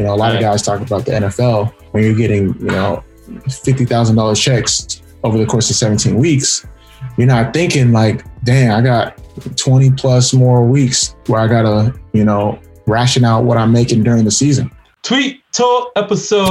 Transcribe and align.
You 0.00 0.06
know, 0.06 0.14
a 0.14 0.16
lot 0.16 0.28
Right. 0.28 0.36
of 0.36 0.40
guys 0.40 0.62
talk 0.62 0.80
about 0.80 1.04
the 1.04 1.12
NFL 1.12 1.74
when 1.90 2.02
you're 2.04 2.14
getting, 2.14 2.54
you 2.58 2.68
know, 2.68 3.04
fifty 3.62 3.84
thousand 3.84 4.16
dollars 4.16 4.40
checks 4.40 5.02
over 5.24 5.36
the 5.36 5.44
course 5.44 5.68
of 5.68 5.76
17 5.76 6.16
weeks. 6.16 6.66
You're 7.18 7.26
not 7.26 7.52
thinking 7.52 7.92
like, 7.92 8.24
damn, 8.42 8.78
I 8.78 8.80
got 8.80 9.20
20 9.58 9.90
plus 9.90 10.32
more 10.32 10.64
weeks 10.66 11.14
where 11.26 11.38
I 11.42 11.48
gotta, 11.48 11.92
you 12.14 12.24
know, 12.24 12.58
ration 12.86 13.26
out 13.26 13.44
what 13.44 13.58
I'm 13.58 13.72
making 13.72 14.02
during 14.02 14.24
the 14.24 14.30
season. 14.30 14.70
Tweet 15.02 15.42
Talk 15.52 15.92
episode. 15.96 16.48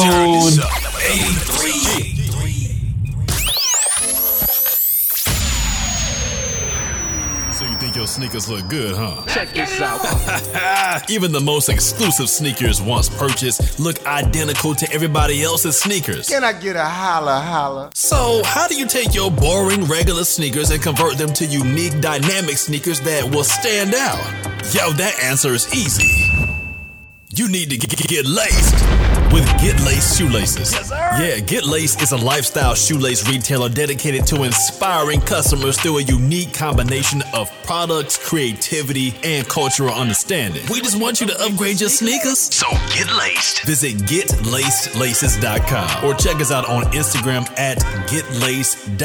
Sneakers 8.20 8.50
look 8.50 8.68
good, 8.68 8.96
huh? 8.98 9.24
Check 9.28 9.54
this 9.54 9.80
out. 9.80 11.10
Even 11.10 11.32
the 11.32 11.40
most 11.40 11.70
exclusive 11.70 12.30
sneakers 12.30 12.82
once 12.82 13.08
purchased 13.08 13.80
look 13.80 14.06
identical 14.06 14.76
to 14.76 14.92
everybody 14.92 15.42
else's 15.42 15.80
sneakers. 15.80 16.28
Can 16.28 16.44
I 16.44 16.52
get 16.52 16.76
a 16.76 16.84
holla 16.84 17.40
holla? 17.40 17.92
So, 17.94 18.42
how 18.44 18.68
do 18.68 18.76
you 18.76 18.88
take 18.88 19.16
your 19.16 19.32
boring 19.32 19.86
regular 19.86 20.26
sneakers 20.26 20.70
and 20.70 20.84
convert 20.84 21.18
them 21.18 21.32
to 21.34 21.46
unique 21.46 22.02
dynamic 22.02 22.58
sneakers 22.58 23.00
that 23.02 23.24
will 23.24 23.46
stand 23.46 23.96
out? 23.96 24.20
Yo, 24.74 24.92
that 24.92 25.18
answer 25.24 25.54
is 25.54 25.74
easy. 25.74 26.59
You 27.32 27.48
need 27.48 27.70
to 27.70 27.78
get, 27.78 27.96
get 28.08 28.26
laced 28.26 28.74
with 29.32 29.46
Get 29.62 29.80
Laced 29.86 30.18
shoelaces. 30.18 30.74
Yeah, 30.92 31.40
Get 31.40 31.64
Laced 31.64 32.02
is 32.02 32.12
a 32.12 32.18
lifestyle 32.18 32.74
shoelace 32.74 33.30
retailer 33.30 33.70
dedicated 33.70 34.26
to 34.28 34.42
inspiring 34.42 35.22
customers 35.22 35.80
through 35.80 36.00
a 36.00 36.02
unique 36.02 36.56
combination 36.56 37.22
of 37.36 37.52
products, 37.62 38.18
creativity, 38.18 39.14
and 39.24 39.48
cultural 39.48 39.94
understanding. 39.94 40.64
We 40.72 40.82
just 40.82 41.00
want 41.00 41.22
you 41.22 41.28
to 41.28 41.40
upgrade 41.40 41.80
your 41.80 41.92
sneakers. 41.92 42.40
So 42.40 42.68
get 42.96 43.14
laced. 43.16 43.64
Visit 43.64 43.98
getlacedlaces.com 43.98 46.06
or 46.06 46.16
check 46.16 46.38
us 46.38 46.52
out 46.52 46.68
on 46.68 46.86
Instagram 46.94 47.48
at 47.60 47.78
getlaced 48.08 48.98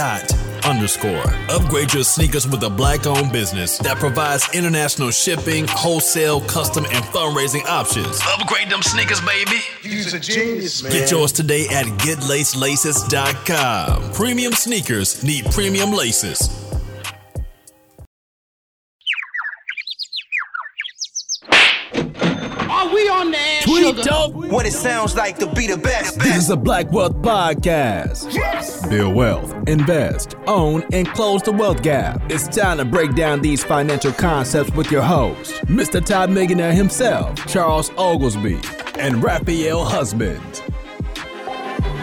underscore. 0.64 1.25
Upgrade 1.50 1.92
your 1.92 2.05
sneakers 2.05 2.48
with 2.48 2.62
a 2.62 2.70
black 2.70 3.06
owned 3.06 3.33
business 3.33 3.78
that 3.78 3.98
provides 3.98 4.48
international 4.55 5.11
shipping, 5.11 5.66
wholesale, 5.69 6.41
custom, 6.42 6.84
and 6.86 7.05
fundraising 7.05 7.64
options. 7.66 8.14
Upgrade 8.23 8.70
them 8.70 8.83
sneakers, 8.83 9.20
baby. 9.20 9.61
You's 9.83 10.15
a 10.15 10.20
genius, 10.20 10.83
man. 10.83 10.93
Get 10.93 11.11
yours 11.11 11.33
today 11.33 11.67
at 11.70 11.87
getlacelaces.com. 11.87 14.12
Premium 14.12 14.53
sneakers 14.53 15.23
need 15.25 15.45
premium 15.47 15.93
laces. 15.93 16.48
Are 22.71 22.93
we 22.93 23.09
on 23.09 23.31
the 23.31 23.39
air, 23.39 23.53
Tweet 23.85 23.97
sugar? 23.97 24.09
Talk. 24.09 24.35
What 24.35 24.65
it 24.67 24.73
sounds 24.73 25.15
like 25.15 25.39
to 25.39 25.47
be 25.53 25.67
the 25.67 25.77
best. 25.77 26.19
This 26.19 26.37
is 26.37 26.51
a 26.51 26.57
Black 26.57 26.91
Wealth 26.91 27.17
Podcast. 27.17 28.89
Build 28.89 29.15
wealth, 29.15 29.55
invest, 29.69 30.37
own, 30.47 30.83
and 30.93 31.07
close 31.09 31.43
the 31.43 31.53
wealth 31.53 31.83
gap. 31.83 32.23
It's 32.31 32.49
time 32.49 32.79
to 32.79 32.87
break 32.87 33.15
down 33.15 33.43
these 33.43 33.62
financial 33.62 34.12
concepts 34.12 34.73
with 34.73 34.91
your 34.91 35.03
host, 35.03 35.53
Mr. 35.67 36.03
Todd 36.05 36.31
Millionaire 36.31 36.73
himself, 36.73 37.35
Charles 37.47 37.91
Oglesby, 37.99 38.59
and 38.99 39.23
Raphael 39.23 39.85
Husband. 39.85 40.41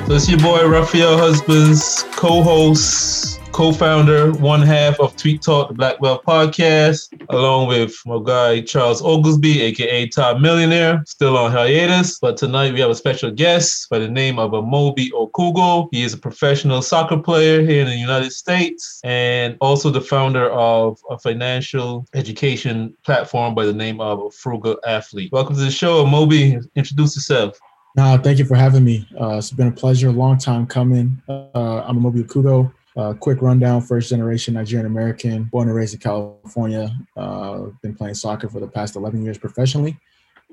So 0.07 0.15
it's 0.15 0.29
your 0.29 0.39
boy 0.39 0.67
Raphael 0.67 1.17
Husbands, 1.17 2.03
co-host, 2.11 3.30
co-founder, 3.51 4.31
one 4.33 4.61
half 4.61 4.99
of 4.99 5.15
Tweet 5.17 5.41
Talk, 5.41 5.67
the 5.67 5.73
Black 5.73 5.99
Wealth 5.99 6.21
Podcast, 6.25 7.09
along 7.29 7.67
with 7.67 7.93
my 8.05 8.19
guy 8.23 8.61
Charles 8.61 9.01
Oglesby, 9.01 9.61
aka 9.61 10.07
Top 10.07 10.39
Millionaire, 10.39 11.03
still 11.05 11.37
on 11.37 11.51
hiatus. 11.51 12.17
But 12.19 12.37
tonight 12.37 12.73
we 12.73 12.79
have 12.79 12.89
a 12.89 12.95
special 12.95 13.29
guest 13.29 13.89
by 13.89 13.99
the 13.99 14.07
name 14.07 14.39
of 14.39 14.51
Amobi 14.51 15.09
Okugo. 15.11 15.89
He 15.91 16.03
is 16.03 16.13
a 16.13 16.17
professional 16.17 16.81
soccer 16.81 17.17
player 17.17 17.61
here 17.61 17.81
in 17.81 17.87
the 17.87 17.95
United 17.95 18.31
States 18.31 19.01
and 19.03 19.57
also 19.59 19.89
the 19.89 20.01
founder 20.01 20.49
of 20.51 20.99
a 21.09 21.19
financial 21.19 22.05
education 22.13 22.95
platform 23.03 23.53
by 23.53 23.65
the 23.65 23.73
name 23.73 23.99
of 23.99 24.19
a 24.21 24.31
Frugal 24.31 24.77
Athlete. 24.87 25.31
Welcome 25.31 25.55
to 25.55 25.61
the 25.61 25.71
show, 25.71 26.05
Amobi. 26.05 26.63
Introduce 26.75 27.15
yourself. 27.17 27.59
No, 27.97 28.17
thank 28.17 28.39
you 28.39 28.45
for 28.45 28.55
having 28.55 28.85
me. 28.85 29.05
Uh, 29.19 29.35
it's 29.35 29.51
been 29.51 29.67
a 29.67 29.71
pleasure, 29.71 30.07
a 30.07 30.13
long 30.13 30.37
time 30.37 30.65
coming. 30.65 31.21
Uh, 31.27 31.83
I'm 31.85 31.99
Amobi 31.99 32.23
Okugo. 32.23 32.71
Uh, 32.97 33.13
quick 33.13 33.41
rundown, 33.41 33.81
first 33.81 34.09
generation 34.09 34.53
Nigerian 34.53 34.85
American, 34.85 35.45
born 35.45 35.67
and 35.67 35.75
raised 35.75 35.93
in 35.93 35.99
California. 35.99 36.93
Uh, 37.15 37.67
been 37.81 37.95
playing 37.95 38.15
soccer 38.15 38.49
for 38.49 38.59
the 38.59 38.67
past 38.67 38.95
11 38.95 39.23
years 39.23 39.37
professionally. 39.37 39.97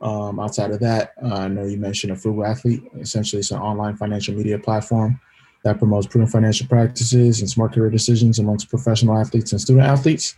Um, 0.00 0.38
outside 0.38 0.70
of 0.70 0.78
that, 0.80 1.14
uh, 1.22 1.34
I 1.34 1.48
know 1.48 1.64
you 1.64 1.76
mentioned 1.76 2.12
a 2.12 2.16
frugal 2.16 2.44
athlete. 2.44 2.82
Essentially, 3.00 3.40
it's 3.40 3.50
an 3.50 3.58
online 3.58 3.96
financial 3.96 4.34
media 4.34 4.58
platform 4.58 5.20
that 5.64 5.78
promotes 5.78 6.06
prudent 6.06 6.30
financial 6.30 6.68
practices 6.68 7.40
and 7.40 7.50
smart 7.50 7.72
career 7.72 7.90
decisions 7.90 8.38
amongst 8.38 8.70
professional 8.70 9.18
athletes 9.18 9.50
and 9.50 9.60
student 9.60 9.86
athletes. 9.86 10.36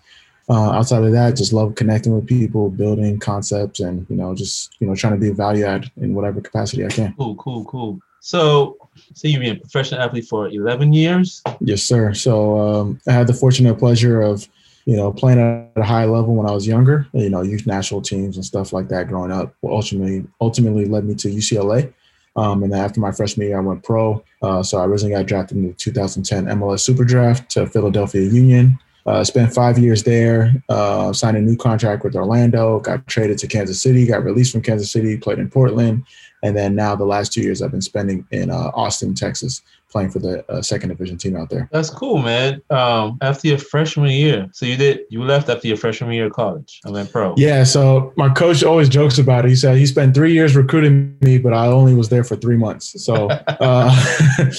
Uh, 0.49 0.71
outside 0.71 1.05
of 1.05 1.13
that, 1.13 1.37
just 1.37 1.53
love 1.53 1.75
connecting 1.75 2.15
with 2.15 2.27
people, 2.27 2.71
building 2.71 3.19
concepts, 3.21 3.81
and 3.81 4.07
you 4.09 4.17
know, 4.17 4.35
just 4.35 4.75
you 4.81 4.87
know, 4.87 4.95
trying 4.95 5.13
to 5.13 5.21
be 5.21 5.29
a 5.29 5.35
value 5.35 5.65
add 5.65 5.91
in 5.99 6.15
whatever 6.15 6.41
capacity 6.41 6.85
I 6.85 6.89
can. 6.89 7.15
Cool, 7.19 7.37
cool, 7.37 7.65
cool. 7.67 8.01
So, 8.21 8.77
so 9.15 9.29
you've 9.29 9.41
been 9.41 9.57
a 9.57 9.61
professional 9.61 10.01
athlete 10.01 10.27
for 10.27 10.49
11 10.49 10.93
years. 10.93 11.43
Yes, 11.61 11.83
sir. 11.83 12.15
So 12.15 12.59
um, 12.59 13.01
I 13.09 13.13
had 13.13 13.27
the 13.27 13.35
fortunate 13.35 13.79
pleasure 13.79 14.21
of, 14.21 14.47
you 14.85 14.97
know, 14.97 15.13
playing 15.13 15.39
at 15.39 15.81
a 15.81 15.85
high 15.85 16.05
level 16.05 16.35
when 16.35 16.47
I 16.47 16.53
was 16.53 16.67
younger. 16.67 17.07
You 17.13 17.31
know, 17.31 17.43
youth 17.43 17.67
national 17.67 18.03
teams 18.03 18.37
and 18.37 18.45
stuff 18.45 18.73
like 18.73 18.89
that 18.89 19.09
growing 19.09 19.33
up. 19.33 19.55
Ultimately, 19.65 20.27
ultimately 20.41 20.85
led 20.85 21.05
me 21.05 21.15
to 21.17 21.29
UCLA. 21.29 21.93
Um, 22.37 22.63
and 22.63 22.73
then 22.73 22.81
after 22.81 23.01
my 23.01 23.13
freshman 23.13 23.49
year, 23.49 23.59
I 23.59 23.61
went 23.61 23.83
pro. 23.83 24.23
Uh, 24.43 24.63
so 24.63 24.79
I 24.79 24.85
originally 24.85 25.15
got 25.15 25.27
drafted 25.27 25.57
in 25.59 25.69
the 25.69 25.73
2010 25.75 26.47
MLS 26.47 26.81
Super 26.81 27.05
Draft 27.05 27.51
to 27.53 27.67
Philadelphia 27.67 28.23
Union. 28.23 28.79
Uh, 29.07 29.25
spent 29.25 29.53
five 29.53 29.79
years 29.79 30.03
there. 30.03 30.53
Uh, 30.69 31.13
signed 31.13 31.37
a 31.37 31.41
new 31.41 31.57
contract 31.57 32.05
with 32.05 32.15
Orlando. 32.15 32.81
Got 32.81 33.07
traded 33.07 33.39
to 33.39 33.47
Kansas 33.47 33.83
City. 33.83 34.07
Got 34.07 34.25
released 34.25 34.53
from 34.53 34.63
Kansas 34.63 34.91
City. 34.91 35.17
Played 35.17 35.39
in 35.39 35.51
Portland. 35.51 36.05
And 36.43 36.57
then 36.57 36.75
now 36.75 36.97
the 36.97 37.05
last 37.05 37.33
two 37.33 37.43
years 37.43 37.61
I've 37.61 37.71
been 37.71 37.83
spending 37.83 38.27
in 38.31 38.51
uh, 38.51 38.71
Austin, 38.75 39.15
Texas, 39.15 39.63
playing 39.91 40.11
for 40.11 40.21
the 40.21 40.49
uh, 40.51 40.63
second 40.63 40.89
division 40.89 41.19
team 41.19 41.37
out 41.37 41.51
there. 41.51 41.69
That's 41.71 41.91
cool, 41.91 42.19
man. 42.19 42.63
Um, 42.71 43.19
after 43.21 43.49
your 43.49 43.59
freshman 43.59 44.11
year, 44.11 44.49
so 44.53 44.65
you 44.65 44.77
did 44.77 45.01
you 45.11 45.23
left 45.23 45.49
after 45.49 45.69
your 45.69 45.77
freshman 45.77 46.13
year 46.13 46.27
of 46.27 46.33
college. 46.33 46.81
I 46.87 46.91
went 46.91 47.13
pro. 47.13 47.35
Yeah, 47.37 47.65
so 47.65 48.13
my 48.17 48.29
coach 48.31 48.63
always 48.63 48.89
jokes 48.89 49.19
about 49.19 49.45
it. 49.45 49.49
He 49.49 49.57
said 49.57 49.77
he 49.77 49.87
spent 49.87 50.15
three 50.15 50.33
years 50.33 50.57
recruiting 50.57 51.17
me, 51.21 51.39
but 51.39 51.53
I 51.53 51.67
only 51.67 51.95
was 51.95 52.09
there 52.09 52.25
for 52.25 52.37
three 52.37 52.57
months. 52.57 53.05
So 53.05 53.29
uh, 53.49 53.95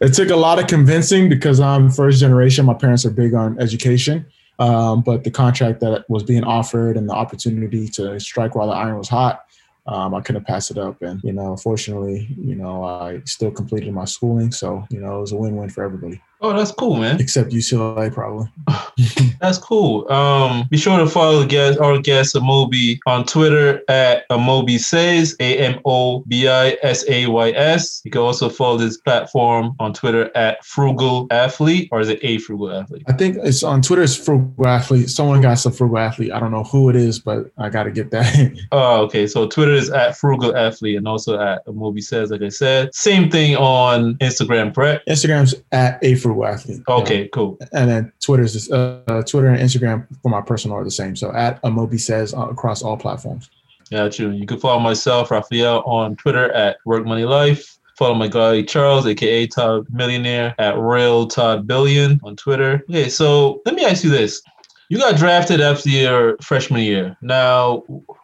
it 0.00 0.14
took 0.14 0.30
a 0.30 0.36
lot 0.36 0.58
of 0.58 0.66
convincing 0.66 1.28
because 1.28 1.60
I'm 1.60 1.90
first 1.90 2.20
generation. 2.20 2.66
My 2.66 2.74
parents 2.74 3.04
are 3.04 3.10
big 3.10 3.34
on 3.34 3.60
education. 3.60 4.26
Um, 4.60 5.02
but 5.02 5.24
the 5.24 5.30
contract 5.30 5.80
that 5.80 6.04
was 6.08 6.24
being 6.24 6.44
offered 6.44 6.96
and 6.96 7.08
the 7.08 7.14
opportunity 7.14 7.88
to 7.90 8.18
strike 8.18 8.54
while 8.54 8.66
the 8.66 8.74
iron 8.74 8.98
was 8.98 9.08
hot, 9.08 9.44
um, 9.86 10.14
I 10.14 10.20
couldn't 10.20 10.46
pass 10.46 10.70
it 10.70 10.78
up. 10.78 11.00
And, 11.00 11.20
you 11.22 11.32
know, 11.32 11.56
fortunately, 11.56 12.34
you 12.36 12.56
know, 12.56 12.84
I 12.84 13.22
still 13.24 13.50
completed 13.50 13.92
my 13.92 14.04
schooling. 14.04 14.50
So, 14.52 14.84
you 14.90 15.00
know, 15.00 15.18
it 15.18 15.20
was 15.20 15.32
a 15.32 15.36
win 15.36 15.56
win 15.56 15.70
for 15.70 15.84
everybody, 15.84 16.20
Oh, 16.40 16.56
that's 16.56 16.72
cool, 16.72 16.96
man. 16.96 17.20
except 17.20 17.50
UCLA, 17.50 18.12
probably. 18.12 18.48
That's 19.40 19.58
cool. 19.58 20.10
Um, 20.10 20.66
be 20.68 20.76
sure 20.76 20.98
to 20.98 21.06
follow 21.06 21.46
guest, 21.46 21.78
our 21.78 21.98
guest 22.00 22.34
Amobi 22.34 22.98
on 23.06 23.24
Twitter 23.24 23.82
at 23.88 24.28
Amobi 24.30 24.78
Says 24.80 25.36
A 25.38 25.58
M 25.58 25.80
O 25.84 26.20
B 26.26 26.48
I 26.48 26.76
S 26.82 27.04
A 27.08 27.26
Y 27.28 27.50
S. 27.50 28.02
You 28.04 28.10
can 28.10 28.20
also 28.20 28.48
follow 28.48 28.78
this 28.78 28.96
platform 28.96 29.76
on 29.78 29.92
Twitter 29.92 30.36
at 30.36 30.64
Frugal 30.64 31.28
Athlete, 31.30 31.88
or 31.92 32.00
is 32.00 32.08
it 32.08 32.18
a 32.22 32.38
Frugal 32.38 32.72
Athlete? 32.72 33.04
I 33.06 33.12
think 33.12 33.36
it's 33.42 33.62
on 33.62 33.80
Twitter. 33.80 34.02
It's 34.02 34.16
frugal 34.16 34.66
athlete. 34.66 35.08
Someone 35.08 35.40
got 35.40 35.54
some 35.54 35.72
frugal 35.72 35.98
athlete. 35.98 36.32
I 36.32 36.40
don't 36.40 36.50
know 36.50 36.64
who 36.64 36.88
it 36.90 36.96
is, 36.96 37.18
but 37.20 37.50
I 37.58 37.68
got 37.70 37.84
to 37.84 37.90
get 37.90 38.10
that. 38.10 38.28
Oh, 38.70 39.02
okay. 39.04 39.26
So 39.26 39.46
Twitter 39.48 39.72
is 39.72 39.88
at 39.90 40.16
Frugal 40.16 40.54
Athlete 40.54 40.96
and 40.96 41.08
also 41.08 41.40
at 41.40 41.64
Amobi 41.66 42.02
Says, 42.02 42.30
like 42.30 42.42
I 42.42 42.48
said. 42.50 42.94
Same 42.94 43.30
thing 43.30 43.56
on 43.56 44.14
Instagram, 44.16 44.74
correct? 44.74 45.08
Instagram's 45.08 45.54
at 45.72 45.98
a 46.02 46.14
frugal 46.16 46.27
Okay, 46.88 47.28
cool. 47.28 47.58
And 47.72 47.90
then 47.90 48.12
Twitter's 48.20 48.52
just, 48.52 48.70
uh, 48.70 49.00
uh, 49.08 49.22
Twitter 49.22 49.48
and 49.48 49.60
Instagram 49.60 50.06
for 50.22 50.28
my 50.28 50.40
personal 50.40 50.76
are 50.76 50.84
the 50.84 50.90
same. 50.90 51.16
So 51.16 51.32
at 51.32 51.62
Amobi 51.62 52.00
says 52.00 52.34
uh, 52.34 52.48
across 52.48 52.82
all 52.82 52.96
platforms. 52.96 53.50
Got 53.90 54.18
you. 54.18 54.30
You 54.30 54.46
can 54.46 54.60
follow 54.60 54.80
myself, 54.80 55.30
Raphael, 55.30 55.82
on 55.86 56.16
Twitter 56.16 56.52
at 56.52 56.76
Work 56.84 57.06
Money 57.06 57.24
Life. 57.24 57.78
Follow 57.96 58.14
my 58.14 58.28
guy 58.28 58.62
Charles, 58.62 59.06
aka 59.06 59.46
Todd 59.46 59.86
Millionaire, 59.90 60.54
at 60.58 60.78
Real 60.78 61.26
Todd 61.26 61.66
Billion 61.66 62.20
on 62.22 62.36
Twitter. 62.36 62.84
Okay, 62.88 63.08
so 63.08 63.62
let 63.64 63.74
me 63.74 63.84
ask 63.84 64.04
you 64.04 64.10
this: 64.10 64.42
You 64.88 64.98
got 64.98 65.16
drafted 65.16 65.60
after 65.60 65.88
your 65.88 66.36
freshman 66.42 66.82
year. 66.82 67.16
Now, 67.22 67.82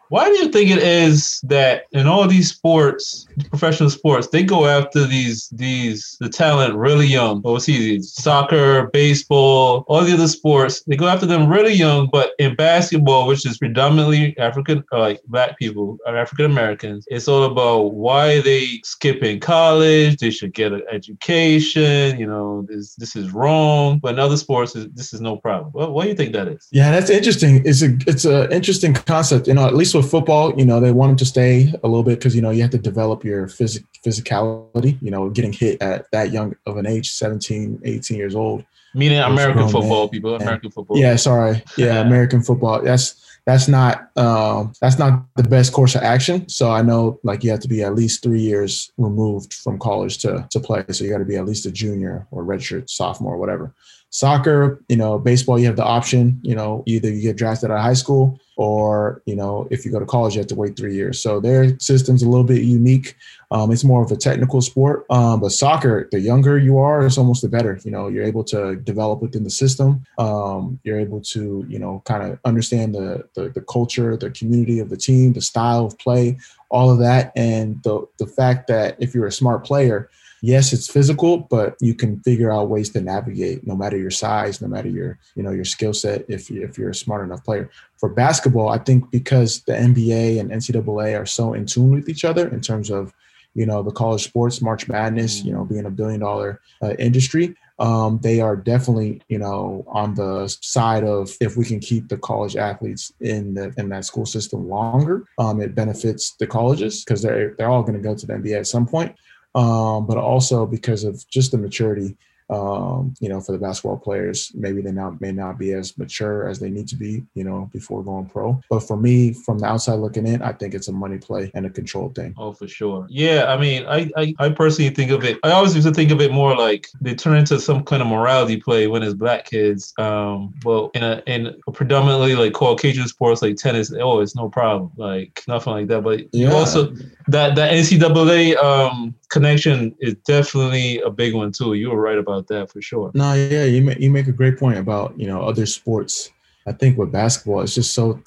Why 0.09 0.25
do 0.25 0.37
you 0.37 0.49
think 0.49 0.69
it 0.69 0.77
is 0.77 1.39
that 1.43 1.85
in 1.91 2.05
all 2.07 2.27
these 2.27 2.51
sports, 2.51 3.27
professional 3.49 3.89
sports, 3.89 4.27
they 4.27 4.43
go 4.43 4.67
after 4.67 5.05
these 5.05 5.49
these 5.49 6.17
the 6.19 6.29
talent 6.29 6.75
really 6.75 7.07
young? 7.07 7.41
Overseas, 7.43 8.13
soccer, 8.13 8.87
baseball, 8.93 9.83
all 9.87 10.03
the 10.03 10.13
other 10.13 10.27
sports, 10.27 10.83
they 10.83 10.95
go 10.95 11.07
after 11.07 11.25
them 11.25 11.49
really 11.49 11.73
young. 11.73 12.07
But 12.11 12.31
in 12.37 12.55
basketball, 12.55 13.27
which 13.27 13.45
is 13.45 13.57
predominantly 13.57 14.37
African, 14.37 14.83
uh, 14.91 14.99
like 14.99 15.21
black 15.27 15.57
people, 15.57 15.97
or 16.05 16.15
African 16.15 16.45
Americans, 16.45 17.05
it's 17.07 17.27
all 17.27 17.43
about 17.43 17.93
why 17.93 18.41
they 18.41 18.79
skipping 18.83 19.39
college. 19.39 20.17
They 20.17 20.31
should 20.31 20.53
get 20.53 20.71
an 20.71 20.83
education. 20.91 22.19
You 22.19 22.27
know, 22.27 22.65
this 22.69 22.95
this 22.95 23.15
is 23.15 23.31
wrong. 23.31 23.99
But 23.99 24.13
in 24.13 24.19
other 24.19 24.37
sports, 24.37 24.73
this 24.73 25.13
is 25.13 25.21
no 25.21 25.37
problem. 25.37 25.71
What, 25.71 25.93
what 25.93 26.03
do 26.03 26.09
you 26.09 26.15
think 26.15 26.33
that 26.33 26.47
is? 26.47 26.67
Yeah, 26.71 26.91
that's 26.91 27.09
interesting. 27.09 27.63
It's 27.65 27.81
a 27.81 27.97
it's 28.05 28.25
a 28.25 28.53
interesting 28.53 28.93
concept. 28.93 29.47
You 29.47 29.55
know, 29.55 29.65
at 29.65 29.73
least 29.73 29.94
with 29.95 30.09
football, 30.09 30.57
you 30.57 30.65
know, 30.65 30.79
they 30.79 30.91
want 30.91 31.11
them 31.11 31.17
to 31.17 31.25
stay 31.25 31.73
a 31.83 31.87
little 31.87 32.03
bit 32.03 32.19
because 32.19 32.35
you 32.35 32.41
know 32.41 32.51
you 32.51 32.61
have 32.61 32.71
to 32.71 32.77
develop 32.77 33.23
your 33.23 33.47
physic 33.47 33.83
physicality. 34.05 35.01
You 35.01 35.11
know, 35.11 35.29
getting 35.29 35.53
hit 35.53 35.81
at 35.81 36.09
that 36.11 36.31
young 36.31 36.55
of 36.65 36.77
an 36.77 36.85
age, 36.85 37.11
17, 37.11 37.81
18 37.83 38.17
years 38.17 38.35
old. 38.35 38.63
Meaning 38.93 39.19
American 39.19 39.67
football, 39.67 40.03
man. 40.03 40.09
people. 40.09 40.35
American 40.35 40.71
football. 40.71 40.97
Yeah, 40.97 41.15
sorry. 41.15 41.63
Yeah, 41.77 41.99
American 42.05 42.41
football. 42.41 42.81
That's 42.81 43.21
that's 43.45 43.67
not 43.67 44.09
um, 44.17 44.73
that's 44.81 44.97
not 44.97 45.25
the 45.35 45.43
best 45.43 45.73
course 45.73 45.95
of 45.95 46.01
action. 46.01 46.47
So 46.49 46.71
I 46.71 46.81
know 46.81 47.19
like 47.23 47.43
you 47.43 47.51
have 47.51 47.59
to 47.61 47.67
be 47.67 47.83
at 47.83 47.95
least 47.95 48.23
three 48.23 48.41
years 48.41 48.91
removed 48.97 49.53
from 49.53 49.79
college 49.79 50.19
to 50.19 50.47
to 50.49 50.59
play. 50.59 50.85
So 50.91 51.03
you 51.03 51.11
got 51.11 51.19
to 51.19 51.25
be 51.25 51.37
at 51.37 51.45
least 51.45 51.65
a 51.65 51.71
junior 51.71 52.27
or 52.31 52.43
redshirt 52.43 52.89
sophomore 52.89 53.35
or 53.35 53.37
whatever. 53.37 53.73
Soccer, 54.09 54.81
you 54.87 54.95
know, 54.95 55.19
baseball, 55.19 55.59
you 55.59 55.65
have 55.65 55.75
the 55.75 55.83
option. 55.83 56.39
You 56.41 56.55
know, 56.55 56.83
either 56.85 57.11
you 57.11 57.21
get 57.21 57.35
drafted 57.35 57.71
out 57.71 57.77
of 57.77 57.83
high 57.83 57.93
school 57.93 58.39
or 58.57 59.21
you 59.25 59.35
know 59.35 59.67
if 59.71 59.85
you 59.85 59.91
go 59.91 59.99
to 59.99 60.05
college 60.05 60.35
you 60.35 60.39
have 60.39 60.47
to 60.47 60.55
wait 60.55 60.77
three 60.77 60.95
years. 60.95 61.21
So 61.21 61.39
their 61.39 61.77
system's 61.79 62.23
a 62.23 62.29
little 62.29 62.43
bit 62.43 62.63
unique. 62.63 63.15
Um, 63.51 63.71
it's 63.71 63.83
more 63.83 64.03
of 64.03 64.11
a 64.11 64.15
technical 64.15 64.61
sport 64.61 65.05
um, 65.09 65.39
but 65.39 65.51
soccer 65.51 66.09
the 66.11 66.19
younger 66.19 66.57
you 66.57 66.77
are 66.77 67.05
it's 67.05 67.17
almost 67.17 67.41
the 67.41 67.49
better. 67.49 67.79
You 67.83 67.91
know 67.91 68.07
you're 68.07 68.23
able 68.23 68.43
to 68.45 68.75
develop 68.77 69.21
within 69.21 69.43
the 69.43 69.49
system. 69.49 70.05
Um, 70.17 70.79
you're 70.83 70.99
able 70.99 71.21
to 71.21 71.65
you 71.67 71.79
know 71.79 72.01
kind 72.05 72.23
of 72.23 72.39
understand 72.45 72.95
the, 72.95 73.27
the, 73.33 73.49
the 73.49 73.61
culture 73.61 74.17
the 74.17 74.31
community 74.31 74.79
of 74.79 74.89
the 74.89 74.97
team 74.97 75.33
the 75.33 75.41
style 75.41 75.85
of 75.85 75.97
play 75.97 76.37
all 76.69 76.91
of 76.91 76.99
that. 76.99 77.31
And 77.35 77.81
the 77.83 78.07
the 78.17 78.27
fact 78.27 78.67
that 78.67 78.95
if 78.99 79.13
you're 79.13 79.27
a 79.27 79.31
smart 79.31 79.65
player 79.65 80.09
yes, 80.45 80.73
it's 80.73 80.87
physical, 80.87 81.39
but 81.39 81.75
you 81.81 81.95
can 81.95 82.19
figure 82.19 82.51
out 82.51 82.69
ways 82.69 82.89
to 82.91 83.01
navigate 83.01 83.65
no 83.65 83.75
matter 83.75 83.97
your 83.97 84.11
size, 84.11 84.61
no 84.61 84.67
matter 84.67 84.87
your, 84.87 85.17
you 85.35 85.41
know, 85.41 85.49
your 85.49 85.65
skill 85.65 85.93
set 85.93 86.23
if 86.27 86.51
if 86.51 86.77
you're 86.77 86.91
a 86.91 86.95
smart 86.95 87.25
enough 87.25 87.43
player. 87.43 87.69
For 87.97 88.09
basketball, 88.09 88.69
I 88.69 88.77
think 88.77 89.09
because 89.09 89.61
the 89.63 89.73
NBA 89.73 90.39
and 90.39 90.51
NCAA 90.51 91.19
are 91.19 91.25
so 91.25 91.53
in 91.53 91.65
tune 91.65 91.91
with 91.91 92.07
each 92.09 92.23
other 92.23 92.47
in 92.49 92.61
terms 92.61 92.91
of, 92.91 93.11
you 93.55 93.65
know, 93.65 93.81
the 93.81 93.91
college 93.91 94.23
sports, 94.23 94.61
March 94.61 94.87
Madness, 94.87 95.43
you 95.43 95.51
know, 95.51 95.65
being 95.65 95.85
a 95.85 95.89
billion 95.89 96.19
dollar 96.19 96.61
uh, 96.83 96.93
industry, 96.99 97.55
um, 97.79 98.19
they 98.21 98.39
are 98.39 98.55
definitely, 98.55 99.21
you 99.27 99.39
know, 99.39 99.83
on 99.87 100.13
the 100.13 100.47
side 100.61 101.03
of 101.03 101.35
if 101.41 101.57
we 101.57 101.65
can 101.65 101.79
keep 101.79 102.07
the 102.07 102.17
college 102.17 102.55
athletes 102.55 103.11
in 103.19 103.55
the 103.55 103.73
in 103.77 103.89
that 103.89 104.05
school 104.05 104.27
system 104.27 104.69
longer, 104.69 105.25
um, 105.39 105.59
it 105.59 105.73
benefits 105.73 106.35
the 106.39 106.45
colleges 106.45 107.03
because 107.03 107.23
they're 107.23 107.55
they're 107.57 107.69
all 107.69 107.81
going 107.81 107.99
to 107.99 108.07
go 108.07 108.13
to 108.13 108.27
the 108.27 108.33
NBA 108.33 108.59
at 108.59 108.67
some 108.67 108.85
point 108.85 109.15
um, 109.55 110.05
but 110.05 110.17
also 110.17 110.65
because 110.65 111.03
of 111.03 111.27
just 111.29 111.51
the 111.51 111.57
maturity 111.57 112.15
um, 112.49 113.13
you 113.19 113.27
know, 113.27 113.41
for 113.41 113.53
the 113.53 113.57
basketball 113.57 113.97
players, 113.97 114.51
maybe 114.53 114.81
they 114.81 114.91
now 114.91 115.17
may 115.19 115.31
not 115.31 115.57
be 115.57 115.73
as 115.73 115.97
mature 115.97 116.47
as 116.47 116.59
they 116.59 116.69
need 116.69 116.87
to 116.89 116.95
be, 116.95 117.23
you 117.33 117.43
know, 117.43 117.69
before 117.73 118.03
going 118.03 118.27
pro. 118.27 118.61
But 118.69 118.81
for 118.81 118.97
me, 118.97 119.33
from 119.33 119.59
the 119.59 119.65
outside 119.65 119.95
looking 119.95 120.27
in, 120.27 120.41
I 120.41 120.51
think 120.51 120.73
it's 120.73 120.87
a 120.87 120.91
money 120.91 121.17
play 121.17 121.51
and 121.55 121.65
a 121.65 121.69
control 121.69 122.09
thing. 122.09 122.35
Oh, 122.37 122.53
for 122.53 122.67
sure. 122.67 123.07
Yeah, 123.09 123.45
I 123.47 123.57
mean, 123.57 123.85
I 123.87 124.11
I, 124.15 124.33
I 124.39 124.49
personally 124.49 124.91
think 124.91 125.11
of 125.11 125.23
it. 125.23 125.39
I 125.43 125.51
always 125.51 125.73
used 125.73 125.87
to 125.87 125.93
think 125.93 126.11
of 126.11 126.21
it 126.21 126.31
more 126.31 126.55
like 126.55 126.87
they 127.01 127.15
turn 127.15 127.37
into 127.37 127.59
some 127.59 127.83
kind 127.83 128.01
of 128.01 128.07
morality 128.07 128.57
play 128.57 128.87
when 128.87 129.01
it's 129.01 129.15
black 129.15 129.45
kids. 129.45 129.93
Um, 129.97 130.53
well, 130.63 130.91
in 130.93 131.03
a 131.03 131.23
in 131.25 131.55
a 131.67 131.71
predominantly 131.71 132.35
like 132.35 132.53
Caucasian 132.53 133.07
sports 133.07 133.41
like 133.41 133.55
tennis, 133.55 133.91
oh, 133.99 134.19
it's 134.19 134.35
no 134.35 134.49
problem, 134.49 134.91
like 134.97 135.43
nothing 135.47 135.73
like 135.73 135.87
that. 135.87 136.03
But 136.03 136.31
yeah. 136.31 136.51
also 136.51 136.93
that 137.27 137.55
that 137.55 137.73
NCAA 137.73 138.55
um 138.57 139.15
connection 139.29 139.95
is 139.99 140.15
definitely 140.25 140.99
a 141.01 141.09
big 141.09 141.33
one 141.33 141.51
too. 141.51 141.73
You 141.73 141.89
were 141.89 142.01
right 142.01 142.17
about 142.17 142.47
that 142.47 142.71
for 142.71 142.81
sure. 142.81 143.11
No, 143.13 143.33
yeah, 143.33 143.65
you 143.65 143.81
make, 143.81 143.99
you 143.99 144.11
make 144.11 144.27
a 144.27 144.31
great 144.31 144.57
point 144.57 144.77
about 144.77 145.17
you 145.19 145.27
know 145.27 145.41
other 145.41 145.65
sports. 145.65 146.31
I 146.67 146.71
think 146.71 146.97
with 146.97 147.11
basketball, 147.11 147.61
it's 147.61 147.75
just 147.75 147.93
so 147.93 148.21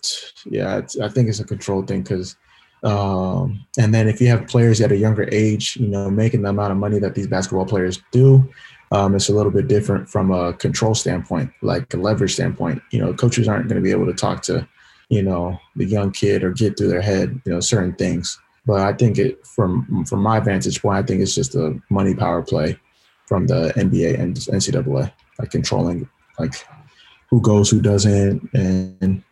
yeah. 0.46 0.80
I 1.02 1.08
think 1.08 1.28
it's 1.28 1.40
a 1.40 1.44
control 1.44 1.82
thing 1.82 2.02
because, 2.02 2.36
um, 2.84 3.64
and 3.78 3.92
then 3.92 4.08
if 4.08 4.20
you 4.20 4.28
have 4.28 4.46
players 4.46 4.80
at 4.80 4.92
a 4.92 4.96
younger 4.96 5.28
age, 5.32 5.76
you 5.76 5.88
know, 5.88 6.10
making 6.10 6.42
the 6.42 6.50
amount 6.50 6.72
of 6.72 6.78
money 6.78 6.98
that 7.00 7.14
these 7.14 7.26
basketball 7.26 7.66
players 7.66 8.00
do, 8.12 8.48
um, 8.92 9.14
it's 9.14 9.28
a 9.28 9.34
little 9.34 9.52
bit 9.52 9.68
different 9.68 10.08
from 10.08 10.30
a 10.30 10.52
control 10.52 10.94
standpoint, 10.94 11.50
like 11.62 11.92
a 11.94 11.96
leverage 11.96 12.34
standpoint. 12.34 12.80
You 12.92 13.00
know, 13.00 13.12
coaches 13.12 13.48
aren't 13.48 13.68
going 13.68 13.76
to 13.76 13.82
be 13.82 13.90
able 13.90 14.06
to 14.06 14.14
talk 14.14 14.42
to, 14.42 14.66
you 15.08 15.22
know, 15.22 15.58
the 15.76 15.84
young 15.84 16.12
kid 16.12 16.44
or 16.44 16.52
get 16.52 16.78
through 16.78 16.88
their 16.88 17.02
head, 17.02 17.40
you 17.44 17.52
know, 17.52 17.60
certain 17.60 17.94
things. 17.94 18.38
But 18.68 18.82
I 18.82 18.92
think 18.92 19.16
it 19.16 19.44
from 19.46 20.04
from 20.04 20.20
my 20.20 20.40
vantage 20.40 20.82
point, 20.82 20.98
I 20.98 21.02
think 21.02 21.22
it's 21.22 21.34
just 21.34 21.54
a 21.54 21.80
money 21.88 22.14
power 22.14 22.42
play 22.42 22.78
from 23.24 23.46
the 23.46 23.72
NBA 23.76 24.20
and 24.20 24.36
NCAA, 24.36 25.10
like 25.38 25.50
controlling 25.50 26.06
like 26.38 26.52
who 27.30 27.40
goes, 27.40 27.70
who 27.70 27.80
doesn't, 27.80 28.46
and 28.52 29.22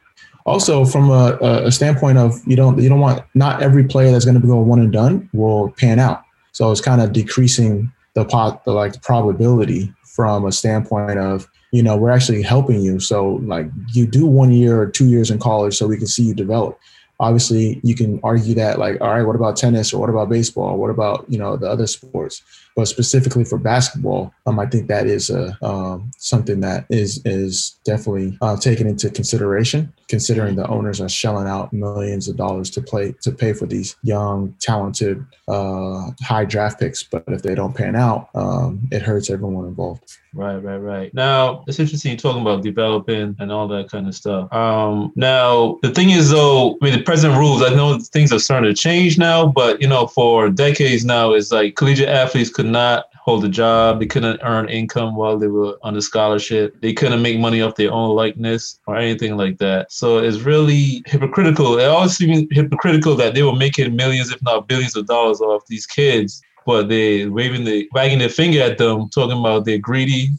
also 0.47 0.87
from 0.87 1.11
a, 1.11 1.37
a 1.43 1.71
standpoint 1.71 2.17
of 2.17 2.41
you 2.47 2.57
don't 2.57 2.79
you 2.79 2.89
don't 2.89 3.01
want 3.01 3.25
not 3.35 3.63
every 3.63 3.85
player 3.85 4.11
that's 4.11 4.25
going 4.25 4.41
to 4.41 4.47
go 4.47 4.57
one 4.57 4.81
and 4.81 4.91
done 4.91 5.29
will 5.35 5.71
pan 5.73 5.99
out. 5.99 6.25
So 6.53 6.73
it's 6.73 6.81
kind 6.81 7.03
of 7.03 7.13
decreasing 7.13 7.93
the 8.15 8.25
pot 8.25 8.65
the 8.65 8.73
like 8.73 9.03
probability 9.03 9.93
from 10.15 10.47
a 10.47 10.53
standpoint 10.53 11.19
of 11.19 11.47
you 11.73 11.83
know 11.83 11.95
we're 11.95 12.11
actually 12.11 12.41
helping 12.41 12.81
you. 12.81 13.01
So 13.01 13.35
like 13.45 13.67
you 13.93 14.07
do 14.07 14.25
one 14.25 14.51
year 14.51 14.81
or 14.81 14.87
two 14.87 15.09
years 15.09 15.31
in 15.31 15.39
college 15.39 15.77
so 15.77 15.87
we 15.87 15.99
can 15.99 16.07
see 16.07 16.23
you 16.23 16.33
develop 16.33 16.81
obviously 17.21 17.81
you 17.83 17.95
can 17.95 18.21
argue 18.23 18.55
that 18.55 18.79
like 18.79 19.01
all 19.01 19.11
right 19.11 19.23
what 19.23 19.37
about 19.37 19.57
tennis 19.57 19.93
or 19.93 20.01
what 20.01 20.11
about 20.11 20.29
baseball? 20.29 20.77
What 20.77 20.91
about 20.91 21.25
you 21.29 21.39
know 21.39 21.57
the 21.57 21.71
other 21.71 21.87
sports? 21.87 22.43
But 22.75 22.87
specifically 22.87 23.45
for 23.45 23.59
basketball 23.59 24.35
um, 24.47 24.59
i 24.59 24.67
think 24.67 24.89
that 24.89 25.07
is 25.07 25.31
a, 25.31 25.57
um, 25.63 26.11
something 26.19 26.61
that 26.61 26.87
is 26.91 27.21
is 27.25 27.79
definitely 27.85 28.37
uh, 28.43 28.57
taken 28.57 28.87
into 28.87 29.11
consideration 29.11 29.93
considering 30.09 30.57
the 30.57 30.67
owners 30.69 31.01
are 31.01 31.09
shelling 31.09 31.47
out 31.47 31.73
millions 31.73 32.29
of 32.29 32.37
dollars 32.37 32.71
to 32.71 32.81
play 32.81 33.13
to 33.21 33.33
pay 33.33 33.53
for 33.53 33.67
these 33.67 33.97
young 34.03 34.55
talented 34.61 35.25
uh, 35.49 36.11
high 36.23 36.45
draft 36.45 36.81
picks 36.81 37.03
but 37.03 37.25
if 37.29 37.43
they 37.43 37.55
don't 37.55 37.75
pan 37.75 37.97
out 37.97 38.29
um, 38.35 38.87
it 38.91 39.03
hurts 39.03 39.31
everyone 39.31 39.67
involved 39.67 40.19
Right, 40.37 40.59
right, 40.59 40.77
right. 40.77 41.15
Now 41.15 41.65
it's 41.67 41.79
interesting 41.79 42.11
you're 42.11 42.19
talking 42.19 42.43
about 42.43 42.63
developing 42.63 43.35
and 43.39 43.51
all 43.51 43.67
that 43.69 43.89
kind 43.89 44.07
of 44.07 44.15
stuff. 44.15 44.53
Um, 44.53 45.11
now 45.17 45.79
the 45.81 45.91
thing 45.91 46.11
is, 46.11 46.31
though, 46.31 46.73
I 46.73 46.85
mean, 46.85 46.93
the 46.93 47.03
present 47.03 47.35
rules. 47.39 47.63
I 47.63 47.75
know 47.75 47.99
things 47.99 48.35
are 48.35 48.39
starting 48.39 48.69
to 48.69 48.79
change 48.79 49.17
now, 49.17 49.47
but 49.47 49.81
you 49.81 49.89
know, 49.89 50.07
for 50.07 50.51
decades 50.51 51.07
now, 51.07 51.33
it's 51.33 51.51
like 51.51 51.75
collegiate 51.77 52.11
athletes 52.11 52.51
could 52.51 52.67
not 52.67 53.07
hold 53.27 53.45
a 53.45 53.49
job. 53.49 53.99
They 54.01 54.07
couldn't 54.07 54.41
earn 54.43 54.69
income 54.69 55.17
while 55.17 55.37
they 55.37 55.49
were 55.49 55.77
on 55.83 55.95
the 55.95 56.01
scholarship. 56.01 56.81
They 56.81 56.93
couldn't 56.93 57.21
make 57.21 57.39
money 57.39 57.61
off 57.61 57.75
their 57.75 57.93
own 57.93 58.15
likeness 58.15 58.79
or 58.87 58.97
anything 58.97 59.37
like 59.37 59.59
that. 59.59 59.93
So 59.93 60.19
it's 60.19 60.39
really 60.39 61.03
hypocritical. 61.07 61.79
It 61.79 61.87
always 61.87 62.17
seems 62.17 62.47
hypocritical 62.53 63.17
that 63.17 63.35
they 63.35 63.43
were 63.43 63.57
making 63.57 63.97
millions, 63.97 64.31
if 64.31 64.41
not 64.43 64.69
billions, 64.69 64.97
of 64.97 65.07
dollars 65.07 65.41
off 65.41 65.67
these 65.67 65.87
kids 65.87 66.41
but 66.65 66.89
they 66.89 67.27
waving 67.27 67.65
the 67.65 67.89
wagging 67.93 68.19
their 68.19 68.29
finger 68.29 68.61
at 68.61 68.77
them, 68.77 69.09
talking 69.11 69.39
about 69.39 69.65
they're 69.65 69.79
greedy, 69.79 70.31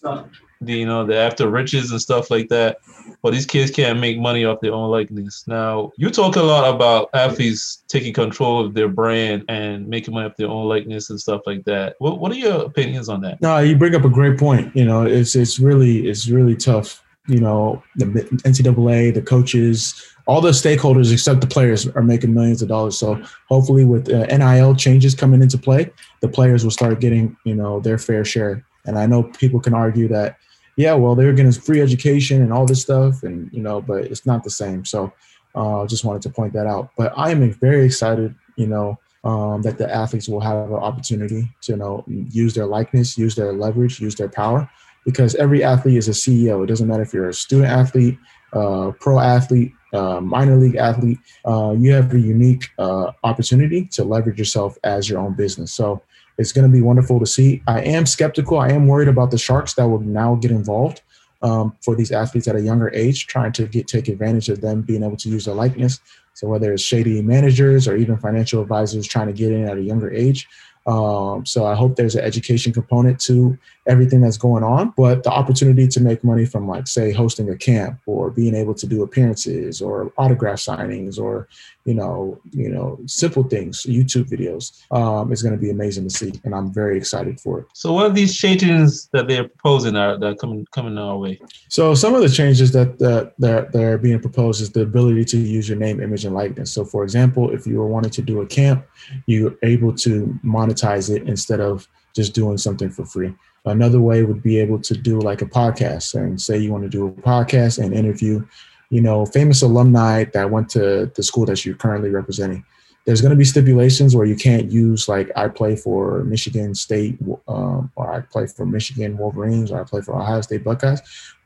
the, 0.61 0.73
you 0.73 0.85
know, 0.85 1.05
they're 1.05 1.25
after 1.25 1.49
riches 1.49 1.91
and 1.91 2.01
stuff 2.01 2.31
like 2.31 2.49
that. 2.49 2.77
But 3.21 3.31
these 3.31 3.45
kids 3.45 3.71
can't 3.71 3.99
make 3.99 4.19
money 4.19 4.45
off 4.45 4.59
their 4.61 4.73
own 4.73 4.89
likeness. 4.89 5.43
Now, 5.47 5.91
you 5.97 6.09
talk 6.09 6.35
a 6.35 6.41
lot 6.41 6.73
about 6.73 7.09
athletes 7.13 7.83
taking 7.87 8.13
control 8.13 8.65
of 8.65 8.73
their 8.73 8.87
brand 8.87 9.45
and 9.49 9.87
making 9.87 10.13
money 10.13 10.27
off 10.27 10.37
their 10.37 10.49
own 10.49 10.67
likeness 10.67 11.09
and 11.09 11.19
stuff 11.19 11.41
like 11.45 11.63
that. 11.65 11.95
What 11.99 12.19
What 12.19 12.31
are 12.31 12.35
your 12.35 12.65
opinions 12.65 13.09
on 13.09 13.21
that? 13.21 13.41
No, 13.41 13.57
you 13.59 13.75
bring 13.75 13.95
up 13.95 14.05
a 14.05 14.09
great 14.09 14.37
point. 14.37 14.75
You 14.75 14.85
know, 14.85 15.05
it's 15.05 15.35
it's 15.35 15.59
really 15.59 16.07
it's 16.07 16.27
really 16.27 16.55
tough. 16.55 17.03
You 17.27 17.41
know, 17.41 17.83
the 17.97 18.05
NCAA, 18.05 19.13
the 19.13 19.21
coaches, 19.21 20.01
all 20.27 20.41
the 20.41 20.51
stakeholders 20.51 21.11
except 21.11 21.41
the 21.41 21.47
players 21.47 21.87
are 21.87 22.03
making 22.03 22.33
millions 22.33 22.61
of 22.61 22.67
dollars. 22.67 22.97
So 22.97 23.21
hopefully, 23.49 23.85
with 23.85 24.11
uh, 24.11 24.25
NIL 24.25 24.75
changes 24.75 25.15
coming 25.15 25.41
into 25.41 25.57
play, 25.57 25.91
the 26.21 26.27
players 26.27 26.63
will 26.63 26.71
start 26.71 26.99
getting 26.99 27.35
you 27.45 27.55
know 27.55 27.79
their 27.79 27.97
fair 27.97 28.23
share. 28.23 28.65
And 28.85 28.97
I 28.97 29.05
know 29.05 29.23
people 29.23 29.59
can 29.59 29.73
argue 29.73 30.07
that, 30.09 30.37
yeah, 30.77 30.93
well, 30.93 31.15
they're 31.15 31.33
getting 31.33 31.51
free 31.51 31.81
education 31.81 32.41
and 32.41 32.53
all 32.53 32.65
this 32.65 32.81
stuff, 32.81 33.23
and 33.23 33.51
you 33.51 33.61
know, 33.61 33.81
but 33.81 34.05
it's 34.05 34.25
not 34.25 34.43
the 34.43 34.49
same. 34.49 34.85
So 34.85 35.11
uh, 35.55 35.85
just 35.87 36.05
wanted 36.05 36.21
to 36.21 36.29
point 36.29 36.53
that 36.53 36.67
out. 36.67 36.91
But 36.95 37.11
I 37.17 37.31
am 37.31 37.51
very 37.53 37.85
excited, 37.85 38.33
you 38.55 38.67
know, 38.67 38.99
um, 39.23 39.63
that 39.63 39.79
the 39.79 39.93
athletes 39.93 40.29
will 40.29 40.39
have 40.39 40.69
an 40.69 40.75
opportunity 40.75 41.49
to 41.63 41.73
you 41.73 41.77
know 41.77 42.05
use 42.07 42.53
their 42.53 42.67
likeness, 42.67 43.17
use 43.17 43.35
their 43.35 43.51
leverage, 43.53 43.99
use 43.99 44.15
their 44.15 44.29
power, 44.29 44.69
because 45.03 45.35
every 45.35 45.63
athlete 45.63 45.97
is 45.97 46.07
a 46.07 46.11
CEO. 46.11 46.63
It 46.63 46.67
doesn't 46.67 46.87
matter 46.87 47.03
if 47.03 47.13
you're 47.13 47.29
a 47.29 47.33
student 47.33 47.69
athlete, 47.69 48.17
uh, 48.53 48.91
pro 48.99 49.19
athlete, 49.19 49.73
uh, 49.93 50.19
minor 50.21 50.57
league 50.57 50.75
athlete, 50.75 51.19
uh, 51.45 51.73
you 51.77 51.91
have 51.93 52.13
a 52.13 52.19
unique 52.19 52.69
uh, 52.77 53.11
opportunity 53.23 53.85
to 53.85 54.03
leverage 54.03 54.37
yourself 54.37 54.77
as 54.83 55.09
your 55.09 55.19
own 55.19 55.33
business. 55.33 55.73
So 55.73 56.01
it's 56.37 56.51
going 56.51 56.69
to 56.69 56.73
be 56.73 56.81
wonderful 56.81 57.19
to 57.19 57.25
see. 57.25 57.61
I 57.67 57.81
am 57.81 58.05
skeptical. 58.05 58.59
I 58.59 58.69
am 58.69 58.87
worried 58.87 59.07
about 59.07 59.31
the 59.31 59.37
sharks 59.37 59.73
that 59.75 59.87
will 59.87 59.99
now 59.99 60.35
get 60.35 60.51
involved 60.51 61.01
um, 61.41 61.75
for 61.81 61.95
these 61.95 62.11
athletes 62.11 62.47
at 62.47 62.55
a 62.55 62.61
younger 62.61 62.93
age, 62.93 63.27
trying 63.27 63.51
to 63.53 63.67
get 63.67 63.87
take 63.87 64.07
advantage 64.07 64.49
of 64.49 64.61
them 64.61 64.81
being 64.81 65.03
able 65.03 65.17
to 65.17 65.29
use 65.29 65.45
their 65.45 65.55
likeness. 65.55 65.99
So 66.33 66.47
whether 66.47 66.71
it's 66.71 66.83
shady 66.83 67.21
managers 67.21 67.87
or 67.87 67.95
even 67.95 68.17
financial 68.17 68.61
advisors 68.61 69.07
trying 69.07 69.27
to 69.27 69.33
get 69.33 69.51
in 69.51 69.67
at 69.67 69.77
a 69.77 69.81
younger 69.81 70.11
age, 70.11 70.47
um, 70.85 71.45
so 71.45 71.65
I 71.65 71.75
hope 71.75 71.95
there's 71.95 72.15
an 72.15 72.23
education 72.23 72.71
component 72.71 73.19
to 73.21 73.57
everything 73.87 74.21
that's 74.21 74.37
going 74.37 74.63
on, 74.63 74.93
but 74.97 75.23
the 75.23 75.31
opportunity 75.31 75.87
to 75.87 75.99
make 75.99 76.23
money 76.23 76.45
from 76.45 76.67
like 76.67 76.87
say 76.87 77.11
hosting 77.11 77.49
a 77.49 77.57
camp 77.57 77.99
or 78.05 78.29
being 78.29 78.55
able 78.55 78.73
to 78.75 78.87
do 78.87 79.03
appearances 79.03 79.81
or 79.81 80.11
autograph 80.17 80.59
signings 80.59 81.19
or 81.19 81.47
you 81.85 81.93
know 81.93 82.39
you 82.51 82.69
know 82.69 82.99
simple 83.05 83.43
things, 83.43 83.83
YouTube 83.83 84.29
videos 84.29 84.83
um, 84.91 85.31
is 85.31 85.41
going 85.41 85.55
to 85.55 85.61
be 85.61 85.69
amazing 85.69 86.03
to 86.03 86.09
see, 86.09 86.33
and 86.43 86.53
I'm 86.53 86.71
very 86.73 86.97
excited 86.97 87.39
for 87.39 87.61
it. 87.61 87.67
So 87.73 87.93
what 87.93 88.05
are 88.05 88.13
these 88.13 88.35
changes 88.35 89.09
that 89.13 89.27
they're 89.27 89.47
proposing 89.47 89.95
are 89.95 90.17
that 90.17 90.27
are 90.27 90.35
coming 90.35 90.65
coming 90.71 90.97
our 90.97 91.17
way? 91.17 91.39
So 91.69 91.95
some 91.95 92.13
of 92.13 92.21
the 92.21 92.29
changes 92.29 92.71
that 92.73 92.99
that 92.99 93.33
that, 93.39 93.71
that 93.71 93.83
are 93.83 93.97
being 93.97 94.19
proposed 94.19 94.61
is 94.61 94.71
the 94.71 94.81
ability 94.81 95.25
to 95.25 95.37
use 95.37 95.69
your 95.69 95.77
name, 95.77 96.01
image, 96.01 96.25
and 96.25 96.35
likeness. 96.35 96.71
So 96.71 96.83
for 96.85 97.03
example, 97.03 97.51
if 97.51 97.65
you 97.65 97.77
were 97.77 97.87
wanting 97.87 98.11
to 98.11 98.21
do 98.21 98.41
a 98.41 98.45
camp, 98.45 98.85
you're 99.25 99.55
able 99.63 99.93
to 99.95 100.37
monetize 100.43 101.13
it 101.15 101.27
instead 101.27 101.59
of 101.59 101.87
just 102.17 102.33
doing 102.33 102.57
something 102.57 102.89
for 102.89 103.05
free. 103.05 103.33
Another 103.67 103.99
way 103.99 104.23
would 104.23 104.41
be 104.41 104.59
able 104.59 104.79
to 104.79 104.93
do 104.95 105.19
like 105.19 105.41
a 105.41 105.45
podcast 105.45 106.15
and 106.15 106.39
say 106.39 106.57
you 106.57 106.71
want 106.71 106.83
to 106.83 106.89
do 106.89 107.07
a 107.07 107.11
podcast 107.11 107.83
and 107.83 107.93
interview, 107.93 108.45
you 108.89 109.01
know, 109.01 109.25
famous 109.25 109.61
alumni 109.61 110.23
that 110.33 110.49
went 110.49 110.69
to 110.69 111.11
the 111.15 111.23
school 111.23 111.45
that 111.45 111.65
you're 111.65 111.75
currently 111.75 112.09
representing. 112.09 112.63
There's 113.05 113.21
going 113.21 113.31
to 113.31 113.37
be 113.37 113.45
stipulations 113.45 114.15
where 114.15 114.25
you 114.25 114.35
can't 114.35 114.69
use 114.69 115.07
like 115.07 115.31
I 115.35 115.47
play 115.47 115.75
for 115.75 116.23
Michigan 116.23 116.75
State 116.75 117.17
um, 117.47 117.91
or 117.95 118.13
I 118.13 118.21
play 118.21 118.47
for 118.47 118.65
Michigan 118.65 119.17
Wolverines 119.17 119.71
or 119.71 119.79
I 119.79 119.83
play 119.83 120.01
for 120.01 120.19
Ohio 120.19 120.41
State 120.41 120.63
Buckeyes, 120.63 121.01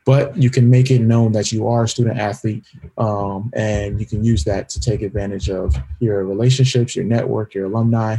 but 0.06 0.36
you 0.36 0.50
can 0.50 0.70
make 0.70 0.90
it 0.90 1.01
known 1.01 1.32
that 1.34 1.51
you 1.51 1.68
are 1.68 1.84
a 1.84 1.88
student 1.88 2.20
athlete 2.20 2.66
um, 2.98 3.51
and 3.56 4.00
you 4.00 4.06
can 4.06 4.24
use 4.24 4.44
that 4.46 4.70
to 4.70 4.80
take 4.80 5.01
advantage 5.04 5.50
of 5.50 5.75
your 6.00 6.25
relationships, 6.25 6.96
your 6.96 7.06
network, 7.06 7.54
your 7.54 7.66
alumni, 7.66 8.18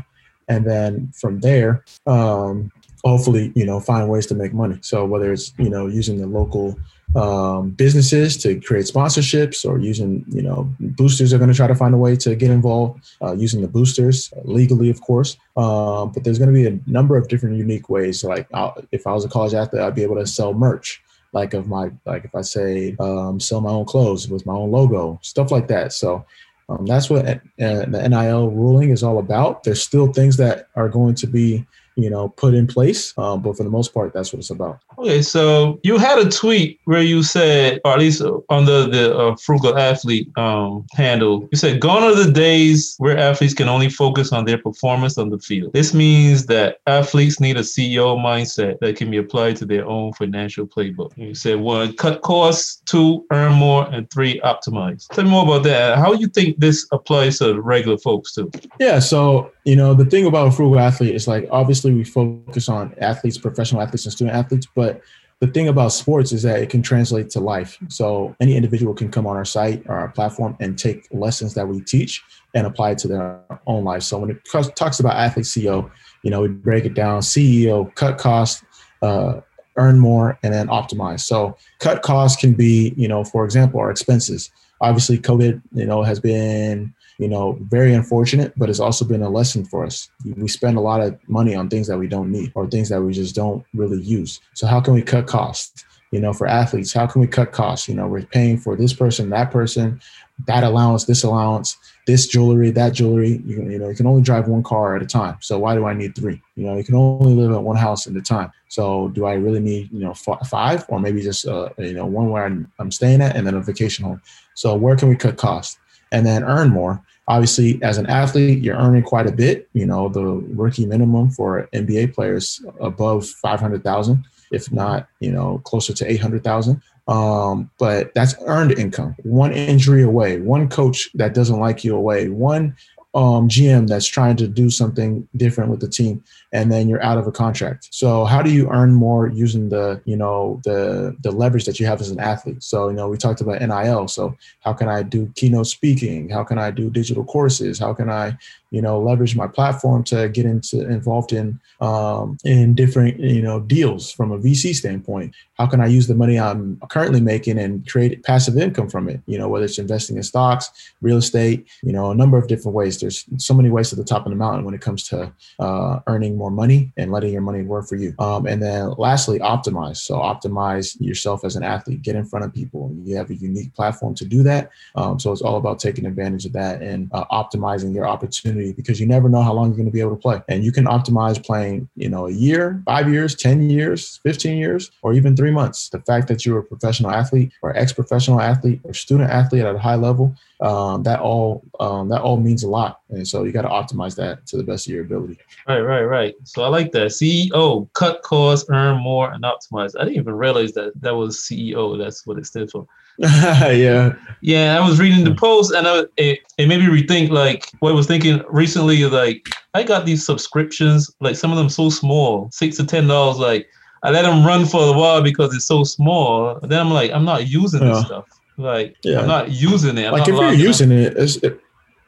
and 0.49 0.65
then 0.65 1.11
from 1.13 1.41
there, 1.41 1.85
um, 2.07 2.71
hopefully, 3.05 3.53
you 3.55 3.65
know, 3.65 3.81
find 3.81 4.09
ways 4.09 4.27
to 4.27 4.35
make 4.35 4.53
money. 4.53 4.79
So 4.83 5.05
whether 5.05 5.33
it's 5.33 5.53
you 5.59 5.71
know 5.71 5.87
using 5.87 6.19
the 6.19 6.27
local 6.27 6.79
um, 7.15 7.71
businesses 7.71 8.37
to 8.39 8.59
create 8.61 8.87
sponsorships 8.87 9.69
or 9.69 9.79
using 9.79 10.25
you 10.29 10.43
know 10.43 10.73
boosters 10.81 11.33
are 11.33 11.39
going 11.39 11.51
to 11.51 11.57
try 11.57 11.67
to 11.67 11.75
find 11.75 11.95
a 11.95 11.99
way 11.99 12.17
to 12.17 12.35
get 12.35 12.51
involved 12.51 13.05
uh, 13.23 13.33
using 13.33 13.61
the 13.61 13.69
boosters 13.69 14.33
legally 14.45 14.91
of 14.91 15.01
course. 15.01 15.37
Um, 15.57 16.13
but 16.13 16.25
there's 16.25 16.39
going 16.39 16.53
to 16.53 16.55
be 16.55 16.67
a 16.67 16.79
number 16.91 17.17
of 17.17 17.29
different 17.29 17.57
unique 17.57 17.89
ways. 17.89 18.25
Like 18.25 18.47
I'll, 18.55 18.77
if 18.93 19.07
i 19.07 19.13
was 19.13 19.25
a 19.25 19.29
college 19.29 19.55
athlete 19.55 19.83
i'd 19.83 19.95
be 19.95 20.03
able 20.03 20.17
to 20.17 20.27
sell 20.27 20.55
merch. 20.55 21.03
Like 21.35 21.55
of 21.55 21.67
my 21.67 21.91
like 22.05 22.27
if 22.27 22.35
i 22.35 22.43
say 22.43 22.95
um, 23.01 23.41
sell 23.41 23.63
my 23.63 23.71
own 23.71 23.87
clothes 23.87 24.29
with 24.29 24.45
my 24.45 24.53
own 24.53 24.71
logo 24.71 25.19
stuff 25.23 25.51
like 25.51 25.69
that. 25.69 25.93
So 25.93 26.25
um, 26.69 26.87
that's 26.87 27.11
what 27.11 27.27
uh, 27.27 27.39
the 27.57 28.09
nil 28.09 28.51
ruling 28.51 28.91
is 28.91 29.03
all 29.03 29.19
about. 29.19 29.65
There's 29.65 29.83
still 29.83 30.13
things 30.13 30.37
that 30.39 30.69
are 30.77 30.89
going 30.89 31.15
to 31.17 31.27
be 31.27 31.67
you 31.97 32.11
know 32.11 32.29
put 32.29 32.55
in 32.55 32.67
place 32.67 33.17
um, 33.19 33.43
but 33.43 33.57
for 33.57 33.65
the 33.65 33.71
most 33.71 33.93
part 33.95 34.13
that's 34.13 34.33
what 34.33 34.39
it's 34.39 34.51
about 34.51 34.81
Okay, 35.03 35.23
so 35.23 35.81
you 35.83 35.99
had 35.99 36.19
a 36.19 36.31
tweet 36.31 36.79
where 36.85 37.03
you 37.03 37.25
said, 37.25 37.81
or 37.85 37.95
at 37.95 37.99
least 37.99 38.23
under 38.51 38.87
the 38.87 39.17
uh, 39.17 39.37
frugal 39.37 39.77
athlete 39.77 40.29
um, 40.37 40.87
handle, 40.93 41.49
you 41.51 41.59
said, 41.59 41.81
"Gone 41.81 42.05
are 42.05 42.15
the 42.15 42.31
days 42.31 42.95
where 42.99 43.19
athletes 43.19 43.53
can 43.53 43.69
only 43.69 43.89
focus 43.89 44.33
on 44.33 44.45
their 44.45 44.59
performance 44.59 45.19
on 45.19 45.31
the 45.31 45.39
field. 45.39 45.73
This 45.73 45.93
means 45.93 46.47
that 46.47 46.79
athletes 46.87 47.41
need 47.41 47.57
a 47.57 47.63
CEO 47.63 48.17
mindset 48.17 48.79
that 48.81 48.97
can 48.97 49.11
be 49.11 49.17
applied 49.17 49.57
to 49.57 49.67
their 49.67 49.87
own 49.87 50.13
financial 50.13 50.67
playbook." 50.69 51.17
You 51.17 51.35
said, 51.35 51.59
"One, 51.59 51.95
cut 51.95 52.23
costs; 52.23 52.81
two, 52.87 53.25
earn 53.33 53.55
more; 53.55 53.89
and 53.91 54.09
three, 54.11 54.41
optimize." 54.41 55.09
Tell 55.09 55.25
me 55.25 55.31
more 55.31 55.43
about 55.43 55.65
that. 55.65 55.99
How 55.99 56.15
do 56.15 56.21
you 56.21 56.29
think 56.29 56.61
this 56.61 56.87
applies 56.93 57.39
to 57.41 57.61
regular 57.61 57.99
folks 57.99 58.35
too? 58.35 58.51
Yeah, 58.79 59.01
so 59.01 59.51
you 59.65 59.77
know 59.77 59.95
the 59.95 60.05
thing 60.05 60.27
about 60.27 60.49
a 60.49 60.51
frugal 60.51 60.81
athlete 60.81 61.15
is 61.15 61.29
like 61.29 61.47
obviously 61.51 61.93
we 61.93 62.05
focus 62.05 62.69
on 62.69 62.95
athletes, 62.99 63.39
professional 63.39 63.81
athletes, 63.83 64.05
and 64.05 64.13
student 64.13 64.37
athletes, 64.37 64.67
but 64.75 65.01
the 65.43 65.49
thing 65.49 65.67
about 65.67 65.89
sports 65.89 66.31
is 66.31 66.43
that 66.45 66.63
it 66.63 66.71
can 66.71 66.83
translate 66.83 67.29
to 67.31 67.41
life. 67.41 67.77
So 67.89 68.37
any 68.39 68.55
individual 68.55 68.95
can 68.95 69.11
come 69.11 69.27
on 69.27 69.37
our 69.37 69.45
site 69.45 69.83
or 69.89 69.97
our 69.97 70.09
platform 70.09 70.57
and 70.61 70.79
take 70.79 71.09
lessons 71.11 71.55
that 71.55 71.67
we 71.67 71.81
teach 71.81 72.23
and 72.55 72.65
apply 72.65 72.93
it 72.93 72.99
to 72.99 73.09
their 73.09 73.41
own 73.67 73.83
life. 73.83 74.05
So 74.05 74.21
when 74.21 74.31
it 74.31 74.39
talks 74.77 75.01
about 75.01 75.17
athlete 75.17 75.47
CEO, 75.47 75.91
you 76.23 76.31
know, 76.31 76.43
we 76.43 76.49
break 76.49 76.85
it 76.85 76.95
down: 76.95 77.23
CEO, 77.23 77.93
cut 77.97 78.19
costs, 78.19 78.65
uh, 79.03 79.41
earn 79.77 79.99
more, 79.99 80.39
and 80.45 80.55
then 80.55 80.69
optimize. 80.69 81.21
So 81.21 81.57
cut 81.81 82.03
costs 82.03 82.41
can 82.41 82.53
be, 82.53 82.95
you 82.97 83.09
know, 83.09 83.25
for 83.25 83.45
example, 83.45 83.81
our 83.81 83.91
expenses. 83.91 84.51
Obviously, 84.81 85.19
COVID, 85.19 85.61
you 85.73 85.87
know, 85.87 86.05
has 86.05 86.21
been 86.21 86.95
you 87.19 87.29
know, 87.29 87.59
very 87.63 87.95
unfortunate, 87.95 88.53
but 88.57 88.71
it's 88.71 88.81
also 88.81 89.05
been 89.05 89.23
a 89.23 89.31
lesson 89.31 89.65
for 89.65 89.85
us. 89.85 90.09
We 90.25 90.49
spend 90.49 90.77
a 90.77 90.81
lot 90.81 91.01
of 91.01 91.19
money 91.29 91.55
on 91.55 91.69
things 91.69 91.87
that 91.89 91.99
we 91.99 92.09
don't 92.09 92.31
need 92.31 92.53
or 92.55 92.69
things 92.69 92.89
that 92.89 93.03
we 93.03 93.13
just 93.13 93.35
don't 93.35 93.65
really 93.75 94.01
use. 94.01 94.41
So 94.55 94.67
how 94.67 94.81
can 94.81 94.95
we 94.95 95.03
cut 95.03 95.27
costs? 95.27 95.85
You 96.11 96.21
know, 96.21 96.35
for 96.35 96.47
athletes, 96.47 96.93
how 96.93 97.07
can 97.07 97.23
we 97.23 97.27
cut 97.27 97.53
costs? 97.53 97.89
You 97.89 97.95
know, 97.95 98.07
we're 98.07 98.23
paying 98.23 98.59
for 98.59 98.77
this 98.77 98.93
person, 98.93 99.31
that 99.31 99.51
person, 99.51 99.99
that 100.47 100.63
allowance, 100.63 101.05
this 101.05 101.23
allowance, 101.23 101.79
this 102.07 102.27
jewelry, 102.27 102.71
that 102.73 102.93
jewelry. 102.93 103.41
You 103.47 103.63
you 103.63 103.79
know, 103.79 103.89
you 103.89 103.95
can 103.95 104.07
only 104.07 104.21
drive 104.21 104.47
one 104.47 104.63
car 104.63 104.95
at 104.95 105.03
a 105.03 105.07
time. 105.07 105.39
So 105.41 105.59
why 105.59 105.75
do 105.75 105.87
I 105.87 105.95
need 105.95 106.15
three? 106.15 106.43
You 106.55 106.67
know, 106.67 106.77
you 106.77 106.85
can 106.85 106.97
only 106.97 107.35
live 107.35 107.53
at 107.53 107.63
one 107.63 107.77
house 107.77 108.07
at 108.07 108.15
a 108.15 108.21
time. 108.21 108.53
So 108.69 109.09
do 109.09 109.25
I 109.25 109.35
really 109.35 109.61
need, 109.61 109.91
you 109.91 110.01
know, 110.01 110.13
five 110.15 110.85
or 110.89 111.01
maybe 111.01 111.23
just, 111.23 111.47
uh, 111.47 111.71
you 111.79 111.95
know, 111.95 112.05
one 112.05 112.31
where 112.31 112.45
I'm, 112.45 112.71
I'm 112.79 112.91
staying 112.91 113.23
at 113.23 113.35
and 113.35 113.47
then 113.47 113.55
a 113.55 113.63
vacation 113.63 114.05
home. 114.05 114.21
So 114.55 114.75
where 114.75 114.97
can 114.97 115.09
we 115.09 115.17
cut 115.17 115.39
costs 115.39 115.79
and 116.13 116.25
then 116.27 116.45
earn 116.45 116.71
more? 116.71 117.03
obviously 117.29 117.81
as 117.85 117.99
an 117.99 118.07
athlete 118.07 118.63
you're 118.63 118.77
earning 118.77 119.03
quite 119.03 119.29
a 119.29 119.33
bit 119.33 119.69
you 119.75 119.87
know 119.87 120.09
the 120.09 120.23
rookie 120.23 120.85
minimum 120.85 121.31
for 121.31 121.69
nba 121.73 122.13
players 122.13 122.61
above 122.81 123.25
500000 123.25 124.25
if 124.51 124.73
not 124.73 125.07
you 125.21 125.31
know 125.31 125.59
closer 125.65 125.93
to 125.93 126.11
800000 126.11 126.83
um, 127.09 127.71
but 127.79 128.15
that's 128.15 128.35
earned 128.47 128.79
income. 128.79 129.17
One 129.25 129.53
injury 129.53 130.03
away 130.03 130.41
one 130.41 130.69
coach 130.69 131.11
that 131.15 131.35
doesn't 131.35 131.59
like 131.59 131.85
you 131.85 131.97
away 131.97 132.29
one 132.29 132.77
um, 133.15 133.49
GM 133.49 133.89
that's 133.89 134.07
trying 134.07 134.37
to 134.37 134.49
do 134.49 134.71
something 134.71 135.29
different 135.37 135.71
with 135.71 135.81
the 135.81 135.89
team, 135.89 136.23
and 136.53 136.71
then 136.71 136.89
you're 136.89 137.03
out 137.03 137.19
of 137.19 137.27
a 137.27 137.33
contract. 137.33 137.89
So 137.91 138.25
how 138.25 138.43
do 138.43 138.51
you 138.51 138.71
earn 138.71 138.93
more 138.93 139.29
using 139.29 139.69
the 139.71 140.01
you 140.05 140.17
know 140.17 140.61
the 140.65 141.17
the 141.23 141.31
leverage 141.31 141.65
that 141.65 141.81
you 141.81 141.87
have 141.87 142.01
as 142.01 142.11
an 142.11 142.21
athlete? 142.21 142.63
So 142.63 142.89
you 142.89 142.95
know 142.95 143.09
we 143.09 143.17
talked 143.17 143.41
about 143.41 143.61
NIL. 143.61 144.09
So 144.09 144.37
how 144.61 144.73
can 144.73 144.89
I 144.89 145.03
do 145.03 145.33
keynote 145.35 145.67
speaking? 145.67 146.29
How 146.29 146.45
can 146.45 146.59
I 146.59 146.71
do 146.71 146.91
digital 146.91 147.25
courses? 147.25 147.79
How 147.79 147.95
can 147.95 148.11
I 148.11 148.37
you 148.73 148.81
know 148.81 148.99
leverage 148.99 149.37
my 149.37 149.47
platform 149.47 150.03
to 150.03 150.29
get 150.31 150.47
into 150.47 150.81
involved 150.89 151.33
in 151.33 151.61
um, 151.81 152.39
in 152.45 152.75
different 152.75 153.21
you 153.21 153.43
know 153.43 153.61
deals 153.61 154.11
from 154.11 154.33
a 154.33 154.39
VC 154.39 154.75
standpoint. 154.75 155.35
How 155.59 155.67
can 155.67 155.81
I 155.81 155.87
use 155.87 156.09
the 156.09 156.15
money 156.15 156.41
I'm 156.41 156.81
currently 156.89 157.21
making 157.21 157.59
and 157.59 157.87
create 157.87 158.25
passive 158.25 158.57
income 158.57 158.89
from 158.89 159.09
it? 159.09 159.21
You 159.27 159.39
know 159.39 159.49
whether 159.49 159.67
it's 159.67 159.79
investing 159.79 160.17
in 160.17 160.23
stocks, 160.23 160.71
real 161.03 161.19
estate, 161.19 161.69
you 161.83 161.93
know 161.93 162.11
a 162.11 162.15
number 162.15 162.39
of 162.39 162.49
different 162.49 162.75
ways. 162.75 162.99
There's 162.99 163.25
so 163.37 163.55
many 163.55 163.71
ways 163.71 163.91
to 163.91 163.97
the 163.97 164.05
top 164.05 164.27
of 164.27 164.31
the 164.31 164.37
mountain 164.37 164.65
when 164.65 164.75
it 164.75 164.81
comes 164.81 165.07
to 165.11 165.33
uh, 165.61 166.01
earning 166.07 166.39
more 166.43 166.51
money 166.51 166.93
and 166.97 167.13
letting 167.13 167.33
your 167.33 167.41
money 167.41 167.63
work 167.63 167.87
for 167.87 167.95
you. 167.95 168.13
Um, 168.19 168.47
and 168.47 168.61
then 168.61 168.95
lastly, 168.99 169.39
optimize. 169.39 169.99
So 169.99 170.17
optimize 170.17 170.97
yourself 171.01 171.45
as 171.45 171.55
an 171.55 171.63
athlete. 171.63 172.03
Get 172.03 172.17
in 172.17 172.25
front 172.25 172.45
of 172.45 172.53
people. 172.53 172.93
You 173.05 173.15
have 173.17 173.31
a 173.31 173.37
unique 173.37 173.73
platform 173.75 174.17
to 174.17 174.25
do 174.25 174.43
that. 174.43 174.71
Um, 174.97 175.21
so 175.21 175.31
it's 175.31 175.41
all 175.41 175.57
about 175.57 175.79
taking 175.79 176.05
advantage 176.05 176.45
of 176.45 176.53
that 176.55 176.83
and 176.83 177.09
uh, 177.13 177.25
optimizing 177.27 177.95
your 177.95 178.09
opportunity 178.09 178.73
because 178.73 178.99
you 178.99 179.07
never 179.07 179.29
know 179.29 179.41
how 179.41 179.53
long 179.53 179.69
you're 179.69 179.77
going 179.77 179.87
to 179.87 179.93
be 179.93 180.01
able 180.01 180.17
to 180.17 180.25
play. 180.29 180.43
And 180.49 180.65
you 180.65 180.73
can 180.73 180.87
optimize 180.87 181.39
playing, 181.45 181.89
you 181.95 182.09
know, 182.09 182.27
a 182.27 182.33
year, 182.33 182.83
five 182.87 183.09
years, 183.09 183.37
10 183.37 183.71
years, 183.71 184.19
15 184.25 184.57
years, 184.57 184.91
or 185.03 185.13
even 185.13 185.37
three 185.37 185.53
months. 185.53 185.91
The 185.91 186.01
fact 186.01 186.27
that 186.27 186.45
you're 186.45 186.59
a 186.59 186.65
professional 186.65 187.13
athlete 187.13 187.53
or 187.63 187.77
ex-professional 187.77 188.41
athlete 188.41 188.81
or 188.83 188.95
student 188.95 189.31
athlete 189.31 189.65
at 189.65 189.77
a 189.77 189.79
high 189.79 189.95
level, 189.95 190.35
um, 190.63 191.03
that 191.03 191.21
all 191.21 191.65
um, 191.81 192.09
that 192.09 192.23
all 192.23 192.37
means 192.37 192.63
a 192.63 192.69
lot. 192.69 193.01
And 193.11 193.27
so 193.27 193.43
you 193.45 193.53
got 193.53 193.63
to 193.63 193.69
optimize 193.69 194.15
that 194.17 194.47
to 194.47 194.57
the 194.57 194.63
best 194.63 194.87
of 194.87 194.95
your 194.95 195.03
ability. 195.03 195.39
Right, 195.69 195.81
right, 195.81 196.03
right. 196.03 196.35
So 196.45 196.63
I 196.63 196.69
like 196.69 196.93
that. 196.93 197.09
CEO, 197.09 197.93
cut 197.95 198.23
costs, 198.23 198.71
earn 198.71 199.03
more, 199.03 199.33
and 199.33 199.43
optimize. 199.43 199.93
I 199.99 200.05
didn't 200.05 200.19
even 200.19 200.35
realize 200.35 200.73
that 200.75 200.93
that 201.01 201.15
was 201.15 201.39
CEO. 201.39 201.99
That's 201.99 202.27
what 202.27 202.39
it 202.39 202.47
stood 202.47 202.71
for. 202.71 202.87
yeah. 203.19 204.15
Yeah, 204.41 204.79
I 204.81 204.89
was 204.89 205.01
reading 205.01 205.25
the 205.25 205.35
post 205.35 205.73
and 205.73 205.87
I, 205.87 206.05
it, 206.17 206.41
it 206.57 206.67
made 206.67 206.81
me 206.81 206.87
rethink 206.87 207.31
like 207.31 207.69
what 207.81 207.91
I 207.91 207.95
was 207.95 208.07
thinking 208.07 208.43
recently. 208.49 209.05
Like 209.05 209.49
I 209.75 209.83
got 209.83 210.07
these 210.07 210.25
subscriptions, 210.25 211.11
like 211.21 211.37
some 211.37 211.51
of 211.51 211.59
them 211.59 211.69
so 211.69 211.91
small, 211.91 212.49
six 212.53 212.77
to 212.77 212.87
ten 212.87 213.09
dollars. 213.09 213.39
Like 213.39 213.69
I 214.05 214.11
let 214.11 214.23
them 214.23 214.47
run 214.47 214.65
for 214.65 214.95
a 214.95 214.99
while 214.99 215.23
because 215.23 215.55
it's 215.55 215.67
so 215.67 215.83
small. 215.83 216.59
Then 216.63 216.79
I'm 216.81 216.91
like, 216.91 217.11
I'm 217.11 217.25
not 217.25 217.49
using 217.49 217.83
yeah. 217.83 217.95
this 217.95 218.07
stuff. 218.07 218.27
Like 218.57 218.97
Yeah. 219.03 219.21
I'm 219.21 219.29
not 219.29 219.51
using 219.51 219.99
it. 219.99 220.07
I'm 220.07 220.13
like 220.13 220.29
if 220.29 220.35
you're 220.35 220.53
using 220.53 220.91
it, 220.93 221.15
it's, 221.17 221.39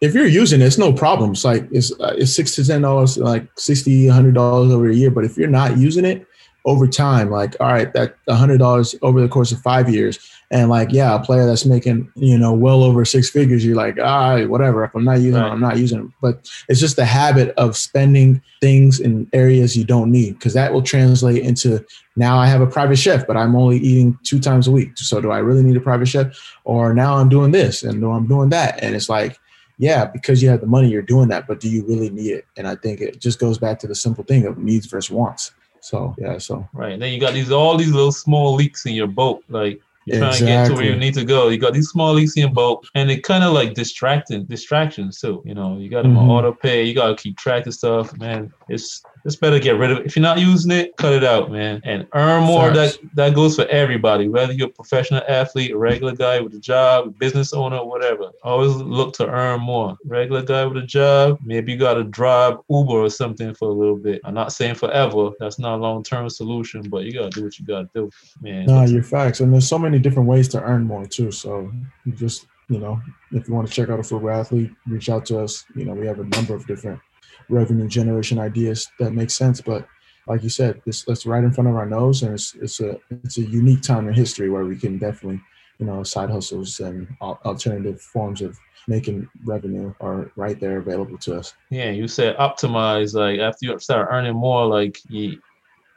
if 0.04 0.14
you're 0.14 0.26
using 0.26 0.60
it, 0.60 0.64
it's 0.66 0.78
no 0.78 0.92
problem. 0.92 1.32
It's 1.32 1.44
like 1.44 1.66
it's 1.70 1.92
uh, 2.00 2.14
it's 2.16 2.34
six 2.34 2.54
to 2.56 2.64
ten 2.64 2.82
dollars, 2.82 3.16
like 3.18 3.46
60 3.56 4.08
hundred 4.08 4.34
dollars 4.34 4.72
over 4.72 4.88
a 4.88 4.94
year. 4.94 5.10
But 5.10 5.24
if 5.24 5.36
you're 5.36 5.48
not 5.48 5.76
using 5.78 6.04
it 6.04 6.26
over 6.66 6.86
time, 6.86 7.30
like 7.30 7.56
all 7.60 7.66
right, 7.72 7.92
that 7.94 8.16
hundred 8.28 8.58
dollars 8.58 8.94
over 9.02 9.20
the 9.20 9.28
course 9.28 9.52
of 9.52 9.60
five 9.60 9.88
years, 9.88 10.18
and 10.50 10.68
like 10.70 10.92
yeah, 10.92 11.14
a 11.14 11.22
player 11.22 11.46
that's 11.46 11.64
making 11.64 12.10
you 12.16 12.38
know 12.38 12.52
well 12.52 12.82
over 12.82 13.04
six 13.04 13.28
figures, 13.30 13.64
you're 13.64 13.76
like 13.76 13.98
ah 14.00 14.42
whatever. 14.44 14.84
If 14.84 14.94
I'm 14.94 15.04
not 15.04 15.20
using 15.20 15.34
Right. 15.40 15.48
it, 15.48 15.52
I'm 15.52 15.60
not 15.60 15.78
using 15.78 16.00
it. 16.00 16.06
But 16.22 16.50
it's 16.68 16.80
just 16.80 16.96
the 16.96 17.04
habit 17.04 17.54
of 17.56 17.76
spending 17.76 18.40
things 18.60 19.00
in 19.00 19.28
areas 19.32 19.76
you 19.76 19.84
don't 19.84 20.10
need 20.10 20.34
because 20.34 20.54
that 20.54 20.72
will 20.72 20.82
translate 20.82 21.42
into 21.42 21.84
now 22.16 22.38
I 22.38 22.46
have 22.46 22.60
a 22.60 22.66
private 22.66 22.96
chef, 22.98 23.26
but 23.26 23.36
I'm 23.36 23.56
only 23.56 23.78
eating 23.78 24.18
two 24.22 24.38
times 24.38 24.68
a 24.68 24.70
week. 24.70 24.96
So 24.96 25.20
do 25.20 25.30
I 25.32 25.38
really 25.38 25.62
need 25.64 25.76
a 25.76 25.80
private 25.80 26.06
chef? 26.06 26.26
Or 26.64 26.94
now 26.94 27.16
I'm 27.16 27.28
doing 27.28 27.50
this 27.50 27.82
and 27.82 28.02
or 28.04 28.16
I'm 28.16 28.26
doing 28.28 28.50
that. 28.50 28.82
And 28.82 28.94
it's 28.94 29.08
like, 29.08 29.36
yeah, 29.78 30.04
because 30.04 30.42
you 30.42 30.48
have 30.48 30.60
the 30.60 30.66
money, 30.66 30.88
you're 30.88 31.02
doing 31.02 31.28
that, 31.28 31.46
but 31.46 31.60
do 31.60 31.68
you 31.68 31.84
really 31.86 32.10
need 32.10 32.32
it? 32.32 32.46
And 32.56 32.66
I 32.66 32.76
think 32.76 33.00
it 33.00 33.20
just 33.20 33.38
goes 33.38 33.58
back 33.58 33.78
to 33.80 33.86
the 33.86 33.94
simple 33.94 34.24
thing 34.24 34.46
of 34.46 34.58
needs 34.58 34.86
versus 34.86 35.10
wants. 35.10 35.52
So 35.80 36.14
yeah, 36.18 36.38
so 36.38 36.66
Right. 36.72 36.92
And 36.92 37.02
then 37.02 37.12
you 37.12 37.20
got 37.20 37.34
these 37.34 37.50
all 37.50 37.76
these 37.76 37.92
little 37.92 38.12
small 38.12 38.54
leaks 38.54 38.86
in 38.86 38.94
your 38.94 39.06
boat. 39.06 39.44
Like 39.48 39.80
you're 40.06 40.18
trying 40.18 40.38
to 40.38 40.44
get 40.46 40.66
to 40.68 40.74
where 40.74 40.84
you 40.84 40.96
need 40.96 41.14
to 41.14 41.24
go. 41.24 41.48
You 41.48 41.58
got 41.58 41.74
these 41.74 41.88
small 41.88 42.12
leaks 42.12 42.36
in 42.36 42.42
your 42.42 42.52
boat, 42.52 42.86
and 42.94 43.10
it 43.10 43.22
kind 43.22 43.42
of 43.44 43.52
like 43.52 43.74
distracting 43.74 44.44
distractions 44.44 45.20
too. 45.20 45.42
You 45.44 45.54
know, 45.54 45.78
you 45.78 45.88
got 45.90 46.02
them 46.02 46.16
on 46.16 46.26
Mhm. 46.26 46.30
auto 46.30 46.52
pay. 46.52 46.84
You 46.84 46.94
gotta 46.94 47.16
keep 47.16 47.36
track 47.36 47.66
of 47.66 47.74
stuff, 47.74 48.16
man. 48.18 48.52
It's 48.68 49.02
it's 49.24 49.36
better 49.36 49.58
get 49.58 49.78
rid 49.78 49.90
of 49.90 49.98
it. 49.98 50.06
If 50.06 50.16
you're 50.16 50.22
not 50.22 50.38
using 50.38 50.70
it, 50.70 50.96
cut 50.96 51.12
it 51.12 51.24
out, 51.24 51.50
man, 51.50 51.80
and 51.84 52.06
earn 52.14 52.44
more. 52.44 52.70
That 52.70 52.98
that 53.14 53.34
goes 53.34 53.56
for 53.56 53.66
everybody, 53.66 54.28
whether 54.28 54.52
you're 54.52 54.68
a 54.68 54.70
professional 54.70 55.22
athlete, 55.28 55.72
a 55.72 55.78
regular 55.78 56.14
guy 56.14 56.40
with 56.40 56.54
a 56.54 56.58
job, 56.58 57.18
business 57.18 57.52
owner, 57.52 57.84
whatever. 57.84 58.30
Always 58.42 58.74
look 58.76 59.14
to 59.14 59.26
earn 59.26 59.60
more. 59.60 59.96
Regular 60.06 60.42
guy 60.42 60.64
with 60.66 60.82
a 60.82 60.86
job, 60.86 61.38
maybe 61.44 61.72
you 61.72 61.78
gotta 61.78 62.04
drive 62.04 62.58
Uber 62.68 62.92
or 62.92 63.10
something 63.10 63.54
for 63.54 63.68
a 63.68 63.72
little 63.72 63.96
bit. 63.96 64.20
I'm 64.24 64.34
not 64.34 64.52
saying 64.52 64.76
forever. 64.76 65.30
That's 65.40 65.58
not 65.58 65.76
a 65.78 65.82
long 65.82 66.02
term 66.02 66.28
solution, 66.28 66.88
but 66.88 67.04
you 67.04 67.12
gotta 67.12 67.30
do 67.30 67.44
what 67.44 67.58
you 67.58 67.66
gotta 67.66 67.88
do, 67.94 68.10
man. 68.40 68.66
no, 68.66 68.84
you're 68.84 69.02
facts. 69.02 69.40
And 69.40 69.52
there's 69.52 69.68
so 69.68 69.78
many 69.78 69.98
different 69.98 70.28
ways 70.28 70.48
to 70.48 70.62
earn 70.62 70.84
more 70.84 71.06
too. 71.06 71.30
So 71.30 71.70
you 72.04 72.12
just, 72.12 72.46
you 72.68 72.78
know, 72.78 73.00
if 73.32 73.48
you 73.48 73.54
want 73.54 73.68
to 73.68 73.72
check 73.72 73.88
out 73.88 74.00
a 74.00 74.02
frugal 74.02 74.30
athlete, 74.30 74.70
reach 74.86 75.08
out 75.08 75.26
to 75.26 75.40
us. 75.40 75.64
You 75.74 75.84
know, 75.84 75.92
we 75.92 76.06
have 76.06 76.18
a 76.18 76.24
number 76.24 76.54
of 76.54 76.66
different 76.66 77.00
revenue 77.48 77.88
generation 77.88 78.38
ideas 78.38 78.90
that 78.98 79.12
make 79.12 79.30
sense. 79.30 79.60
But 79.60 79.86
like 80.26 80.42
you 80.42 80.48
said, 80.48 80.80
this 80.86 81.04
that's 81.04 81.26
right 81.26 81.44
in 81.44 81.52
front 81.52 81.68
of 81.68 81.76
our 81.76 81.86
nose, 81.86 82.22
and 82.22 82.34
it's 82.34 82.54
it's 82.54 82.80
a 82.80 82.98
it's 83.10 83.38
a 83.38 83.42
unique 83.42 83.82
time 83.82 84.08
in 84.08 84.14
history 84.14 84.50
where 84.50 84.64
we 84.64 84.76
can 84.76 84.98
definitely, 84.98 85.40
you 85.78 85.86
know, 85.86 86.02
side 86.02 86.30
hustles 86.30 86.80
and 86.80 87.06
alternative 87.20 88.00
forms 88.00 88.40
of 88.40 88.58
making 88.86 89.28
revenue 89.44 89.94
are 90.00 90.30
right 90.36 90.60
there 90.60 90.78
available 90.78 91.18
to 91.18 91.36
us. 91.36 91.54
Yeah, 91.70 91.90
you 91.90 92.08
said 92.08 92.36
optimize. 92.36 93.14
Like 93.14 93.40
after 93.40 93.66
you 93.66 93.78
start 93.78 94.08
earning 94.10 94.34
more, 94.34 94.66
like 94.66 95.00
you 95.08 95.40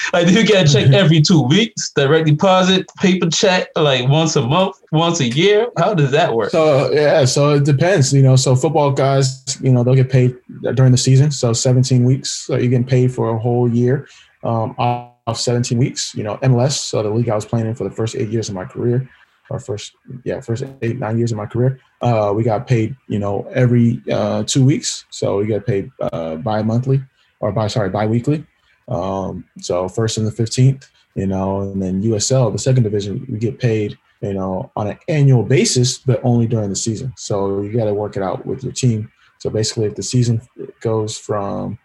like 0.13 0.27
do 0.27 0.33
you 0.33 0.45
get 0.45 0.69
a 0.69 0.73
check 0.73 0.93
every 0.93 1.21
two 1.21 1.41
weeks, 1.41 1.93
direct 1.95 2.27
deposit, 2.27 2.91
paper 2.97 3.31
check, 3.31 3.69
like 3.77 4.09
once 4.09 4.35
a 4.35 4.43
month, 4.43 4.75
once 4.91 5.21
a 5.21 5.29
year? 5.29 5.69
How 5.79 5.95
does 5.95 6.11
that 6.11 6.35
work? 6.35 6.51
So 6.51 6.91
yeah, 6.91 7.25
so 7.25 7.55
it 7.55 7.65
depends. 7.65 8.13
You 8.13 8.23
know, 8.23 8.35
so 8.35 8.57
football 8.57 8.91
guys, 8.91 9.61
you 9.63 9.71
know, 9.71 9.85
they'll 9.85 9.95
get 9.95 10.11
paid 10.11 10.35
during 10.75 10.91
the 10.91 10.99
season. 10.99 11.31
So 11.31 11.53
17 11.53 12.03
weeks, 12.03 12.33
so 12.33 12.57
you're 12.57 12.71
getting 12.71 12.85
paid 12.85 13.15
for 13.15 13.31
a 13.31 13.39
whole 13.39 13.73
year 13.73 14.09
um, 14.43 14.75
off 14.77 15.39
17 15.39 15.79
weeks. 15.79 16.17
You 16.17 16.25
know, 16.25 16.37
MLS, 16.39 16.73
so 16.73 17.01
the 17.01 17.11
league 17.11 17.29
I 17.29 17.37
was 17.37 17.47
playing 17.47 17.67
in 17.67 17.77
for 17.77 17.85
the 17.85 17.95
first 17.95 18.17
eight 18.17 18.29
years 18.29 18.49
of 18.49 18.57
my 18.57 18.65
career, 18.65 19.09
or 19.51 19.59
first 19.59 19.93
yeah, 20.25 20.41
first 20.41 20.65
eight 20.83 20.99
nine 20.99 21.19
years 21.19 21.33
of 21.33 21.39
my 21.39 21.47
career. 21.47 21.81
Uh, 22.01 22.33
we 22.35 22.43
got 22.43 22.67
paid, 22.67 22.97
you 23.09 23.19
know, 23.19 23.47
every 23.53 24.03
uh, 24.11 24.43
two 24.45 24.65
weeks. 24.65 25.05
So 25.11 25.39
we 25.39 25.47
get 25.47 25.67
paid 25.67 25.91
uh, 26.01 26.37
bi-monthly 26.37 27.03
or 27.41 27.53
by 27.53 27.67
sorry 27.67 27.91
bi-weekly. 27.91 28.47
Um, 28.89 29.45
so 29.61 29.89
first 29.89 30.19
and 30.19 30.27
the 30.27 30.31
15th, 30.31 30.89
you 31.15 31.27
know, 31.27 31.61
and 31.61 31.83
then 31.83 32.03
USL, 32.03 32.53
the 32.53 32.59
second 32.59 32.83
division, 32.83 33.27
we 33.31 33.39
get 33.39 33.59
paid 33.59 33.99
you 34.25 34.33
know, 34.33 34.71
on 34.77 34.89
an 34.89 34.99
annual 35.09 35.43
basis, 35.43 35.99
but 35.99 36.21
only 36.25 36.47
during 36.47 36.71
the 36.71 36.77
season. 36.77 37.13
So 37.17 37.61
you 37.61 37.73
got 37.73 37.85
to 37.85 37.95
work 37.95 38.17
it 38.17 38.23
out 38.23 38.47
with 38.47 38.63
your 38.63 38.73
team. 38.73 39.11
So 39.39 39.51
basically, 39.51 39.87
if 39.87 39.95
the 39.95 40.03
season 40.03 40.41
goes 40.81 41.19
from, 41.19 41.79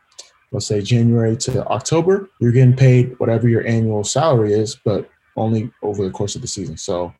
let's 0.52 0.66
say, 0.66 0.82
January 0.82 1.36
to 1.38 1.66
October, 1.68 2.30
you're 2.40 2.54
getting 2.54 2.76
paid 2.76 3.20
whatever 3.20 3.50
your 3.50 3.68
annual 3.68 4.04
salary 4.04 4.54
is, 4.54 4.78
but 4.86 5.10
only 5.36 5.72
over 5.82 6.04
the 6.04 6.12
course 6.12 6.36
of 6.36 6.42
the 6.42 6.48
season. 6.48 6.78
So 6.78 7.14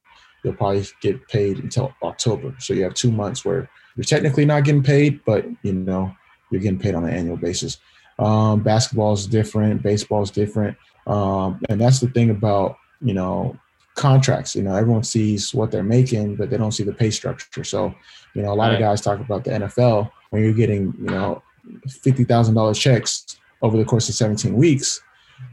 you'll 0.44 0.56
probably 0.56 0.86
get 1.02 1.28
paid 1.28 1.60
until 1.60 1.94
October. 2.04 2.56
So 2.60 2.74
you 2.74 2.84
have 2.84 2.94
two 2.94 3.12
months 3.12 3.44
where 3.44 3.70
you're 3.96 4.04
technically 4.04 4.46
not 4.46 4.64
getting 4.64 4.84
paid, 4.84 5.24
but 5.26 5.46
you 5.64 5.74
know, 5.74 6.14
you're 6.52 6.62
getting 6.62 6.80
paid 6.80 6.96
on 6.96 7.04
an 7.04 7.14
annual 7.14 7.38
basis. 7.38 7.78
Um, 8.18 8.62
basketball 8.62 9.14
is 9.14 9.28
different, 9.28 9.82
baseball 9.82 10.22
is 10.22 10.32
different. 10.32 10.78
Um, 11.08 11.60
and 11.70 11.80
that's 11.80 12.00
the 12.00 12.08
thing 12.10 12.30
about, 12.30 12.78
you 13.02 13.14
know, 13.14 13.58
contracts. 13.96 14.56
You 14.56 14.64
know, 14.64 14.76
everyone 14.76 15.04
sees 15.04 15.54
what 15.54 15.72
they're 15.72 15.84
making, 15.84 16.36
but 16.36 16.50
they 16.50 16.58
don't 16.58 16.72
see 16.72 16.84
the 16.84 16.94
pay 16.94 17.12
structure. 17.12 17.64
So, 17.64 17.94
you 18.34 18.42
know, 18.42 18.54
a 18.54 18.56
lot 18.56 18.74
of 18.74 18.80
guys 18.80 19.02
talk 19.02 19.20
about 19.20 19.44
the 19.44 19.52
NFL 19.52 20.10
when 20.30 20.44
you're 20.44 20.54
getting, 20.54 20.94
you 21.00 21.10
know, 21.10 21.42
fifty 21.88 22.24
thousand 22.24 22.56
dollars 22.56 22.80
checks 22.80 23.38
over 23.62 23.78
the 23.78 23.86
course 23.86 24.08
of 24.10 24.16
17 24.16 24.54
weeks. 24.54 25.02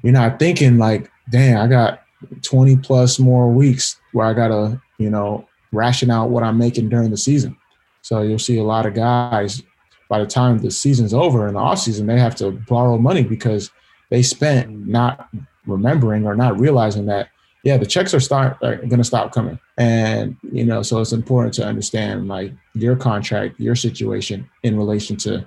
You're 0.03 0.13
not 0.13 0.39
thinking 0.39 0.79
like, 0.79 1.11
dang, 1.31 1.57
I 1.57 1.67
got 1.67 2.03
20 2.43 2.77
plus 2.77 3.19
more 3.19 3.51
weeks 3.51 4.01
where 4.17 4.27
I 4.27 4.33
gotta, 4.33 4.81
you 4.97 5.11
know, 5.11 5.47
ration 5.73 6.11
out 6.11 6.31
what 6.31 6.43
I'm 6.43 6.57
making 6.57 6.89
during 6.89 7.11
the 7.11 7.17
season. 7.19 7.57
So 8.01 8.23
you'll 8.23 8.39
see 8.39 8.59
a 8.59 8.65
lot 8.65 8.87
of 8.87 8.95
guys 8.95 9.63
by 10.09 10.21
the 10.21 10.27
time 10.27 10.59
the 10.59 10.71
season's 10.71 11.13
over 11.13 11.47
in 11.47 11.55
the 11.55 11.61
off 11.61 11.81
season, 11.81 12.07
they 12.07 12.19
have 12.19 12.35
to 12.37 12.53
borrow 12.53 12.97
money 12.97 13.25
because 13.25 13.71
they 14.11 14.23
spent 14.23 14.87
not 14.87 15.29
remembering 15.67 16.27
or 16.27 16.35
not 16.35 16.59
realizing 16.59 17.07
that 17.07 17.29
yeah, 17.63 17.77
the 17.77 17.85
checks 17.85 18.15
are 18.15 18.21
start 18.21 18.59
are 18.63 18.77
going 18.77 18.99
to 18.99 19.05
stop 19.05 19.33
coming, 19.33 19.59
and 19.77 20.37
you 20.53 20.65
know, 20.65 20.83
so 20.83 21.01
it's 21.01 21.13
important 21.13 21.53
to 21.55 21.67
understand 21.67 22.29
like 22.29 22.53
your 22.75 22.95
contract, 22.95 23.59
your 23.59 23.75
situation 23.75 24.49
in 24.63 24.77
relation 24.79 25.17
to 25.17 25.45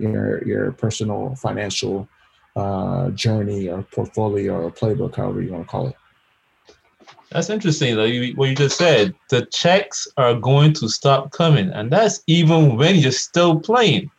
your 0.00 0.44
your 0.44 0.72
personal 0.72 1.36
financial 1.36 2.08
uh, 2.56 3.10
journey 3.10 3.68
or 3.68 3.84
portfolio 3.84 4.62
or 4.62 4.72
playbook, 4.72 5.14
however 5.14 5.42
you 5.42 5.52
want 5.52 5.64
to 5.64 5.70
call 5.70 5.86
it. 5.86 5.94
That's 7.30 7.50
interesting. 7.50 7.94
Like 7.96 8.12
you, 8.12 8.32
what 8.34 8.48
you 8.48 8.56
just 8.56 8.76
said, 8.76 9.14
the 9.28 9.46
checks 9.46 10.08
are 10.16 10.34
going 10.34 10.72
to 10.74 10.88
stop 10.88 11.30
coming, 11.30 11.70
and 11.70 11.90
that's 11.90 12.22
even 12.26 12.76
when 12.76 12.96
you're 12.96 13.12
still 13.12 13.60
playing. 13.60 14.10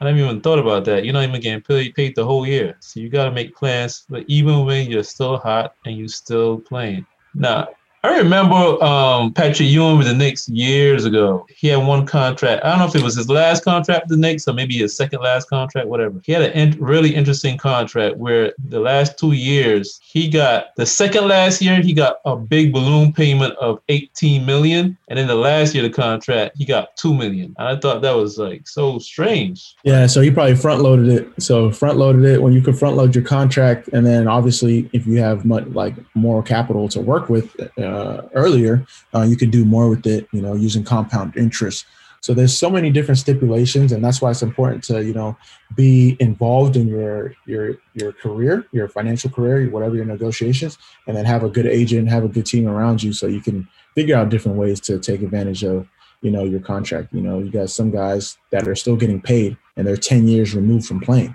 I 0.00 0.04
never 0.04 0.18
even 0.18 0.40
thought 0.40 0.58
about 0.58 0.84
that. 0.84 1.04
You're 1.04 1.14
not 1.14 1.24
even 1.24 1.40
getting 1.40 1.62
paid, 1.62 1.94
paid 1.94 2.14
the 2.14 2.24
whole 2.24 2.46
year, 2.46 2.76
so 2.80 3.00
you 3.00 3.08
got 3.08 3.24
to 3.24 3.32
make 3.32 3.56
plans. 3.56 4.04
But 4.08 4.24
even 4.28 4.64
when 4.64 4.90
you're 4.90 5.02
still 5.02 5.38
hot 5.38 5.74
and 5.86 5.96
you're 5.96 6.08
still 6.08 6.58
playing. 6.58 7.04
Now, 7.34 7.68
I 8.08 8.16
remember 8.16 8.82
um, 8.82 9.34
Patrick 9.34 9.68
Ewing 9.68 9.98
with 9.98 10.06
the 10.06 10.14
Knicks 10.14 10.48
years 10.48 11.04
ago. 11.04 11.46
He 11.54 11.68
had 11.68 11.86
one 11.86 12.06
contract. 12.06 12.64
I 12.64 12.70
don't 12.70 12.78
know 12.78 12.86
if 12.86 12.94
it 12.94 13.02
was 13.02 13.16
his 13.16 13.28
last 13.28 13.62
contract 13.64 14.04
with 14.04 14.18
the 14.18 14.20
Knicks 14.20 14.48
or 14.48 14.54
maybe 14.54 14.78
his 14.78 14.96
second 14.96 15.20
last 15.20 15.50
contract, 15.50 15.88
whatever. 15.88 16.18
He 16.24 16.32
had 16.32 16.40
a 16.40 16.58
in- 16.58 16.78
really 16.80 17.14
interesting 17.14 17.58
contract 17.58 18.16
where 18.16 18.54
the 18.66 18.80
last 18.80 19.18
two 19.18 19.32
years 19.32 20.00
he 20.02 20.26
got 20.30 20.74
the 20.76 20.86
second 20.86 21.28
last 21.28 21.60
year 21.60 21.82
he 21.82 21.92
got 21.92 22.20
a 22.24 22.34
big 22.34 22.72
balloon 22.72 23.12
payment 23.12 23.54
of 23.58 23.78
18 23.90 24.46
million, 24.46 24.96
and 25.08 25.18
then 25.18 25.26
the 25.26 25.34
last 25.34 25.74
year 25.74 25.84
of 25.84 25.90
the 25.92 25.96
contract 25.96 26.56
he 26.56 26.64
got 26.64 26.96
two 26.96 27.12
million. 27.12 27.54
And 27.58 27.68
I 27.68 27.78
thought 27.78 28.00
that 28.00 28.16
was 28.16 28.38
like 28.38 28.66
so 28.66 28.98
strange. 28.98 29.76
Yeah, 29.84 30.06
so 30.06 30.22
he 30.22 30.30
probably 30.30 30.54
front 30.54 30.80
loaded 30.80 31.08
it. 31.08 31.42
So 31.42 31.70
front 31.70 31.98
loaded 31.98 32.24
it 32.24 32.40
when 32.40 32.54
you 32.54 32.62
can 32.62 32.72
front 32.72 32.96
load 32.96 33.14
your 33.14 33.24
contract, 33.24 33.88
and 33.88 34.06
then 34.06 34.26
obviously 34.26 34.88
if 34.94 35.06
you 35.06 35.18
have 35.18 35.44
much 35.44 35.66
like 35.66 35.94
more 36.14 36.42
capital 36.42 36.88
to 36.88 37.02
work 37.02 37.28
with 37.28 37.54
uh, 37.78 37.97
earlier, 38.34 38.86
uh, 39.14 39.22
you 39.22 39.36
could 39.36 39.50
do 39.50 39.64
more 39.64 39.88
with 39.88 40.06
it. 40.06 40.28
You 40.32 40.42
know, 40.42 40.54
using 40.54 40.84
compound 40.84 41.36
interest. 41.36 41.86
So 42.20 42.34
there's 42.34 42.56
so 42.56 42.68
many 42.68 42.90
different 42.90 43.18
stipulations, 43.18 43.92
and 43.92 44.04
that's 44.04 44.20
why 44.20 44.30
it's 44.30 44.42
important 44.42 44.82
to 44.84 45.04
you 45.04 45.14
know 45.14 45.36
be 45.76 46.16
involved 46.20 46.76
in 46.76 46.88
your 46.88 47.34
your 47.46 47.76
your 47.94 48.12
career, 48.12 48.66
your 48.72 48.88
financial 48.88 49.30
career, 49.30 49.68
whatever 49.70 49.94
your 49.94 50.04
negotiations, 50.04 50.78
and 51.06 51.16
then 51.16 51.24
have 51.24 51.44
a 51.44 51.48
good 51.48 51.66
agent, 51.66 52.08
have 52.08 52.24
a 52.24 52.28
good 52.28 52.46
team 52.46 52.66
around 52.66 53.02
you, 53.02 53.12
so 53.12 53.26
you 53.26 53.40
can 53.40 53.68
figure 53.94 54.16
out 54.16 54.28
different 54.28 54.58
ways 54.58 54.80
to 54.80 54.98
take 54.98 55.22
advantage 55.22 55.62
of 55.64 55.86
you 56.22 56.30
know 56.30 56.44
your 56.44 56.60
contract. 56.60 57.12
You 57.12 57.20
know, 57.20 57.38
you 57.38 57.50
got 57.50 57.70
some 57.70 57.90
guys 57.90 58.36
that 58.50 58.66
are 58.66 58.74
still 58.74 58.96
getting 58.96 59.20
paid, 59.20 59.56
and 59.76 59.86
they're 59.86 59.96
10 59.96 60.26
years 60.26 60.54
removed 60.54 60.86
from 60.86 61.00
playing 61.00 61.34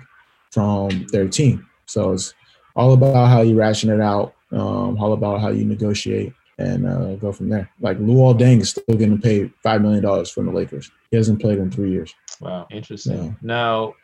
from 0.50 1.06
their 1.10 1.28
team. 1.28 1.66
So 1.86 2.12
it's 2.12 2.34
all 2.76 2.92
about 2.92 3.28
how 3.28 3.42
you 3.42 3.58
ration 3.58 3.90
it 3.90 4.00
out, 4.00 4.34
um, 4.52 4.98
all 5.00 5.12
about 5.12 5.40
how 5.40 5.48
you 5.48 5.64
negotiate 5.64 6.32
and 6.58 6.86
uh, 6.86 7.14
go 7.16 7.32
from 7.32 7.48
there. 7.48 7.70
Like 7.80 7.98
Luol 7.98 8.38
Deng 8.38 8.60
is 8.60 8.70
still 8.70 8.96
getting 8.96 9.20
paid 9.20 9.52
five 9.62 9.82
million 9.82 10.02
dollars 10.02 10.30
from 10.30 10.46
the 10.46 10.52
Lakers. 10.52 10.90
He 11.10 11.16
hasn't 11.16 11.40
played 11.40 11.58
in 11.58 11.70
three 11.70 11.90
years. 11.90 12.14
Wow, 12.40 12.66
interesting. 12.70 13.24
Yeah. 13.24 13.32
Now, 13.42 13.94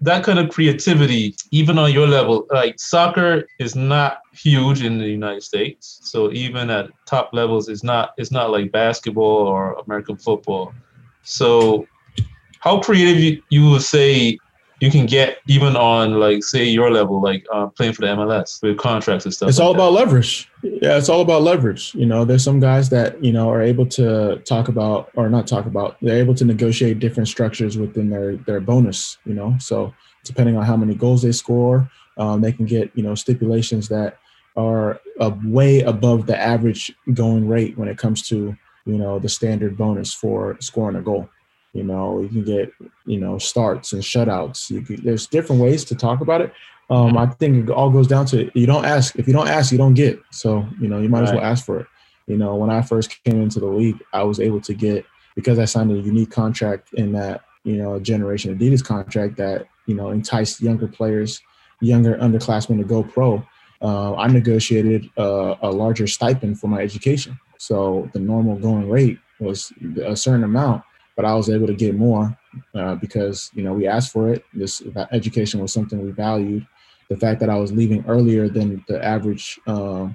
that 0.00 0.24
kind 0.24 0.38
of 0.38 0.50
creativity, 0.50 1.34
even 1.50 1.78
on 1.78 1.92
your 1.92 2.06
level, 2.06 2.46
like 2.50 2.78
soccer 2.78 3.46
is 3.58 3.76
not 3.76 4.18
huge 4.32 4.82
in 4.82 4.98
the 4.98 5.08
United 5.08 5.42
States. 5.42 6.00
So 6.02 6.32
even 6.32 6.70
at 6.70 6.90
top 7.06 7.30
levels, 7.32 7.68
it's 7.68 7.84
not 7.84 8.12
it's 8.16 8.30
not 8.30 8.50
like 8.50 8.72
basketball 8.72 9.46
or 9.46 9.74
American 9.74 10.16
football. 10.16 10.72
So 11.22 11.86
how 12.60 12.80
creative 12.80 13.18
you, 13.18 13.42
you 13.50 13.70
would 13.70 13.82
say 13.82 14.38
you 14.82 14.90
can 14.90 15.06
get 15.06 15.38
even 15.46 15.76
on 15.76 16.14
like 16.18 16.42
say 16.42 16.64
your 16.64 16.90
level, 16.90 17.22
like 17.22 17.46
uh, 17.52 17.68
playing 17.68 17.92
for 17.92 18.00
the 18.00 18.08
MLS 18.08 18.60
with 18.64 18.78
contracts 18.78 19.24
and 19.24 19.32
stuff. 19.32 19.48
It's 19.48 19.60
like 19.60 19.64
all 19.64 19.74
that? 19.74 19.78
about 19.78 19.92
leverage. 19.92 20.50
Yeah, 20.64 20.98
it's 20.98 21.08
all 21.08 21.20
about 21.20 21.42
leverage. 21.42 21.94
You 21.94 22.04
know, 22.04 22.24
there's 22.24 22.42
some 22.42 22.58
guys 22.58 22.88
that 22.90 23.22
you 23.22 23.32
know 23.32 23.48
are 23.48 23.62
able 23.62 23.86
to 23.90 24.42
talk 24.44 24.66
about 24.66 25.12
or 25.14 25.30
not 25.30 25.46
talk 25.46 25.66
about. 25.66 25.98
They're 26.02 26.18
able 26.18 26.34
to 26.34 26.44
negotiate 26.44 26.98
different 26.98 27.28
structures 27.28 27.78
within 27.78 28.10
their 28.10 28.34
their 28.38 28.58
bonus. 28.60 29.18
You 29.24 29.34
know, 29.34 29.54
so 29.60 29.94
depending 30.24 30.56
on 30.56 30.64
how 30.64 30.76
many 30.76 30.96
goals 30.96 31.22
they 31.22 31.30
score, 31.30 31.88
um, 32.16 32.40
they 32.40 32.50
can 32.50 32.66
get 32.66 32.90
you 32.96 33.04
know 33.04 33.14
stipulations 33.14 33.86
that 33.88 34.18
are 34.56 35.00
uh, 35.20 35.30
way 35.44 35.82
above 35.82 36.26
the 36.26 36.36
average 36.36 36.92
going 37.14 37.46
rate 37.46 37.78
when 37.78 37.86
it 37.86 37.98
comes 37.98 38.26
to 38.30 38.56
you 38.84 38.98
know 38.98 39.20
the 39.20 39.28
standard 39.28 39.78
bonus 39.78 40.12
for 40.12 40.56
scoring 40.60 40.96
a 40.96 41.02
goal. 41.02 41.28
You 41.72 41.84
know, 41.84 42.20
you 42.20 42.28
can 42.28 42.44
get 42.44 42.72
you 43.06 43.18
know 43.18 43.38
starts 43.38 43.92
and 43.92 44.02
shutouts. 44.02 44.70
You 44.70 44.82
can, 44.82 45.02
there's 45.04 45.26
different 45.26 45.62
ways 45.62 45.84
to 45.86 45.94
talk 45.94 46.20
about 46.20 46.40
it. 46.40 46.52
Um, 46.90 47.16
I 47.16 47.26
think 47.26 47.68
it 47.68 47.72
all 47.72 47.90
goes 47.90 48.06
down 48.06 48.26
to 48.26 48.50
you 48.58 48.66
don't 48.66 48.84
ask. 48.84 49.16
If 49.18 49.26
you 49.26 49.32
don't 49.32 49.48
ask, 49.48 49.72
you 49.72 49.78
don't 49.78 49.94
get. 49.94 50.20
So 50.30 50.66
you 50.80 50.88
know, 50.88 50.98
you 50.98 51.08
might 51.08 51.22
as 51.22 51.32
well 51.32 51.42
ask 51.42 51.64
for 51.64 51.80
it. 51.80 51.86
You 52.26 52.36
know, 52.36 52.54
when 52.54 52.70
I 52.70 52.82
first 52.82 53.22
came 53.24 53.40
into 53.40 53.60
the 53.60 53.66
league, 53.66 53.98
I 54.12 54.22
was 54.22 54.40
able 54.40 54.60
to 54.62 54.74
get 54.74 55.06
because 55.34 55.58
I 55.58 55.64
signed 55.64 55.90
a 55.90 55.98
unique 55.98 56.30
contract 56.30 56.92
in 56.94 57.12
that 57.12 57.42
you 57.64 57.76
know 57.76 57.94
a 57.94 58.00
Generation 58.00 58.56
Adidas 58.56 58.84
contract 58.84 59.36
that 59.36 59.66
you 59.86 59.94
know 59.94 60.10
enticed 60.10 60.60
younger 60.60 60.88
players, 60.88 61.40
younger 61.80 62.16
underclassmen 62.16 62.78
to 62.78 62.84
go 62.84 63.02
pro. 63.02 63.42
Uh, 63.80 64.14
I 64.14 64.28
negotiated 64.28 65.10
uh, 65.18 65.56
a 65.62 65.70
larger 65.70 66.06
stipend 66.06 66.60
for 66.60 66.68
my 66.68 66.80
education. 66.80 67.38
So 67.58 68.08
the 68.12 68.20
normal 68.20 68.56
going 68.56 68.88
rate 68.88 69.18
was 69.40 69.72
a 70.04 70.16
certain 70.16 70.44
amount, 70.44 70.82
but 71.16 71.24
I 71.24 71.34
was 71.34 71.50
able 71.50 71.66
to 71.66 71.74
get 71.74 71.94
more 71.94 72.36
uh, 72.74 72.94
because 72.96 73.50
you 73.54 73.62
know 73.62 73.72
we 73.72 73.86
asked 73.86 74.12
for 74.12 74.32
it. 74.32 74.44
This 74.54 74.82
education 75.12 75.60
was 75.60 75.72
something 75.72 76.02
we 76.02 76.10
valued. 76.10 76.66
The 77.08 77.16
fact 77.16 77.40
that 77.40 77.50
I 77.50 77.56
was 77.56 77.72
leaving 77.72 78.04
earlier 78.06 78.48
than 78.48 78.84
the 78.88 79.04
average 79.04 79.60
uh, 79.66 80.08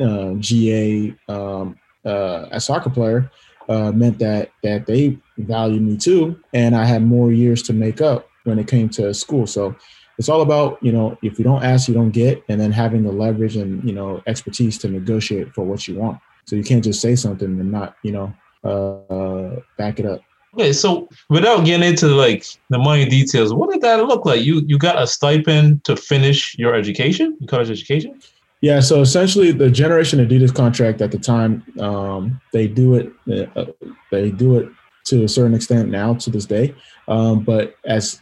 uh, 0.00 0.34
GA 0.38 1.14
um, 1.28 1.78
a 2.04 2.60
soccer 2.60 2.90
player 2.90 3.30
uh, 3.68 3.92
meant 3.92 4.18
that 4.18 4.50
that 4.62 4.86
they 4.86 5.18
valued 5.38 5.82
me 5.82 5.96
too, 5.96 6.38
and 6.52 6.74
I 6.74 6.84
had 6.84 7.02
more 7.02 7.32
years 7.32 7.62
to 7.64 7.72
make 7.72 8.00
up 8.00 8.28
when 8.44 8.58
it 8.58 8.66
came 8.66 8.88
to 8.90 9.14
school. 9.14 9.46
So 9.46 9.76
it's 10.18 10.28
all 10.28 10.42
about 10.42 10.82
you 10.82 10.92
know 10.92 11.16
if 11.22 11.38
you 11.38 11.44
don't 11.44 11.62
ask, 11.62 11.88
you 11.88 11.94
don't 11.94 12.10
get, 12.10 12.42
and 12.48 12.60
then 12.60 12.72
having 12.72 13.04
the 13.04 13.12
leverage 13.12 13.56
and 13.56 13.82
you 13.84 13.94
know 13.94 14.22
expertise 14.26 14.76
to 14.78 14.88
negotiate 14.88 15.54
for 15.54 15.64
what 15.64 15.86
you 15.86 15.96
want. 15.96 16.20
So 16.46 16.56
you 16.56 16.64
can't 16.64 16.82
just 16.82 17.00
say 17.00 17.14
something 17.14 17.60
and 17.60 17.70
not 17.70 17.96
you 18.02 18.12
know 18.12 18.34
uh, 18.64 19.60
back 19.78 20.00
it 20.00 20.06
up. 20.06 20.20
Okay, 20.54 20.72
so 20.72 21.08
without 21.28 21.64
getting 21.64 21.88
into 21.88 22.08
like 22.08 22.44
the 22.70 22.78
money 22.78 23.08
details, 23.08 23.54
what 23.54 23.70
did 23.70 23.82
that 23.82 24.04
look 24.04 24.24
like? 24.24 24.42
You 24.42 24.62
you 24.66 24.78
got 24.78 25.00
a 25.00 25.06
stipend 25.06 25.84
to 25.84 25.96
finish 25.96 26.58
your 26.58 26.74
education, 26.74 27.36
college 27.46 27.70
education? 27.70 28.20
Yeah, 28.60 28.80
so 28.80 29.00
essentially, 29.00 29.52
the 29.52 29.70
Generation 29.70 30.18
Adidas 30.18 30.54
contract 30.54 31.00
at 31.00 31.12
the 31.12 31.18
time, 31.18 31.64
um, 31.80 32.40
they 32.52 32.66
do 32.66 32.94
it, 32.94 33.10
uh, 33.56 33.66
they 34.10 34.30
do 34.30 34.58
it 34.58 34.68
to 35.04 35.24
a 35.24 35.28
certain 35.28 35.54
extent 35.54 35.88
now 35.88 36.14
to 36.14 36.30
this 36.30 36.44
day. 36.44 36.74
Um, 37.08 37.42
but 37.42 37.76
as 37.86 38.20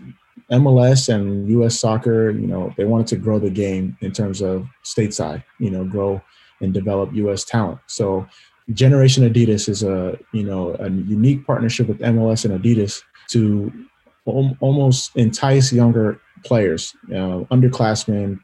MLS 0.53 1.13
and 1.13 1.49
U.S. 1.51 1.81
Soccer, 1.81 2.31
you 2.31 2.47
know, 2.47 2.73
they 2.77 2.85
wanted 2.85 3.09
to 3.09 3.17
grow 3.17 3.41
the 3.41 3.51
game 3.51 3.97
in 4.01 4.13
terms 4.13 4.41
of 4.41 4.67
stateside, 4.85 5.43
you 5.59 5.71
know, 5.71 5.85
grow 5.85 6.23
and 6.61 6.73
develop 6.73 7.13
U.S. 7.15 7.45
talent. 7.45 7.81
So, 7.87 8.27
Generation 8.73 9.25
Adidas 9.25 9.69
is 9.69 9.83
a 9.83 10.19
you 10.33 10.43
know 10.43 10.77
a 10.79 10.91
unique 10.91 11.47
partnership 11.47 11.89
with 11.89 11.99
MLS 12.01 12.45
and 12.45 12.61
Adidas 12.61 13.03
to 13.29 13.73
al- 14.27 14.57
almost 14.61 15.17
entice 15.17 15.73
younger 15.73 16.21
players, 16.45 16.95
uh, 17.11 17.45
underclassmen, 17.51 18.39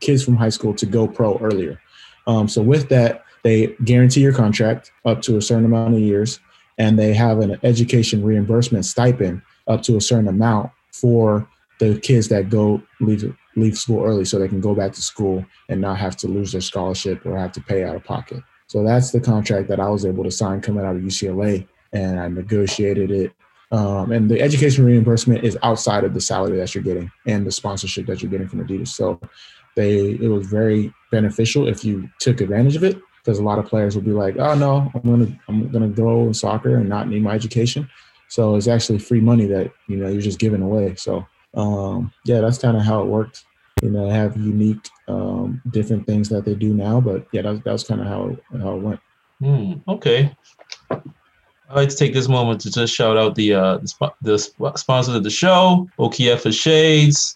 kids 0.00 0.24
from 0.24 0.36
high 0.36 0.48
school 0.50 0.74
to 0.74 0.86
go 0.86 1.06
pro 1.06 1.38
earlier. 1.38 1.80
Um, 2.26 2.48
so 2.48 2.62
with 2.62 2.88
that, 2.88 3.24
they 3.42 3.68
guarantee 3.84 4.20
your 4.20 4.32
contract 4.32 4.92
up 5.04 5.22
to 5.22 5.36
a 5.36 5.42
certain 5.42 5.64
amount 5.64 5.94
of 5.94 6.00
years, 6.00 6.40
and 6.78 6.98
they 6.98 7.14
have 7.14 7.40
an 7.40 7.58
education 7.62 8.24
reimbursement 8.24 8.84
stipend 8.84 9.42
up 9.66 9.82
to 9.82 9.96
a 9.96 10.00
certain 10.00 10.28
amount 10.28 10.70
for 10.92 11.48
the 11.78 11.98
kids 12.00 12.28
that 12.28 12.48
go 12.48 12.80
leave 13.00 13.36
leave 13.56 13.76
school 13.76 14.04
early, 14.04 14.24
so 14.24 14.38
they 14.38 14.48
can 14.48 14.60
go 14.60 14.74
back 14.74 14.92
to 14.92 15.02
school 15.02 15.44
and 15.68 15.80
not 15.80 15.98
have 15.98 16.16
to 16.16 16.28
lose 16.28 16.52
their 16.52 16.60
scholarship 16.60 17.24
or 17.26 17.36
have 17.36 17.52
to 17.52 17.60
pay 17.60 17.82
out 17.82 17.96
of 17.96 18.04
pocket. 18.04 18.42
So 18.66 18.82
that's 18.82 19.10
the 19.10 19.20
contract 19.20 19.68
that 19.68 19.80
I 19.80 19.88
was 19.88 20.04
able 20.04 20.24
to 20.24 20.30
sign 20.30 20.60
coming 20.60 20.84
out 20.84 20.96
of 20.96 21.02
UCLA, 21.02 21.66
and 21.92 22.18
I 22.18 22.28
negotiated 22.28 23.10
it. 23.10 23.32
Um, 23.72 24.12
and 24.12 24.30
the 24.30 24.40
education 24.40 24.84
reimbursement 24.84 25.44
is 25.44 25.58
outside 25.62 26.04
of 26.04 26.14
the 26.14 26.20
salary 26.20 26.56
that 26.58 26.74
you're 26.74 26.84
getting 26.84 27.10
and 27.26 27.44
the 27.46 27.50
sponsorship 27.50 28.06
that 28.06 28.22
you're 28.22 28.30
getting 28.30 28.48
from 28.48 28.64
Adidas. 28.64 28.88
So 28.88 29.20
they 29.74 30.10
it 30.10 30.28
was 30.28 30.46
very 30.46 30.92
beneficial 31.10 31.68
if 31.68 31.84
you 31.84 32.08
took 32.20 32.40
advantage 32.40 32.76
of 32.76 32.84
it 32.84 32.98
because 33.18 33.38
a 33.40 33.42
lot 33.42 33.58
of 33.58 33.66
players 33.66 33.96
will 33.96 34.02
be 34.02 34.12
like, 34.12 34.36
oh 34.38 34.54
no, 34.54 34.90
I'm 34.94 35.00
gonna 35.02 35.40
I'm 35.48 35.68
gonna 35.70 35.88
go 35.88 36.22
in 36.22 36.34
soccer 36.34 36.76
and 36.76 36.88
not 36.88 37.08
need 37.08 37.22
my 37.22 37.34
education. 37.34 37.88
So 38.28 38.56
it's 38.56 38.68
actually 38.68 38.98
free 38.98 39.20
money 39.20 39.46
that 39.46 39.72
you 39.88 39.96
know 39.96 40.08
you're 40.08 40.22
just 40.22 40.38
giving 40.38 40.62
away. 40.62 40.94
So 40.94 41.26
um, 41.54 42.12
yeah, 42.24 42.40
that's 42.40 42.58
kind 42.58 42.76
of 42.76 42.84
how 42.84 43.02
it 43.02 43.06
worked. 43.06 43.44
You 43.82 43.90
know, 43.90 44.08
have 44.08 44.36
unique 44.36 44.88
um, 45.06 45.60
different 45.70 46.06
things 46.06 46.28
that 46.30 46.44
they 46.44 46.54
do 46.54 46.72
now, 46.72 47.00
but 47.00 47.26
yeah, 47.32 47.42
that, 47.42 47.62
that 47.64 47.72
was 47.72 47.84
kind 47.84 48.00
of 48.00 48.06
how 48.06 48.36
how 48.58 48.76
it 48.76 48.82
went. 48.82 49.00
Hmm, 49.40 49.74
okay. 49.86 50.34
I'd 51.68 51.74
like 51.74 51.88
to 51.90 51.96
take 51.96 52.14
this 52.14 52.28
moment 52.28 52.60
to 52.62 52.70
just 52.70 52.94
shout 52.94 53.16
out 53.16 53.34
the 53.34 53.54
uh, 53.54 53.76
the, 53.78 53.88
sp- 53.88 54.16
the 54.22 54.38
sp- 54.38 54.76
sponsors 54.76 55.14
of 55.14 55.24
the 55.24 55.30
show, 55.30 55.88
for 55.96 56.52
Shades. 56.52 57.34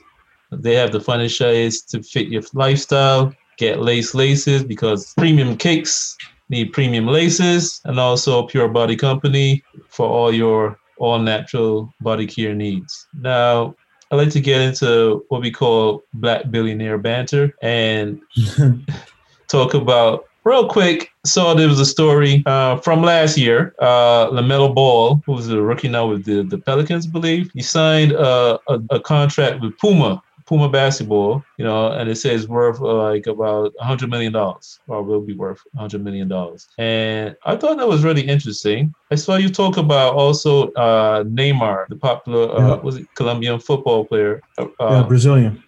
They 0.53 0.75
have 0.75 0.93
the 0.93 0.99
funnest 0.99 1.37
shades 1.37 1.83
to 1.83 2.03
fit 2.03 2.29
your 2.29 2.43
lifestyle. 2.55 3.35
Get 3.57 3.81
lace 3.81 4.15
laces 4.15 4.65
because 4.65 5.13
premium 5.15 5.57
cakes 5.57 6.17
need 6.49 6.73
premium 6.73 7.07
laces, 7.07 7.81
and 7.85 8.01
also 8.01 8.47
Pure 8.47 8.69
Body 8.69 8.97
Company 8.97 9.63
for 9.89 10.09
all 10.09 10.33
your 10.33 10.79
all 10.97 11.19
natural 11.19 11.93
body 12.01 12.27
care 12.27 12.55
needs. 12.55 13.07
Now, 13.15 13.75
I'd 14.11 14.17
like 14.17 14.31
to 14.31 14.41
get 14.41 14.61
into 14.61 15.25
what 15.29 15.41
we 15.41 15.51
call 15.51 16.03
Black 16.15 16.51
Billionaire 16.51 16.99
banter 16.99 17.55
and 17.63 18.21
talk 19.49 19.75
about 19.75 20.27
real 20.45 20.69
quick. 20.69 21.11
So 21.25 21.55
there 21.55 21.69
was 21.69 21.79
a 21.79 21.87
story 21.87 22.43
uh, 22.47 22.79
from 22.79 23.03
last 23.03 23.39
year. 23.39 23.75
Uh, 23.79 24.29
LaMelo 24.31 24.75
Ball, 24.75 25.23
who's 25.27 25.49
a 25.49 25.63
rookie 25.63 25.89
now 25.89 26.09
with 26.09 26.25
the, 26.25 26.43
the 26.43 26.59
Pelicans, 26.59 27.07
I 27.07 27.11
believe, 27.11 27.51
he 27.55 27.63
signed 27.63 28.13
uh, 28.13 28.59
a, 28.69 28.81
a 28.91 29.01
contract 29.01 29.61
with 29.61 29.79
Puma. 29.79 30.23
Puma 30.51 30.69
basketball, 30.69 31.47
you 31.59 31.65
know, 31.65 31.93
and 31.93 32.11
it 32.11 32.17
says 32.17 32.49
worth 32.49 32.81
uh, 32.81 32.93
like 33.11 33.29
about 33.29 33.73
a 33.79 33.85
hundred 33.85 34.11
million 34.11 34.33
dollars, 34.33 34.81
or 34.89 35.01
will 35.05 35.21
be 35.21 35.33
worth 35.33 35.61
a 35.77 35.79
hundred 35.79 36.03
million 36.03 36.27
dollars. 36.27 36.67
And 36.77 37.37
I 37.47 37.55
thought 37.55 37.77
that 37.79 37.87
was 37.87 38.03
really 38.03 38.23
interesting. 38.23 38.93
I 39.13 39.15
saw 39.15 39.37
you 39.37 39.49
talk 39.49 39.77
about 39.77 40.15
also 40.15 40.73
uh, 40.73 41.23
Neymar, 41.23 41.87
the 41.89 41.95
popular, 41.95 42.51
uh, 42.51 42.59
Yeah. 42.59 42.75
was 42.83 42.97
it 42.97 43.07
Colombian 43.15 43.61
football 43.61 44.07
player? 44.07 44.43
Uh, 44.59 44.65
yeah, 44.81 45.03
Brazilian. 45.07 45.63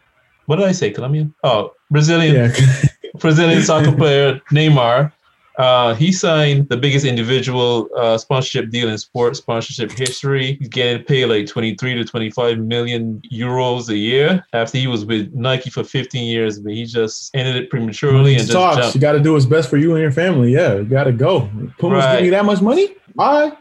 what 0.47 0.57
did 0.57 0.67
I 0.67 0.73
say? 0.73 0.91
Colombian? 0.91 1.33
Oh, 1.45 1.71
Brazilian. 1.89 2.35
Yeah, 2.35 2.51
Brazilian 3.21 3.63
soccer 3.63 3.93
player 3.93 4.41
Neymar. 4.51 5.13
Uh, 5.59 5.95
he 5.95 6.11
signed 6.13 6.69
the 6.71 6.77
biggest 6.77 7.05
individual 7.05 7.89
uh, 7.97 8.17
sponsorship 8.17 8.71
deal 8.71 8.89
in 8.89 8.97
sports 8.97 9.39
sponsorship 9.39 9.91
history. 9.91 10.57
He's 10.59 10.69
getting 10.69 11.05
paid 11.05 11.27
like 11.27 11.47
23 11.47 11.95
to 11.95 12.05
25 12.05 12.59
million 12.59 13.21
euros 13.31 13.91
a 13.91 13.97
year 13.97 14.45
after 14.55 14.79
he 14.79 14.87
was 14.87 15.05
with 15.05 15.33
Nike 15.35 15.69
for 15.69 15.85
15 15.85 16.25
years, 16.25 16.59
but 16.59 16.73
he 16.73 16.87
just 16.87 17.35
ended 17.35 17.57
it 17.57 17.69
prematurely 17.69 18.33
and 18.35 18.41
just 18.41 18.53
talks. 18.53 18.95
You 18.95 19.01
got 19.01 19.13
to 19.13 19.21
do 19.21 19.35
what's 19.35 19.45
best 19.45 19.69
for 19.69 19.77
you 19.77 19.93
and 19.93 20.01
your 20.01 20.13
family. 20.13 20.53
Yeah, 20.53 20.77
you 20.77 20.85
got 20.85 21.05
to 21.05 21.13
go. 21.13 21.51
Puma's 21.79 22.05
Right. 22.05 22.13
giving 22.13 22.25
you 22.27 22.31
that 22.31 22.47
much 22.47 22.63
money? 22.63 22.95
Why? 23.13 23.53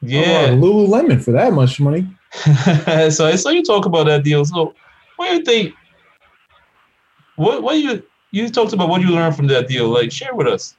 Yeah. 0.00 0.48
Lululemon 0.48 1.22
for 1.22 1.32
that 1.32 1.52
much 1.52 1.78
money. 1.78 2.06
so 3.10 3.26
I 3.26 3.36
saw 3.36 3.50
you 3.50 3.62
talk 3.62 3.84
about 3.84 4.06
that 4.06 4.24
deal. 4.24 4.44
So 4.46 4.74
what 5.16 5.28
do 5.30 5.36
you 5.36 5.42
think? 5.44 5.74
What 7.36 7.62
what 7.62 7.76
you 7.76 8.02
you 8.30 8.48
talked 8.48 8.72
about 8.72 8.88
what 8.88 9.00
you 9.02 9.08
learned 9.08 9.36
from 9.36 9.46
that 9.48 9.68
deal? 9.68 9.88
Like 9.88 10.10
share 10.10 10.34
with 10.34 10.46
us. 10.46 10.74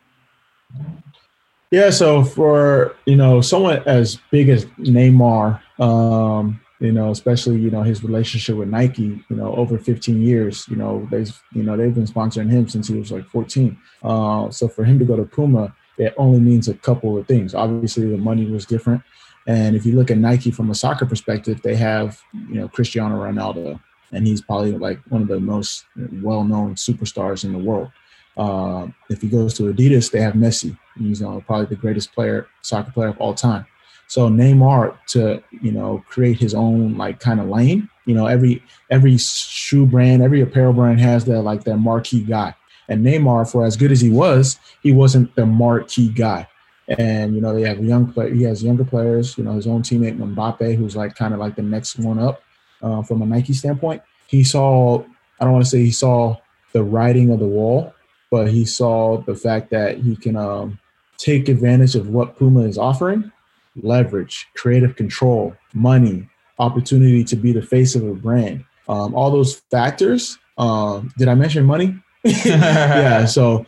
Yeah, 1.72 1.92
so 1.92 2.24
for 2.24 2.96
you 3.06 3.16
know 3.16 3.42
someone 3.42 3.84
as 3.86 4.18
big 4.32 4.50
as 4.50 4.66
Neymar, 4.80 5.62
um, 5.80 6.60
you 6.80 6.92
know, 6.92 7.12
especially 7.12 7.60
you 7.60 7.70
know 7.70 7.84
his 7.84 8.04
relationship 8.04 8.56
with 8.56 8.70
Nike, 8.70 9.24
you 9.30 9.36
know, 9.36 9.56
over 9.56 9.78
15 9.78 10.20
years, 10.20 10.68
you 10.68 10.76
know, 10.76 11.08
they've 11.12 11.32
you 11.54 11.62
know 11.62 11.78
they've 11.78 11.94
been 11.94 12.08
sponsoring 12.08 12.50
him 12.50 12.68
since 12.68 12.88
he 12.88 12.96
was 12.96 13.12
like 13.12 13.28
14. 13.28 13.78
Uh, 14.02 14.50
so 14.50 14.68
for 14.68 14.84
him 14.84 14.98
to 14.98 15.06
go 15.06 15.16
to 15.16 15.26
Puma, 15.26 15.76
it 16.00 16.16
only 16.18 16.40
means 16.40 16.68
a 16.68 16.74
couple 16.74 17.16
of 17.20 17.28
things. 17.28 17.54
Obviously, 17.54 18.10
the 18.10 18.18
money 18.18 18.48
was 18.48 18.66
different, 18.66 19.04
and 19.46 19.76
if 19.76 19.86
you 19.86 19.94
look 19.94 20.10
at 20.10 20.18
Nike 20.18 20.50
from 20.50 20.72
a 20.72 20.76
soccer 20.76 21.06
perspective, 21.06 21.62
they 21.62 21.76
have 21.76 22.20
you 22.34 22.56
know 22.56 22.68
Cristiano 22.68 23.24
Ronaldo, 23.24 23.80
and 24.12 24.26
he's 24.26 24.42
probably 24.42 24.72
like 24.72 25.00
one 25.10 25.22
of 25.22 25.28
the 25.28 25.40
most 25.40 25.86
well-known 25.96 26.74
superstars 26.74 27.44
in 27.44 27.52
the 27.52 27.60
world. 27.60 27.92
Uh, 28.36 28.88
if 29.10 29.22
he 29.22 29.28
goes 29.28 29.54
to 29.54 29.72
Adidas, 29.72 30.10
they 30.10 30.22
have 30.22 30.34
Messi. 30.34 30.76
He's 31.00 31.22
uh, 31.22 31.40
probably 31.46 31.66
the 31.68 31.76
greatest 31.76 32.14
player, 32.14 32.48
soccer 32.62 32.92
player 32.92 33.10
of 33.10 33.20
all 33.20 33.34
time. 33.34 33.66
So 34.08 34.28
Neymar 34.28 34.98
to 35.10 35.42
you 35.62 35.72
know 35.72 36.04
create 36.08 36.40
his 36.40 36.54
own 36.54 36.98
like 36.98 37.20
kind 37.20 37.40
of 37.40 37.48
lane. 37.48 37.90
You 38.06 38.16
know 38.16 38.26
every 38.26 38.64
every 38.90 39.18
shoe 39.18 39.86
brand, 39.86 40.24
every 40.24 40.42
apparel 40.42 40.74
brand 40.74 41.00
has 41.00 41.26
that 41.26 41.44
like 41.44 41.64
their 41.64 41.78
marquee 41.78 42.22
guy. 42.22 42.56
And 42.90 43.06
Neymar, 43.06 43.50
for 43.50 43.66
as 43.66 43.78
good 43.78 43.92
as 43.92 44.02
he 44.02 44.10
was, 44.10 44.60
he 44.82 44.92
wasn't 44.92 45.36
the 45.36 45.46
marquee 45.46 46.10
guy. 46.10 46.48
And 46.98 47.36
you 47.36 47.42
know 47.42 47.54
they 47.54 47.62
have 47.62 47.84
young 47.84 48.12
player. 48.12 48.34
He 48.34 48.42
has 48.44 48.64
younger 48.64 48.84
players. 48.84 49.38
You 49.38 49.44
know 49.44 49.54
his 49.54 49.68
own 49.68 49.84
teammate 49.84 50.18
Mbappe, 50.18 50.76
who's 50.76 50.96
like 50.96 51.16
kind 51.16 51.36
of 51.36 51.40
like 51.40 51.56
the 51.56 51.62
next 51.62 52.00
one 52.00 52.18
up 52.18 52.42
uh, 52.82 53.04
from 53.04 53.22
a 53.22 53.28
Nike 53.28 53.54
standpoint. 53.54 54.02
He 54.26 54.44
saw. 54.44 55.04
I 55.40 55.46
don't 55.46 55.54
want 55.54 55.66
to 55.66 55.70
say 55.70 55.80
he 55.80 55.92
saw 55.92 56.36
the 56.74 56.84
writing 56.84 57.30
of 57.30 57.40
the 57.40 57.48
wall, 57.48 57.94
but 58.32 58.50
he 58.50 58.66
saw 58.66 59.22
the 59.22 59.36
fact 59.36 59.70
that 59.70 60.00
he 60.00 60.16
can 60.16 60.36
um, 60.36 60.79
take 61.20 61.48
advantage 61.48 61.96
of 61.96 62.10
what 62.10 62.38
Puma 62.38 62.62
is 62.62 62.78
offering 62.78 63.32
leverage, 63.84 64.48
creative 64.56 64.96
control, 64.96 65.56
money, 65.74 66.28
opportunity 66.58 67.24
to 67.24 67.36
be 67.36 67.52
the 67.52 67.62
face 67.62 67.96
of 67.96 68.04
a 68.04 68.14
brand. 68.14 68.66
Um, 68.88 69.14
all 69.14 69.30
those 69.32 69.56
factors. 69.72 70.38
Um, 70.58 71.14
did 71.18 71.28
I 71.28 71.36
mention 71.36 71.66
money? 71.66 71.98
yeah. 72.24 73.26
So, 73.26 73.66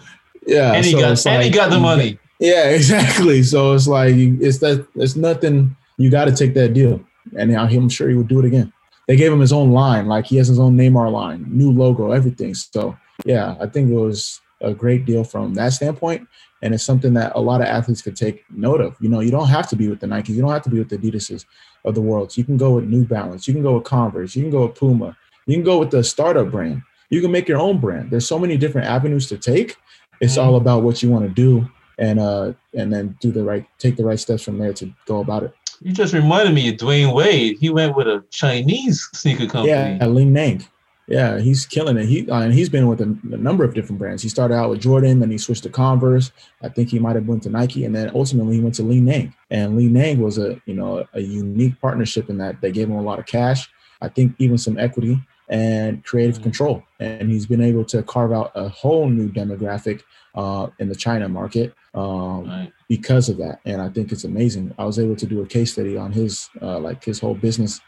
yeah. 0.47 0.73
and 0.73 0.85
he 0.85 0.91
so 0.91 0.99
got 0.99 1.25
and 1.27 1.43
he 1.43 1.49
got 1.49 1.69
the 1.69 1.79
money. 1.79 2.17
Yeah, 2.39 2.69
exactly. 2.69 3.43
So 3.43 3.73
it's 3.73 3.87
like 3.87 4.15
it's 4.15 4.57
that 4.59 4.87
it's 4.95 5.15
nothing. 5.15 5.75
You 5.97 6.09
got 6.09 6.25
to 6.25 6.35
take 6.35 6.55
that 6.55 6.73
deal, 6.73 6.99
and 7.37 7.55
I'm 7.55 7.89
sure 7.89 8.09
he 8.09 8.15
would 8.15 8.27
do 8.27 8.39
it 8.39 8.45
again. 8.45 8.73
They 9.07 9.15
gave 9.15 9.31
him 9.31 9.39
his 9.39 9.53
own 9.53 9.71
line, 9.71 10.07
like 10.07 10.25
he 10.25 10.37
has 10.37 10.47
his 10.47 10.59
own 10.59 10.75
Neymar 10.75 11.11
line, 11.11 11.45
new 11.47 11.71
logo, 11.71 12.11
everything. 12.11 12.55
So 12.55 12.97
yeah, 13.25 13.55
I 13.59 13.67
think 13.67 13.91
it 13.91 13.95
was 13.95 14.41
a 14.61 14.73
great 14.73 15.05
deal 15.05 15.23
from 15.23 15.53
that 15.55 15.73
standpoint, 15.73 16.27
and 16.62 16.74
it's 16.74 16.84
something 16.84 17.13
that 17.15 17.32
a 17.36 17.39
lot 17.39 17.62
of 17.62 17.67
athletes 17.67 18.02
could 18.02 18.15
take 18.15 18.43
note 18.52 18.82
of. 18.82 18.95
You 19.00 19.10
know, 19.10 19.19
you 19.19 19.32
don't 19.32 19.47
have 19.47 19.67
to 19.69 19.76
be 19.76 19.88
with 19.88 20.00
the 20.00 20.08
Nikes, 20.08 20.30
you 20.30 20.41
don't 20.41 20.52
have 20.52 20.63
to 20.63 20.69
be 20.69 20.80
with 20.80 20.89
the 20.89 20.97
Adidas's 20.97 21.45
of 21.86 21.95
the 21.95 22.02
world. 22.02 22.38
You 22.38 22.43
can 22.43 22.58
go 22.58 22.76
with 22.76 22.86
New 22.86 23.06
Balance, 23.06 23.47
you 23.47 23.54
can 23.54 23.63
go 23.63 23.76
with 23.76 23.84
Converse, 23.84 24.36
you 24.36 24.43
can 24.43 24.52
go 24.52 24.67
with 24.67 24.76
Puma, 24.76 25.17
you 25.45 25.56
can 25.56 25.63
go 25.63 25.80
with 25.80 25.91
the 25.91 26.04
startup 26.04 26.52
brand. 26.52 26.82
You 27.10 27.19
can 27.19 27.32
make 27.32 27.47
your 27.47 27.60
own 27.60 27.80
brand. 27.80 28.10
There's 28.10 28.26
so 28.26 28.39
many 28.39 28.56
different 28.56 28.88
avenues 28.88 29.28
to 29.28 29.38
take. 29.38 29.76
It's 30.21 30.38
all 30.38 30.56
about 30.56 30.84
what 30.84 31.04
you 31.04 31.10
want 31.10 31.28
to 31.28 31.34
do 31.34 31.67
and 31.97 32.19
uh 32.19 32.54
and 32.74 32.91
then 32.91 33.17
do 33.19 33.32
the 33.32 33.43
right 33.43 33.65
take 33.78 33.95
the 33.97 34.04
right 34.04 34.19
steps 34.19 34.43
from 34.43 34.58
there 34.58 34.74
to 34.74 34.91
go 35.06 35.19
about 35.19 35.43
it. 35.43 35.54
You 35.82 35.91
just 35.91 36.13
reminded 36.13 36.54
me 36.54 36.69
of 36.69 36.76
Dwyane 36.76 37.13
Wade. 37.13 37.58
He 37.60 37.69
went 37.69 37.95
with 37.95 38.08
a 38.08 38.24
Chinese 38.30 39.08
sneaker 39.13 39.47
company. 39.47 39.97
Yeah, 40.00 40.06
Li-Ning. 40.06 40.65
Yeah, 41.12 41.39
he's 41.39 41.65
killing 41.65 41.97
it. 41.97 42.06
He 42.06 42.30
uh, 42.30 42.39
and 42.41 42.54
he's 42.54 42.69
been 42.69 42.88
with 42.88 43.02
a, 43.02 43.17
a 43.34 43.38
number 43.38 43.63
of 43.65 43.74
different 43.74 44.00
brands. 44.00 44.24
He 44.24 44.30
started 44.30 44.56
out 44.56 44.69
with 44.69 44.80
Jordan, 44.80 45.19
then 45.19 45.30
he 45.30 45.38
switched 45.38 45.63
to 45.63 45.69
Converse. 45.69 46.32
I 46.62 46.69
think 46.69 46.89
he 46.89 47.00
might 47.00 47.15
have 47.15 47.28
went 47.28 47.43
to 47.43 47.50
Nike, 47.50 47.84
and 47.86 47.93
then 47.93 48.12
ultimately 48.15 48.56
he 48.56 48.62
went 48.62 48.76
to 48.76 48.84
Li-Ning. 48.84 49.34
And 49.50 49.76
Li-Ning 49.76 50.21
was 50.21 50.38
a 50.38 50.62
you 50.65 50.74
know 50.74 51.06
a 51.13 51.19
unique 51.19 51.80
partnership 51.82 52.30
in 52.30 52.38
that 52.38 52.62
they 52.62 52.71
gave 52.71 52.88
him 52.88 52.95
a 52.95 53.02
lot 53.02 53.19
of 53.19 53.26
cash. 53.26 53.69
I 54.02 54.08
think 54.08 54.36
even 54.39 54.58
some 54.58 54.80
equity 54.80 55.19
and 55.50 56.02
creative 56.06 56.38
Mhm. 56.39 56.43
control. 56.43 56.84
And 57.02 57.30
he's 57.30 57.45
been 57.45 57.62
able 57.62 57.84
to 57.86 58.02
carve 58.04 58.32
out 58.32 58.52
a 58.56 58.69
whole 58.69 59.10
new 59.10 59.28
demographic 59.30 60.02
uh, 60.34 60.67
in 60.80 60.88
the 60.88 60.95
China 60.95 61.28
market 61.28 61.74
um, 61.93 62.45
Right. 62.47 62.71
because 62.88 63.28
of 63.28 63.38
that. 63.39 63.60
And 63.65 63.82
I 63.82 63.89
think 63.89 64.13
it's 64.13 64.24
amazing. 64.24 64.74
I 64.80 64.86
was 64.86 64.97
able 64.97 65.17
to 65.17 65.26
do 65.26 65.41
a 65.41 65.45
case 65.45 65.74
study 65.74 65.97
on 65.97 66.13
his 66.13 66.50
uh, 66.62 66.80
like 66.80 67.04
his 67.04 67.19
whole 67.19 67.36
business 67.36 67.82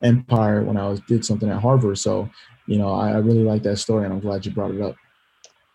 empire 0.00 0.62
when 0.62 0.76
I 0.76 0.88
was 0.88 1.00
did 1.08 1.24
something 1.24 1.50
at 1.50 1.60
Harvard. 1.60 1.98
So 1.98 2.30
you 2.68 2.78
know, 2.78 2.92
I, 2.92 3.12
I 3.12 3.16
really 3.18 3.42
like 3.42 3.62
that 3.62 3.78
story, 3.78 4.04
and 4.04 4.12
I'm 4.12 4.20
glad 4.20 4.44
you 4.44 4.52
brought 4.52 4.72
it 4.72 4.80
up. 4.80 4.94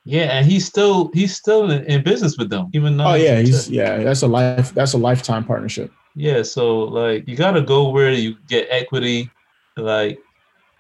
Yeah, 0.05 0.37
and 0.37 0.45
he's 0.45 0.65
still 0.65 1.09
he's 1.13 1.35
still 1.35 1.71
in, 1.71 1.83
in 1.85 2.03
business 2.03 2.37
with 2.37 2.49
them, 2.49 2.69
even 2.73 2.97
though 2.97 3.07
Oh 3.07 3.13
yeah, 3.15 3.39
he's 3.39 3.69
yeah. 3.69 4.03
That's 4.03 4.21
a 4.21 4.27
life. 4.27 4.73
That's 4.73 4.93
a 4.93 4.97
lifetime 4.97 5.43
partnership. 5.43 5.91
Yeah, 6.15 6.43
so 6.43 6.79
like 6.79 7.27
you 7.27 7.35
gotta 7.35 7.61
go 7.61 7.89
where 7.89 8.11
you 8.11 8.35
get 8.47 8.67
equity. 8.69 9.29
Like 9.75 10.19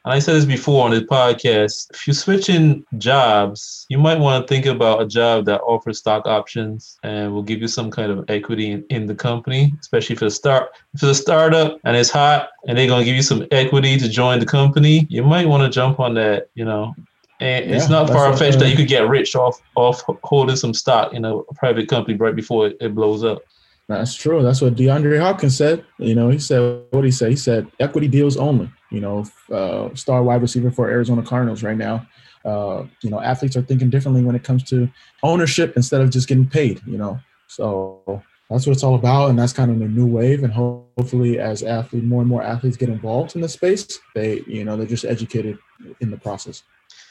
and 0.05 0.13
I 0.13 0.19
said 0.19 0.35
this 0.35 0.45
before 0.45 0.83
on 0.83 0.91
the 0.91 1.01
podcast. 1.01 1.91
If 1.93 2.05
you're 2.05 2.13
switching 2.13 2.85
jobs, 2.97 3.85
you 3.87 3.97
might 3.97 4.19
want 4.19 4.45
to 4.45 4.53
think 4.53 4.65
about 4.65 5.01
a 5.01 5.07
job 5.07 5.45
that 5.45 5.61
offers 5.61 5.99
stock 5.99 6.25
options 6.25 6.99
and 7.03 7.33
will 7.33 7.41
give 7.41 7.61
you 7.61 7.69
some 7.69 7.89
kind 7.89 8.11
of 8.11 8.25
equity 8.29 8.71
in, 8.71 8.85
in 8.89 9.05
the 9.05 9.15
company, 9.15 9.73
especially 9.79 10.17
for 10.17 10.25
the 10.25 10.31
start. 10.31 10.71
If 10.93 11.03
it's 11.03 11.03
a 11.03 11.15
startup 11.15 11.79
and 11.85 11.95
it's 11.95 12.09
hot 12.09 12.49
and 12.67 12.77
they're 12.77 12.87
gonna 12.87 13.05
give 13.05 13.15
you 13.15 13.21
some 13.21 13.47
equity 13.51 13.97
to 13.97 14.09
join 14.09 14.39
the 14.39 14.45
company, 14.45 15.07
you 15.09 15.23
might 15.23 15.47
want 15.47 15.63
to 15.63 15.69
jump 15.69 16.01
on 16.01 16.15
that, 16.15 16.49
you 16.53 16.65
know. 16.65 16.93
And 17.39 17.71
it's 17.71 17.89
not 17.89 18.09
far 18.09 18.35
fetched 18.35 18.59
that 18.59 18.69
you 18.69 18.75
could 18.75 18.87
get 18.87 19.07
rich 19.07 19.35
off 19.35 19.61
off 19.75 20.03
holding 20.23 20.55
some 20.55 20.73
stock 20.73 21.13
in 21.13 21.23
a 21.23 21.41
private 21.55 21.87
company 21.87 22.17
right 22.17 22.35
before 22.35 22.67
it, 22.67 22.77
it 22.81 22.93
blows 22.93 23.23
up. 23.23 23.41
That's 23.87 24.15
true. 24.15 24.41
That's 24.43 24.61
what 24.61 24.75
DeAndre 24.75 25.19
Hopkins 25.19 25.57
said. 25.57 25.83
You 25.97 26.15
know, 26.15 26.29
he 26.29 26.39
said 26.39 26.83
what 26.91 27.03
he 27.03 27.11
said. 27.11 27.31
He 27.31 27.35
said 27.35 27.67
equity 27.79 28.07
deals 28.07 28.37
only. 28.37 28.69
You 28.93 29.01
know, 29.01 29.25
uh, 29.51 29.93
star 29.95 30.23
wide 30.23 30.41
receiver 30.41 30.71
for 30.71 30.89
Arizona 30.89 31.21
Cardinals 31.21 31.63
right 31.63 31.77
now. 31.77 32.07
Uh, 32.45 32.85
you 33.01 33.09
know, 33.09 33.19
athletes 33.19 33.57
are 33.57 33.61
thinking 33.61 33.89
differently 33.89 34.23
when 34.23 34.35
it 34.35 34.43
comes 34.43 34.63
to 34.69 34.89
ownership 35.23 35.73
instead 35.75 36.01
of 36.01 36.09
just 36.09 36.27
getting 36.27 36.47
paid. 36.47 36.81
You 36.85 36.97
know, 36.97 37.19
so 37.47 38.23
that's 38.49 38.65
what 38.67 38.73
it's 38.73 38.83
all 38.83 38.95
about, 38.95 39.29
and 39.29 39.39
that's 39.39 39.53
kind 39.53 39.71
of 39.71 39.79
the 39.79 39.87
new 39.87 40.05
wave. 40.05 40.43
And 40.43 40.53
ho- 40.53 40.85
hopefully, 40.97 41.39
as 41.39 41.63
athlete, 41.63 42.03
more 42.03 42.21
and 42.21 42.29
more 42.29 42.43
athletes 42.43 42.77
get 42.77 42.89
involved 42.89 43.35
in 43.35 43.41
the 43.41 43.49
space, 43.49 43.99
they, 44.15 44.43
you 44.45 44.63
know, 44.63 44.77
they're 44.77 44.85
just 44.85 45.05
educated 45.05 45.57
in 45.99 46.11
the 46.11 46.17
process. 46.17 46.63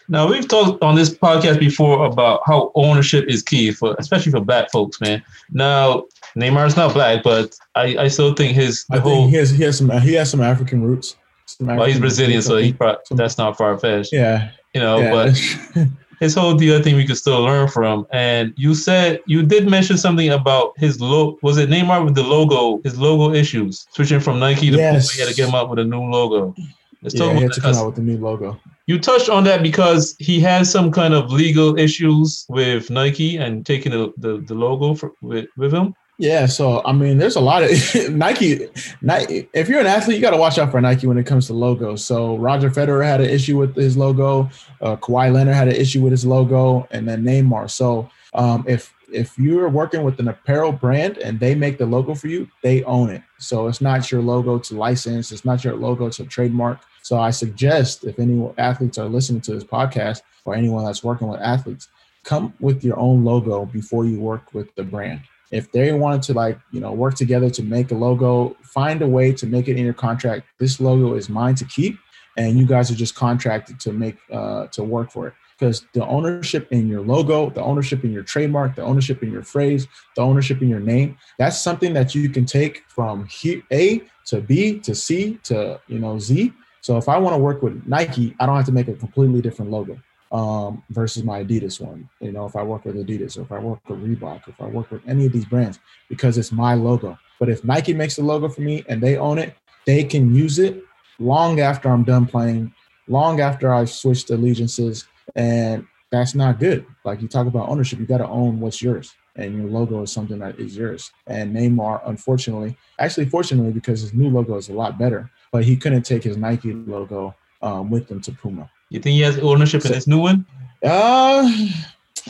Now 0.08 0.28
we've 0.28 0.48
talked 0.48 0.82
on 0.82 0.94
this 0.94 1.10
podcast 1.10 1.60
before 1.60 2.04
about 2.04 2.42
how 2.44 2.72
ownership 2.74 3.26
is 3.28 3.42
key 3.42 3.70
for, 3.70 3.94
especially 3.98 4.32
for 4.32 4.40
black 4.40 4.70
folks, 4.70 5.00
man. 5.00 5.22
Now 5.50 6.04
Neymar's 6.36 6.76
not 6.76 6.92
black, 6.92 7.22
but 7.22 7.54
I, 7.74 7.96
I 7.98 8.08
still 8.08 8.34
think 8.34 8.54
his 8.54 8.84
the 8.88 8.96
I 8.96 9.00
whole 9.00 9.12
think 9.12 9.30
he 9.30 9.36
has 9.36 9.50
he 9.50 9.62
has 9.62 9.78
some 9.78 9.90
he 10.00 10.14
has 10.14 10.30
some 10.30 10.40
African 10.40 10.82
roots. 10.82 11.16
Well, 11.60 11.84
he's 11.84 11.98
Brazilian, 11.98 12.42
so 12.42 12.56
he 12.56 12.72
probably, 12.72 13.02
that's 13.10 13.38
not 13.38 13.56
far 13.56 13.78
fetched, 13.78 14.12
yeah, 14.12 14.50
you 14.74 14.80
know. 14.80 14.98
yeah. 14.98 15.10
But 15.10 15.88
his 16.20 16.34
whole 16.34 16.54
deal, 16.54 16.78
I 16.78 16.82
think 16.82 16.96
we 16.96 17.06
could 17.06 17.16
still 17.18 17.40
learn 17.42 17.68
from. 17.68 18.06
And 18.12 18.54
you 18.56 18.74
said 18.74 19.20
you 19.26 19.42
did 19.42 19.68
mention 19.68 19.98
something 19.98 20.30
about 20.30 20.72
his 20.78 21.00
logo. 21.00 21.38
Was 21.42 21.58
it 21.58 21.68
Neymar 21.68 22.04
with 22.04 22.14
the 22.14 22.22
logo? 22.22 22.80
His 22.82 22.98
logo 22.98 23.34
issues, 23.34 23.86
switching 23.90 24.20
from 24.20 24.38
Nike 24.38 24.70
to 24.70 24.76
Yes. 24.76 25.10
Puma, 25.10 25.14
he 25.14 25.20
had 25.20 25.28
to 25.28 25.34
get 25.34 25.48
him 25.48 25.54
out 25.54 25.68
with 25.68 25.78
a 25.78 25.84
new 25.84 26.00
logo. 26.02 26.54
Let's 27.02 27.14
yeah, 27.14 27.24
talk 27.24 27.32
he 27.32 27.38
about 27.38 27.42
had 27.42 27.52
to 27.52 27.60
come 27.60 27.74
out 27.74 27.86
with 27.86 27.98
a 27.98 28.02
new 28.02 28.18
logo. 28.18 28.60
you 28.86 28.98
touched 28.98 29.28
on 29.28 29.42
that 29.44 29.62
because 29.62 30.14
he 30.20 30.38
has 30.40 30.70
some 30.70 30.92
kind 30.92 31.14
of 31.14 31.32
legal 31.32 31.76
issues 31.78 32.46
with 32.48 32.90
Nike 32.90 33.36
and 33.36 33.66
taking 33.66 33.90
the, 33.92 34.12
the, 34.16 34.38
the 34.46 34.54
logo 34.54 34.94
for, 34.94 35.12
with, 35.20 35.46
with 35.56 35.74
him. 35.74 35.94
Yeah, 36.18 36.46
so 36.46 36.82
I 36.84 36.92
mean, 36.92 37.18
there's 37.18 37.36
a 37.36 37.40
lot 37.40 37.62
of 37.62 37.70
Nike. 38.10 38.68
If 39.02 39.68
you're 39.68 39.80
an 39.80 39.86
athlete, 39.86 40.16
you 40.16 40.22
got 40.22 40.30
to 40.30 40.36
watch 40.36 40.58
out 40.58 40.70
for 40.70 40.80
Nike 40.80 41.06
when 41.06 41.18
it 41.18 41.26
comes 41.26 41.46
to 41.46 41.54
logos. 41.54 42.04
So 42.04 42.36
Roger 42.36 42.70
Federer 42.70 43.04
had 43.04 43.20
an 43.20 43.30
issue 43.30 43.58
with 43.58 43.74
his 43.74 43.96
logo. 43.96 44.50
Uh, 44.80 44.96
Kawhi 44.96 45.32
Leonard 45.32 45.54
had 45.54 45.68
an 45.68 45.74
issue 45.74 46.02
with 46.02 46.12
his 46.12 46.24
logo, 46.24 46.86
and 46.90 47.08
then 47.08 47.24
Neymar. 47.24 47.70
So 47.70 48.10
um, 48.34 48.64
if 48.68 48.94
if 49.12 49.38
you're 49.38 49.68
working 49.68 50.02
with 50.02 50.18
an 50.20 50.28
apparel 50.28 50.72
brand 50.72 51.18
and 51.18 51.38
they 51.38 51.54
make 51.54 51.78
the 51.78 51.86
logo 51.86 52.14
for 52.14 52.28
you, 52.28 52.48
they 52.62 52.82
own 52.84 53.10
it. 53.10 53.22
So 53.38 53.66
it's 53.66 53.80
not 53.80 54.10
your 54.10 54.22
logo 54.22 54.58
to 54.58 54.74
license. 54.74 55.32
It's 55.32 55.44
not 55.44 55.64
your 55.64 55.76
logo 55.76 56.08
to 56.10 56.24
trademark. 56.24 56.80
So 57.02 57.18
I 57.18 57.30
suggest 57.30 58.04
if 58.04 58.18
any 58.18 58.48
athletes 58.58 58.98
are 58.98 59.08
listening 59.08 59.40
to 59.42 59.54
this 59.54 59.64
podcast 59.64 60.22
or 60.44 60.54
anyone 60.54 60.84
that's 60.84 61.04
working 61.04 61.28
with 61.28 61.40
athletes, 61.40 61.88
come 62.24 62.54
with 62.60 62.84
your 62.84 62.98
own 62.98 63.24
logo 63.24 63.66
before 63.66 64.06
you 64.06 64.20
work 64.20 64.54
with 64.54 64.74
the 64.76 64.84
brand. 64.84 65.20
If 65.52 65.70
they 65.70 65.92
wanted 65.92 66.22
to 66.22 66.32
like, 66.32 66.58
you 66.70 66.80
know, 66.80 66.92
work 66.92 67.14
together 67.14 67.50
to 67.50 67.62
make 67.62 67.90
a 67.90 67.94
logo, 67.94 68.56
find 68.62 69.02
a 69.02 69.06
way 69.06 69.32
to 69.34 69.46
make 69.46 69.68
it 69.68 69.76
in 69.76 69.84
your 69.84 69.94
contract. 69.94 70.46
This 70.58 70.80
logo 70.80 71.14
is 71.14 71.28
mine 71.28 71.54
to 71.56 71.66
keep, 71.66 71.98
and 72.38 72.58
you 72.58 72.66
guys 72.66 72.90
are 72.90 72.94
just 72.94 73.14
contracted 73.14 73.78
to 73.80 73.92
make 73.92 74.16
uh, 74.32 74.66
to 74.68 74.82
work 74.82 75.12
for 75.12 75.28
it. 75.28 75.34
Because 75.58 75.84
the 75.92 76.04
ownership 76.06 76.66
in 76.72 76.88
your 76.88 77.02
logo, 77.02 77.50
the 77.50 77.62
ownership 77.62 78.02
in 78.02 78.10
your 78.10 78.22
trademark, 78.22 78.74
the 78.74 78.82
ownership 78.82 79.22
in 79.22 79.30
your 79.30 79.42
phrase, 79.42 79.86
the 80.16 80.22
ownership 80.22 80.62
in 80.62 80.68
your 80.68 80.80
name, 80.80 81.18
that's 81.38 81.60
something 81.60 81.92
that 81.92 82.14
you 82.14 82.30
can 82.30 82.46
take 82.46 82.82
from 82.88 83.28
A 83.70 84.02
to 84.26 84.40
B 84.40 84.80
to 84.80 84.94
C 84.94 85.38
to 85.44 85.78
you 85.86 85.98
know 85.98 86.18
Z. 86.18 86.52
So 86.80 86.96
if 86.96 87.08
I 87.08 87.18
want 87.18 87.34
to 87.34 87.38
work 87.38 87.62
with 87.62 87.86
Nike, 87.86 88.34
I 88.40 88.46
don't 88.46 88.56
have 88.56 88.66
to 88.66 88.72
make 88.72 88.88
a 88.88 88.94
completely 88.94 89.42
different 89.42 89.70
logo 89.70 90.00
um, 90.32 90.82
versus 90.90 91.22
my 91.22 91.44
Adidas 91.44 91.80
one. 91.80 92.08
You 92.20 92.32
know, 92.32 92.46
if 92.46 92.56
I 92.56 92.62
work 92.62 92.84
with 92.84 92.96
Adidas 92.96 93.38
or 93.38 93.42
if 93.42 93.52
I 93.52 93.58
work 93.58 93.80
with 93.88 94.00
Reebok, 94.00 94.48
if 94.48 94.60
I 94.60 94.66
work 94.66 94.90
with 94.90 95.02
any 95.06 95.26
of 95.26 95.32
these 95.32 95.44
brands, 95.44 95.78
because 96.08 96.38
it's 96.38 96.50
my 96.50 96.74
logo. 96.74 97.18
But 97.38 97.50
if 97.50 97.64
Nike 97.64 97.92
makes 97.92 98.16
the 98.16 98.24
logo 98.24 98.48
for 98.48 98.62
me 98.62 98.82
and 98.88 99.00
they 99.00 99.16
own 99.16 99.38
it, 99.38 99.54
they 99.86 100.04
can 100.04 100.34
use 100.34 100.58
it 100.58 100.82
long 101.18 101.60
after 101.60 101.90
I'm 101.90 102.04
done 102.04 102.26
playing, 102.26 102.72
long 103.08 103.40
after 103.40 103.72
I've 103.72 103.90
switched 103.90 104.30
allegiances, 104.30 105.06
and 105.36 105.86
that's 106.10 106.34
not 106.34 106.58
good. 106.58 106.86
Like 107.04 107.20
you 107.20 107.28
talk 107.28 107.46
about 107.46 107.68
ownership, 107.68 107.98
you 107.98 108.06
got 108.06 108.18
to 108.18 108.28
own 108.28 108.60
what's 108.60 108.80
yours. 108.80 109.14
And 109.34 109.56
your 109.56 109.70
logo 109.70 110.02
is 110.02 110.12
something 110.12 110.38
that 110.40 110.60
is 110.60 110.76
yours. 110.76 111.10
And 111.26 111.56
Neymar, 111.56 112.02
unfortunately, 112.04 112.76
actually, 112.98 113.26
fortunately, 113.26 113.72
because 113.72 114.02
his 114.02 114.12
new 114.12 114.28
logo 114.28 114.56
is 114.56 114.68
a 114.68 114.74
lot 114.74 114.98
better, 114.98 115.30
but 115.50 115.64
he 115.64 115.74
couldn't 115.74 116.02
take 116.02 116.22
his 116.22 116.36
Nike 116.36 116.74
logo 116.74 117.34
um, 117.62 117.90
with 117.90 118.10
him 118.10 118.20
to 118.20 118.32
Puma. 118.32 118.70
You 118.92 119.00
think 119.00 119.14
he 119.14 119.22
has 119.22 119.38
ownership 119.38 119.84
in 119.86 119.92
this 119.92 120.06
new 120.06 120.18
one? 120.18 120.44
Uh, 120.84 121.50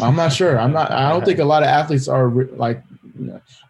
I'm 0.01 0.15
not 0.15 0.33
sure. 0.33 0.61
I'm 0.61 0.73
not. 0.73 0.93
I 0.93 1.11
don't 1.11 1.25
think 1.25 1.41
a 1.41 1.45
lot 1.45 1.65
of 1.65 1.69
athletes 1.69 2.07
are 2.07 2.29
like. 2.29 2.81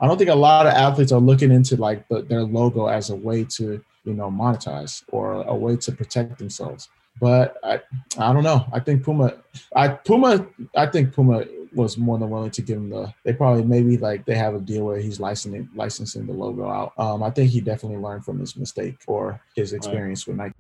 I 0.01 0.07
don't 0.07 0.19
think 0.19 0.29
a 0.29 0.35
lot 0.35 0.67
of 0.67 0.75
athletes 0.75 1.11
are 1.11 1.19
looking 1.21 1.51
into 1.51 1.77
like 1.77 2.07
the, 2.09 2.21
their 2.23 2.43
logo 2.43 2.89
as 2.89 3.09
a 3.09 3.17
way 3.17 3.45
to 3.45 3.83
you 4.05 4.13
know 4.13 4.31
monetize 4.31 5.05
or 5.09 5.43
a 5.43 5.55
way 5.55 5.77
to 5.77 5.93
protect 5.93 6.39
themselves. 6.39 6.91
But 7.19 7.57
I, 7.65 7.81
I 8.19 8.33
don't 8.33 8.45
know. 8.45 8.67
I 8.73 8.81
think 8.81 9.05
Puma, 9.05 9.35
I 9.75 9.89
Puma, 9.89 10.47
I 10.77 10.85
think 10.87 11.15
Puma 11.15 11.45
was 11.75 11.97
more 11.97 12.19
than 12.19 12.29
willing 12.29 12.51
to 12.51 12.61
give 12.61 12.77
him 12.77 12.91
the. 12.91 13.13
They 13.25 13.33
probably 13.33 13.65
maybe 13.65 13.97
like 13.97 14.27
they 14.27 14.35
have 14.35 14.55
a 14.55 14.61
deal 14.61 14.85
where 14.85 14.99
he's 14.99 15.19
licensing 15.19 15.67
licensing 15.75 16.27
the 16.27 16.35
logo 16.35 16.69
out. 16.69 16.93
Um, 16.99 17.23
I 17.23 17.31
think 17.31 17.51
he 17.51 17.63
definitely 17.63 18.03
learned 18.03 18.27
from 18.27 18.39
his 18.39 18.55
mistake 18.55 18.99
or 19.07 19.41
his 19.57 19.73
experience 19.73 20.27
with 20.27 20.37
Nike. 20.37 20.55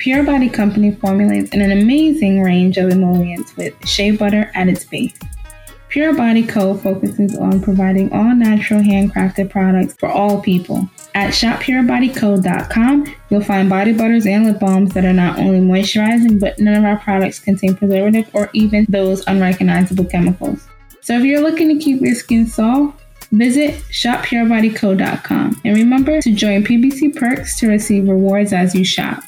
Pure 0.00 0.24
Body 0.24 0.48
Company 0.48 0.92
formulates 0.92 1.52
an 1.52 1.60
amazing 1.60 2.40
range 2.40 2.78
of 2.78 2.90
emollients 2.90 3.54
with 3.54 3.74
shea 3.86 4.12
butter 4.12 4.50
at 4.54 4.66
its 4.66 4.82
base. 4.82 5.12
Pure 5.90 6.14
Body 6.14 6.42
Co. 6.42 6.74
focuses 6.74 7.36
on 7.36 7.60
providing 7.60 8.10
all 8.10 8.34
natural 8.34 8.80
handcrafted 8.80 9.50
products 9.50 9.94
for 9.98 10.08
all 10.08 10.40
people. 10.40 10.88
At 11.14 11.34
shoppureBodyCo.com, 11.34 13.14
you'll 13.28 13.44
find 13.44 13.68
body 13.68 13.92
butters 13.92 14.24
and 14.24 14.46
lip 14.46 14.58
balms 14.58 14.94
that 14.94 15.04
are 15.04 15.12
not 15.12 15.38
only 15.38 15.60
moisturizing, 15.60 16.40
but 16.40 16.58
none 16.58 16.76
of 16.76 16.84
our 16.84 16.96
products 16.96 17.38
contain 17.38 17.74
preservative 17.74 18.30
or 18.32 18.48
even 18.54 18.86
those 18.88 19.22
unrecognizable 19.26 20.06
chemicals. 20.06 20.66
So 21.02 21.18
if 21.18 21.24
you're 21.24 21.42
looking 21.42 21.68
to 21.68 21.84
keep 21.84 22.00
your 22.00 22.14
skin 22.14 22.46
soft, 22.46 23.02
visit 23.32 23.74
shoppureBodyCo.com 23.90 25.60
and 25.62 25.76
remember 25.76 26.22
to 26.22 26.32
join 26.32 26.64
PBC 26.64 27.14
Perks 27.14 27.58
to 27.58 27.68
receive 27.68 28.08
rewards 28.08 28.54
as 28.54 28.74
you 28.74 28.82
shop. 28.82 29.24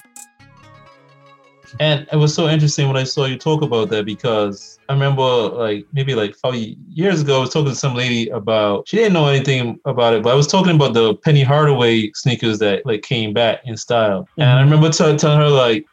And 1.81 2.07
it 2.13 2.17
was 2.17 2.35
so 2.35 2.49
interesting 2.49 2.89
when 2.89 2.97
I 2.97 3.05
saw 3.05 3.25
you 3.25 3.37
talk 3.37 3.63
about 3.63 3.89
that 3.91 4.05
because 4.05 4.79
I 4.89 4.93
remember 4.93 5.23
like 5.23 5.87
maybe 5.93 6.15
like 6.15 6.35
five 6.37 6.55
years 6.55 7.23
ago, 7.23 7.39
I 7.39 7.41
was 7.41 7.53
talking 7.53 7.71
to 7.71 7.75
some 7.75 7.95
lady 7.95 8.29
about 8.29 8.89
she 8.89 8.97
didn't 8.97 9.13
know 9.13 9.27
anything 9.27 9.81
about 9.85 10.15
it, 10.15 10.23
but 10.23 10.33
I 10.33 10.35
was 10.35 10.47
talking 10.47 10.75
about 10.75 10.95
the 10.95 11.15
Penny 11.17 11.43
Hardaway 11.43 12.11
sneakers 12.13 12.59
that 12.59 12.85
like 12.85 13.03
came 13.03 13.33
back 13.33 13.61
in 13.65 13.77
style. 13.77 14.29
And 14.37 14.49
I 14.49 14.63
mm-hmm. 14.63 14.71
remember 14.71 14.91
t- 14.91 15.17
telling 15.17 15.39
her 15.39 15.49
like, 15.49 15.87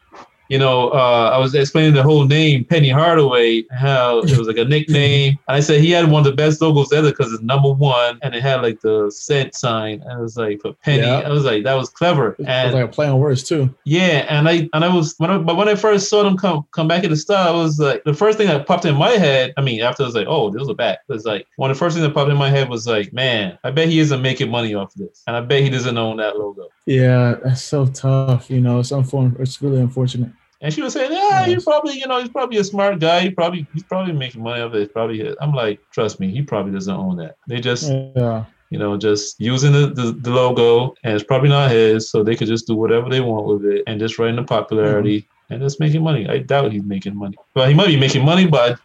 you 0.50 0.58
know, 0.58 0.90
uh, 0.90 1.30
I 1.32 1.38
was 1.38 1.54
explaining 1.54 1.94
the 1.94 2.02
whole 2.02 2.24
name, 2.24 2.64
Penny 2.64 2.90
Hardaway, 2.90 3.64
how 3.70 4.18
it 4.18 4.36
was 4.36 4.48
like 4.48 4.56
a 4.56 4.64
nickname. 4.64 5.38
And 5.46 5.56
I 5.56 5.60
said 5.60 5.80
he 5.80 5.92
had 5.92 6.10
one 6.10 6.20
of 6.20 6.24
the 6.24 6.36
best 6.36 6.60
logos 6.60 6.92
ever 6.92 7.10
because 7.10 7.32
it's 7.32 7.42
number 7.42 7.70
one, 7.72 8.18
and 8.22 8.34
it 8.34 8.42
had 8.42 8.60
like 8.60 8.80
the 8.80 9.10
cent 9.10 9.54
sign. 9.54 10.02
And 10.02 10.18
it 10.18 10.22
was 10.22 10.36
like 10.36 10.60
for 10.60 10.72
Penny. 10.72 11.06
Yeah. 11.06 11.20
I 11.20 11.28
was 11.28 11.44
like, 11.44 11.62
that 11.62 11.74
was 11.74 11.88
clever. 11.88 12.32
It 12.32 12.46
was 12.46 12.74
like 12.74 12.84
a 12.84 12.88
play 12.88 13.06
on 13.06 13.20
words 13.20 13.44
too. 13.44 13.72
yeah, 13.84 14.26
and 14.28 14.48
I 14.48 14.68
and 14.72 14.84
I 14.84 14.92
was 14.92 15.14
when 15.18 15.30
I, 15.30 15.38
but 15.38 15.56
when 15.56 15.68
I 15.68 15.76
first 15.76 16.10
saw 16.10 16.24
them 16.24 16.36
come 16.36 16.66
come 16.72 16.88
back 16.88 17.04
in 17.04 17.10
the 17.10 17.16
start, 17.16 17.48
I 17.48 17.52
was 17.52 17.78
like 17.78 18.02
the 18.02 18.12
first 18.12 18.36
thing 18.36 18.48
that 18.48 18.66
popped 18.66 18.84
in 18.84 18.96
my 18.96 19.10
head. 19.10 19.54
I 19.56 19.60
mean, 19.60 19.80
after 19.82 20.02
I 20.02 20.06
was 20.06 20.16
like, 20.16 20.26
oh, 20.28 20.50
those 20.50 20.68
a 20.68 20.74
back. 20.74 20.98
It 21.08 21.12
was 21.12 21.24
like 21.24 21.46
one 21.56 21.70
of 21.70 21.76
the 21.76 21.78
first 21.78 21.94
things 21.94 22.04
that 22.06 22.12
popped 22.12 22.30
in 22.30 22.36
my 22.36 22.50
head 22.50 22.68
was 22.68 22.88
like, 22.88 23.12
man, 23.12 23.56
I 23.62 23.70
bet 23.70 23.88
he 23.88 24.00
isn't 24.00 24.20
making 24.20 24.50
money 24.50 24.74
off 24.74 24.94
this, 24.94 25.22
and 25.28 25.36
I 25.36 25.42
bet 25.42 25.62
he 25.62 25.70
doesn't 25.70 25.96
own 25.96 26.16
that 26.16 26.36
logo. 26.36 26.68
Yeah, 26.86 27.36
that's 27.44 27.62
so 27.62 27.86
tough. 27.86 28.50
You 28.50 28.60
know, 28.60 28.80
it's 28.80 28.90
unfortunate. 28.90 29.40
It's 29.40 29.62
really 29.62 29.80
unfortunate. 29.80 30.32
And 30.62 30.72
she 30.74 30.82
was 30.82 30.92
saying, 30.92 31.12
yeah, 31.12 31.46
Yes. 31.46 31.64
probably, 31.64 31.98
you 31.98 32.06
know, 32.06 32.20
he's 32.20 32.28
probably 32.28 32.58
a 32.58 32.64
smart 32.64 32.98
guy. 33.00 33.20
He 33.20 33.30
probably 33.30 33.66
he's 33.72 33.82
probably 33.82 34.12
making 34.12 34.42
money 34.42 34.60
off 34.60 34.68
of 34.68 34.74
it. 34.74 34.82
It's 34.82 34.92
probably 34.92 35.18
his. 35.18 35.34
I'm 35.40 35.52
like, 35.52 35.80
trust 35.90 36.20
me, 36.20 36.30
he 36.30 36.42
probably 36.42 36.72
doesn't 36.72 36.94
own 36.94 37.16
that. 37.16 37.36
They 37.48 37.60
just 37.60 37.90
Yeah. 37.90 38.44
you 38.68 38.78
know, 38.78 38.96
just 38.96 39.40
using 39.40 39.72
the, 39.72 39.86
the, 39.86 40.12
the 40.12 40.30
logo 40.30 40.94
and 41.02 41.14
it's 41.14 41.24
probably 41.24 41.48
not 41.48 41.70
his, 41.70 42.10
so 42.10 42.22
they 42.22 42.36
could 42.36 42.48
just 42.48 42.66
do 42.66 42.74
whatever 42.74 43.08
they 43.08 43.20
want 43.20 43.46
with 43.46 43.64
it 43.64 43.84
and 43.86 43.98
just 43.98 44.18
writing 44.18 44.36
the 44.36 44.42
popularity 44.42 45.22
mm-hmm. 45.22 45.54
and 45.54 45.62
just 45.62 45.80
making 45.80 46.02
money. 46.02 46.28
I 46.28 46.38
doubt 46.38 46.72
he's 46.72 46.84
making 46.84 47.16
money. 47.16 47.36
Well, 47.54 47.66
he 47.66 47.74
might 47.74 47.88
be 47.88 47.98
making 47.98 48.24
money, 48.24 48.46
but 48.46 48.78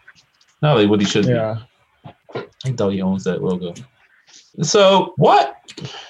not 0.61 0.77
like 0.77 0.89
what 0.89 1.01
he 1.01 1.05
should 1.05 1.25
Yeah. 1.25 1.59
be. 2.33 2.41
I 2.65 2.71
doubt 2.71 2.93
he 2.93 3.01
owns 3.01 3.23
that 3.25 3.43
logo. 3.43 3.73
So, 4.61 5.13
what 5.17 5.57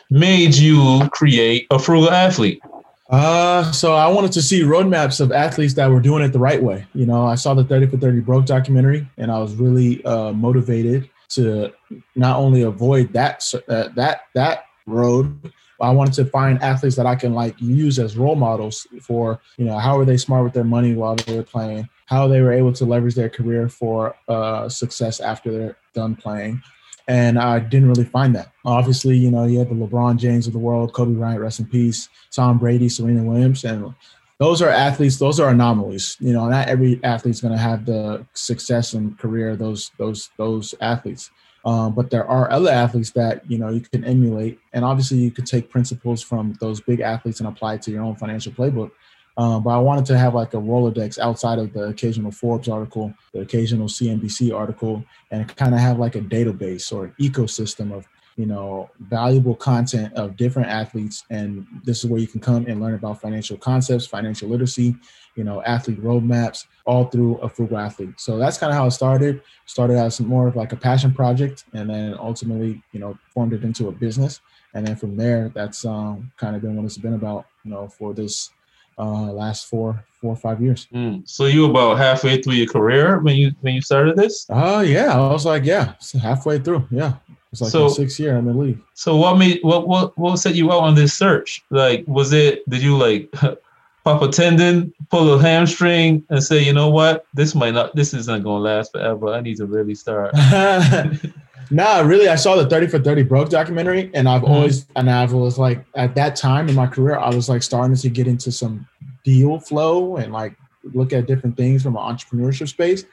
made 0.10 0.56
you 0.56 1.10
create 1.12 1.66
a 1.72 1.80
frugal 1.80 2.12
athlete? 2.12 2.62
Uh, 3.10 3.72
so 3.72 3.94
I 3.94 4.08
wanted 4.08 4.32
to 4.34 4.42
see 4.42 4.62
roadmaps 4.62 5.22
of 5.22 5.32
athletes 5.32 5.76
that 5.76 5.90
were 5.90 6.00
doing 6.00 6.24
it 6.24 6.30
the 6.30 6.40
right 6.40 6.62
way. 6.62 6.88
You 6.94 7.06
know, 7.06 7.26
I 7.26 7.36
saw 7.36 7.54
the 7.54 7.64
30 7.64 7.88
for 7.88 7.98
30 7.98 8.22
broke 8.22 8.46
documentary 8.46 9.08
and 9.18 9.32
I 9.32 9.40
was 9.40 9.56
really 9.56 10.04
uh, 10.06 10.32
motivated 10.34 11.10
to 11.30 11.72
not 12.16 12.38
only 12.38 12.64
avoid 12.64 13.14
that 13.14 13.54
uh, 13.68 13.90
that 13.96 14.22
that 14.34 14.66
road, 14.86 15.52
but 15.80 15.86
I 15.86 15.92
wanted 15.92 16.14
to 16.16 16.26
find 16.26 16.62
athletes 16.62 16.96
that 16.96 17.06
I 17.06 17.16
can 17.16 17.34
like 17.34 17.60
use 17.60 18.00
as 18.00 18.18
role 18.18 18.36
models 18.36 18.88
for, 19.02 19.40
you 19.58 19.66
know, 19.66 19.78
how 19.78 20.00
are 20.00 20.06
they 20.06 20.18
smart 20.18 20.44
with 20.44 20.54
their 20.54 20.64
money 20.64 20.96
while 20.96 21.16
they 21.16 21.36
were 21.36 21.44
playing, 21.44 21.90
how 22.06 22.28
they 22.28 22.42
were 22.42 22.54
able 22.54 22.74
to 22.74 22.86
leverage 22.86 23.16
their 23.16 23.30
career 23.30 23.70
for 23.70 24.16
uh, 24.28 24.70
success 24.70 25.20
after 25.20 25.52
they're 25.52 25.78
done 25.94 26.16
playing. 26.16 26.62
And 27.08 27.38
I 27.38 27.60
didn't 27.60 27.88
really 27.88 28.06
find 28.06 28.36
that. 28.36 28.52
Obviously, 28.64 29.16
you 29.18 29.30
know, 29.30 29.46
you 29.46 29.60
have 29.60 29.70
the 29.70 29.76
LeBron 29.76 30.18
James 30.18 30.48
of 30.48 30.54
the 30.54 30.60
world, 30.60 30.94
Kobe 30.94 31.14
Bryant, 31.14 31.40
rest 31.40 31.60
in 31.60 31.68
peace, 31.68 32.10
Tom 32.32 32.58
Brady, 32.58 32.90
Serena 32.90 33.24
Williams, 33.24 33.64
and 33.64 33.94
those 34.38 34.62
are 34.62 34.70
athletes. 34.70 35.18
Those 35.18 35.40
are 35.40 35.50
anomalies. 35.50 36.18
You 36.20 36.34
know, 36.34 36.48
not 36.50 36.68
every 36.68 37.00
athlete's 37.04 37.42
going 37.42 37.54
to 37.54 37.60
have 37.60 37.86
the 37.86 38.26
success 38.34 38.94
and 38.94 39.18
career 39.18 39.52
of 39.52 39.60
those 39.60 39.92
those 39.98 40.30
those 40.38 40.74
athletes. 40.82 41.32
Um, 41.64 41.96
but 41.96 42.12
there 42.12 42.28
are 42.28 42.52
other 42.52 42.70
athletes 42.70 43.12
that 43.12 43.50
you 43.50 43.58
know 43.58 43.70
you 43.70 43.82
can 43.82 44.04
emulate, 44.04 44.60
and 44.74 44.84
obviously 44.84 45.18
you 45.18 45.32
could 45.32 45.48
take 45.48 45.70
principles 45.70 46.22
from 46.22 46.58
those 46.60 46.82
big 46.82 47.00
athletes 47.00 47.40
and 47.40 47.48
apply 47.48 47.76
it 47.76 47.82
to 47.84 47.92
your 47.92 48.04
own 48.04 48.16
financial 48.16 48.52
playbook. 48.52 48.92
Um, 49.38 49.64
but 49.64 49.72
I 49.72 49.80
wanted 49.80 50.06
to 50.06 50.18
have 50.18 50.34
like 50.34 50.54
a 50.54 50.58
Rolodex 50.58 51.20
outside 51.20 51.60
of 51.60 51.74
the 51.74 51.86
occasional 51.86 52.32
Forbes 52.32 52.70
article, 52.70 53.14
the 53.34 53.42
occasional 53.42 53.88
CNBC 53.88 54.56
article, 54.56 55.04
and 55.32 55.54
kind 55.56 55.74
of 55.74 55.82
have 55.82 56.00
like 56.00 56.16
a 56.16 56.22
database 56.22 56.92
or 56.94 57.06
an 57.06 57.16
ecosystem 57.20 57.92
of 57.92 58.08
you 58.38 58.46
know 58.46 58.90
valuable 59.00 59.56
content 59.56 60.14
of 60.14 60.38
different 60.38 60.70
athletes. 60.70 61.26
And 61.30 61.68
this 61.84 62.04
is 62.04 62.10
where 62.10 62.20
you 62.20 62.28
can 62.28 62.40
come 62.40 62.66
and 62.66 62.82
learn 62.82 62.94
about 62.94 63.22
financial 63.22 63.58
concepts, 63.58 64.08
financial 64.08 64.48
literacy, 64.48 64.96
you 65.36 65.44
know, 65.44 65.62
athlete 65.64 66.02
roadmaps, 66.02 66.66
all 66.86 67.06
through 67.06 67.36
a 67.38 67.50
frugal 67.50 67.78
athlete. 67.78 68.14
So 68.18 68.38
that's 68.38 68.58
kind 68.58 68.72
of 68.72 68.78
how 68.78 68.88
it 68.88 68.92
started. 68.92 69.42
Started 69.66 69.98
as 69.98 70.22
more 70.22 70.48
of 70.48 70.56
like 70.56 70.72
a 70.72 70.78
passion 70.78 71.14
project, 71.14 71.66
and 71.74 71.90
then 71.90 72.16
ultimately, 72.18 72.82
you 72.94 73.00
know, 73.02 73.18
formed 73.34 73.54
it 73.54 73.64
into 73.64 73.90
a 73.90 73.92
business. 73.92 74.40
And 74.74 74.88
then 74.88 74.96
from 74.96 75.16
there, 75.16 75.52
that's 75.54 75.86
um, 75.86 76.32
kind 76.38 76.56
of 76.56 76.62
been 76.62 76.76
what 76.76 76.86
it's 76.86 76.98
been 76.98 77.14
about, 77.14 77.48
you 77.64 77.72
know, 77.72 77.88
for 77.88 78.14
this 78.14 78.52
uh, 78.98 79.32
last 79.32 79.68
four 79.68 80.04
four 80.22 80.34
or 80.34 80.36
five 80.36 80.62
years. 80.62 80.88
Mm. 80.94 81.28
So 81.28 81.46
you 81.46 81.64
were 81.64 81.70
about 81.70 81.98
halfway 81.98 82.42
through 82.42 82.54
your 82.56 82.68
career 82.68 83.20
when 83.20 83.36
you 83.36 83.52
when 83.62 83.74
you 83.76 83.82
started 83.82 84.16
this. 84.16 84.46
Oh 84.50 84.82
yeah, 84.82 85.14
I 85.14 85.32
was 85.32 85.46
like, 85.46 85.66
yeah, 85.66 85.94
so 86.00 86.20
halfway 86.20 86.60
through. 86.60 86.88
Yeah, 86.90 87.14
it's 87.52 87.62
like 87.62 87.72
So- 87.72 87.90
sixth 87.90 88.20
year 88.20 88.38
in 88.38 88.46
the 88.46 88.54
league. 88.54 88.80
So 88.94 89.18
what 89.18 89.38
made 89.38 89.60
what 89.62 89.88
what 89.88 90.18
what 90.18 90.38
set 90.38 90.56
you 90.56 90.72
out 90.72 90.82
on 90.84 90.96
this 90.96 91.14
search? 91.14 91.64
Like, 91.70 92.04
was 92.08 92.34
it 92.34 92.68
did 92.70 92.82
you 92.82 92.98
like 92.98 93.34
pop 94.06 94.22
a 94.22 94.28
tendon, 94.28 94.94
pull 95.10 95.34
a 95.34 95.42
hamstring, 95.42 96.24
and 96.30 96.42
say, 96.42 96.64
you 96.64 96.72
know 96.72 96.90
what, 96.90 97.26
this 97.34 97.56
might 97.56 97.74
not, 97.74 97.94
this 97.96 98.14
isn't 98.14 98.44
gonna 98.44 98.64
last 98.64 98.92
forever. 98.92 99.30
I 99.34 99.42
need 99.42 99.58
to 99.58 99.66
really 99.66 99.96
start. 99.96 100.32
nah, 101.72 102.02
really, 102.02 102.30
I 102.30 102.36
saw 102.36 102.56
the 102.56 102.70
30 102.70 102.88
for 102.88 103.00
30 103.00 103.24
broke 103.24 103.50
documentary, 103.50 104.12
and 104.14 104.30
I've 104.30 104.44
Mhm. 104.44 104.50
always, 104.50 104.86
and 104.96 105.10
I 105.10 105.26
was 105.26 105.58
like, 105.58 105.84
at 105.96 106.14
that 106.16 106.36
time 106.36 106.70
in 106.70 106.76
my 106.76 106.86
career, 106.86 107.18
I 107.18 107.34
was 107.34 107.50
like 107.50 107.64
starting 107.64 107.96
to 107.98 108.10
get 108.10 108.28
into 108.28 108.52
some 108.52 108.86
deal 109.24 109.60
flow 109.60 110.18
and 110.18 110.32
like 110.32 110.56
look 110.94 111.12
at 111.12 111.26
different 111.26 111.58
things 111.58 111.82
from 111.82 111.98
an 111.98 112.04
entrepreneurship 112.04 112.68
space. 112.70 113.06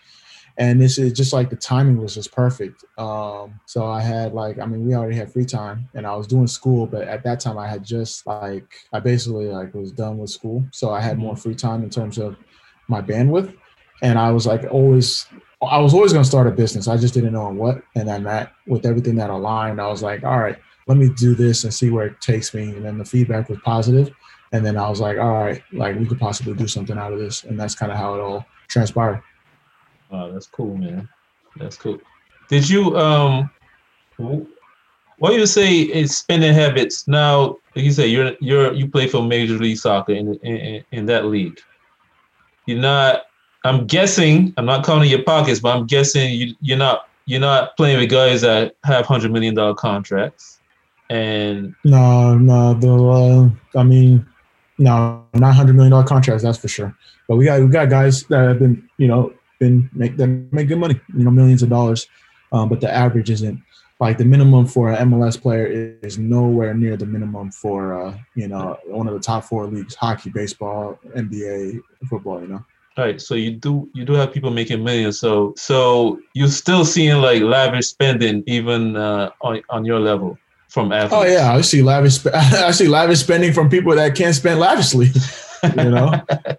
And 0.59 0.80
this 0.80 0.98
is 0.98 1.12
just 1.12 1.32
like 1.32 1.50
the 1.50 1.57
timing 1.57 1.96
was 1.96 2.14
just 2.14 2.32
perfect. 2.32 2.84
Um, 2.98 3.59
so 3.66 3.86
I 3.86 4.00
had 4.00 4.34
like, 4.34 4.59
I 4.59 4.66
mean, 4.66 4.86
we 4.86 4.94
already 4.94 5.16
had 5.16 5.32
free 5.32 5.44
time 5.44 5.88
and 5.94 6.07
I 6.07 6.14
was 6.14 6.26
doing 6.26 6.46
school, 6.46 6.86
but 6.86 7.09
at 7.09 7.24
that 7.24 7.40
time 7.40 7.59
I 7.59 7.66
had 7.66 7.84
just 7.84 8.26
like, 8.26 8.74
I 8.92 9.00
basically 9.00 9.46
like 9.46 9.74
was 9.74 9.92
done 9.92 10.18
with 10.18 10.30
school. 10.30 10.64
So 10.70 10.90
I 10.90 11.00
had 11.00 11.18
more 11.18 11.36
free 11.36 11.55
time 11.55 11.82
in 11.82 11.90
terms 11.90 12.18
of 12.18 12.36
my 12.88 13.00
bandwidth. 13.00 13.55
And 14.03 14.18
I 14.18 14.30
was 14.32 14.46
like 14.46 14.64
always 14.70 15.26
I 15.62 15.78
was 15.78 15.94
always 15.94 16.12
going 16.12 16.24
to 16.24 16.28
start 16.28 16.48
a 16.48 16.50
business. 16.50 16.88
I 16.88 16.96
just 16.96 17.14
didn't 17.14 17.32
know 17.32 17.48
what. 17.50 17.82
And 17.94 18.09
then 18.09 18.24
that, 18.24 18.53
with 18.66 18.84
everything 18.84 19.14
that 19.16 19.30
aligned, 19.30 19.80
I 19.80 19.86
was 19.86 20.03
like, 20.03 20.24
all 20.24 20.40
right, 20.40 20.59
let 20.88 20.98
me 20.98 21.09
do 21.09 21.34
this 21.36 21.62
and 21.62 21.72
see 21.72 21.90
where 21.90 22.07
it 22.07 22.20
takes 22.20 22.53
me. 22.53 22.64
And 22.64 22.84
then 22.84 22.98
the 22.98 23.05
feedback 23.05 23.48
was 23.48 23.59
positive. 23.64 24.11
And 24.50 24.66
then 24.66 24.76
I 24.76 24.88
was 24.90 25.00
like, 25.00 25.18
all 25.18 25.32
right, 25.44 25.62
like 25.72 25.96
we 25.96 26.07
could 26.07 26.18
possibly 26.18 26.55
do 26.55 26.66
something 26.66 26.98
out 26.98 27.12
of 27.12 27.20
this. 27.20 27.44
And 27.44 27.59
that's 27.59 27.74
kind 27.76 27.92
of 27.92 27.98
how 27.98 28.14
it 28.14 28.20
all 28.20 28.44
transpired. 28.68 29.22
Wow, 30.12 30.30
that's 30.30 30.46
cool, 30.46 30.76
man. 30.76 31.08
That's 31.56 31.76
cool. 31.76 31.98
Did 32.48 32.68
you 32.68 32.96
um 32.96 33.50
wh- 34.20 34.44
what 35.18 35.32
you 35.34 35.46
say 35.46 35.80
is 35.80 36.16
spending 36.16 36.52
habits? 36.52 37.08
Now, 37.08 37.56
like 37.74 37.84
you 37.84 37.92
say, 37.92 38.06
you're 38.06 38.32
you're 38.40 38.74
you 38.74 38.88
play 38.88 39.08
for 39.08 39.22
Major 39.22 39.54
League 39.54 39.78
Soccer 39.78 40.12
in 40.12 40.34
in, 40.42 40.84
in 40.92 41.06
that 41.06 41.26
league. 41.26 41.58
You're 42.66 42.80
not. 42.80 43.22
I'm 43.64 43.86
guessing. 43.86 44.52
I'm 44.56 44.66
not 44.66 44.84
counting 44.84 45.08
your 45.08 45.22
pockets, 45.22 45.60
but 45.60 45.74
I'm 45.74 45.86
guessing 45.86 46.34
you 46.34 46.54
you're 46.60 46.78
not 46.78 47.08
you're 47.24 47.40
not 47.40 47.76
playing 47.76 47.98
with 47.98 48.10
guys 48.10 48.42
that 48.42 48.76
have 48.84 49.06
hundred 49.06 49.32
million 49.32 49.54
dollar 49.54 49.74
contracts. 49.74 50.60
And 51.08 51.74
No, 51.84 52.36
no, 52.38 52.74
the, 52.74 52.90
uh, 52.90 53.78
I 53.78 53.82
mean, 53.82 54.26
no, 54.78 55.26
not 55.34 55.54
$100 55.54 55.74
million 55.74 56.04
contracts, 56.06 56.42
that's 56.42 56.58
for 56.58 56.68
sure. 56.68 56.96
But 57.28 57.36
we 57.36 57.44
got, 57.44 57.60
we 57.60 57.68
got 57.68 57.90
guys 57.90 58.24
that 58.24 58.48
have 58.48 58.58
been, 58.58 58.88
you 58.96 59.08
know, 59.08 59.32
been 59.62 59.88
make 59.92 60.16
that 60.16 60.28
make 60.58 60.66
good 60.68 60.78
money, 60.78 60.96
you 61.16 61.24
know, 61.24 61.30
millions 61.30 61.62
of 61.62 61.68
dollars. 61.68 62.08
Um, 62.54 62.68
but 62.68 62.80
the 62.80 62.90
average 62.92 63.30
isn't 63.30 63.62
like 64.00 64.18
the 64.18 64.24
minimum 64.24 64.66
for 64.66 64.90
an 64.90 65.10
MLS 65.10 65.40
player 65.40 65.66
is, 65.66 66.14
is 66.14 66.18
nowhere 66.18 66.74
near 66.74 66.96
the 66.96 67.06
minimum 67.06 67.50
for 67.52 67.78
uh, 68.00 68.18
you 68.34 68.48
know 68.48 68.76
one 68.86 69.06
of 69.08 69.14
the 69.14 69.20
top 69.20 69.44
four 69.44 69.66
leagues: 69.66 69.94
hockey, 69.94 70.30
baseball, 70.30 70.98
NBA, 71.16 71.80
football. 72.10 72.40
You 72.40 72.48
know. 72.48 72.64
Right. 72.98 73.20
So 73.20 73.34
you 73.34 73.52
do 73.52 73.88
you 73.94 74.04
do 74.04 74.14
have 74.14 74.32
people 74.32 74.50
making 74.50 74.82
millions. 74.84 75.18
So 75.18 75.54
so 75.56 76.18
you're 76.34 76.48
still 76.48 76.84
seeing 76.84 77.18
like 77.22 77.40
lavish 77.42 77.86
spending 77.86 78.42
even 78.46 78.96
uh, 78.96 79.30
on 79.40 79.62
on 79.70 79.84
your 79.84 80.00
level 80.00 80.36
from 80.68 80.92
athletes. 80.92 81.14
Oh 81.14 81.24
yeah, 81.24 81.54
I 81.54 81.60
see 81.60 81.82
lavish. 81.82 82.26
I 82.68 82.72
see 82.72 82.88
lavish 82.88 83.20
spending 83.20 83.52
from 83.52 83.70
people 83.70 83.94
that 83.94 84.16
can't 84.16 84.34
spend 84.34 84.58
lavishly. 84.58 85.08
You 85.64 85.90
know, 85.90 86.12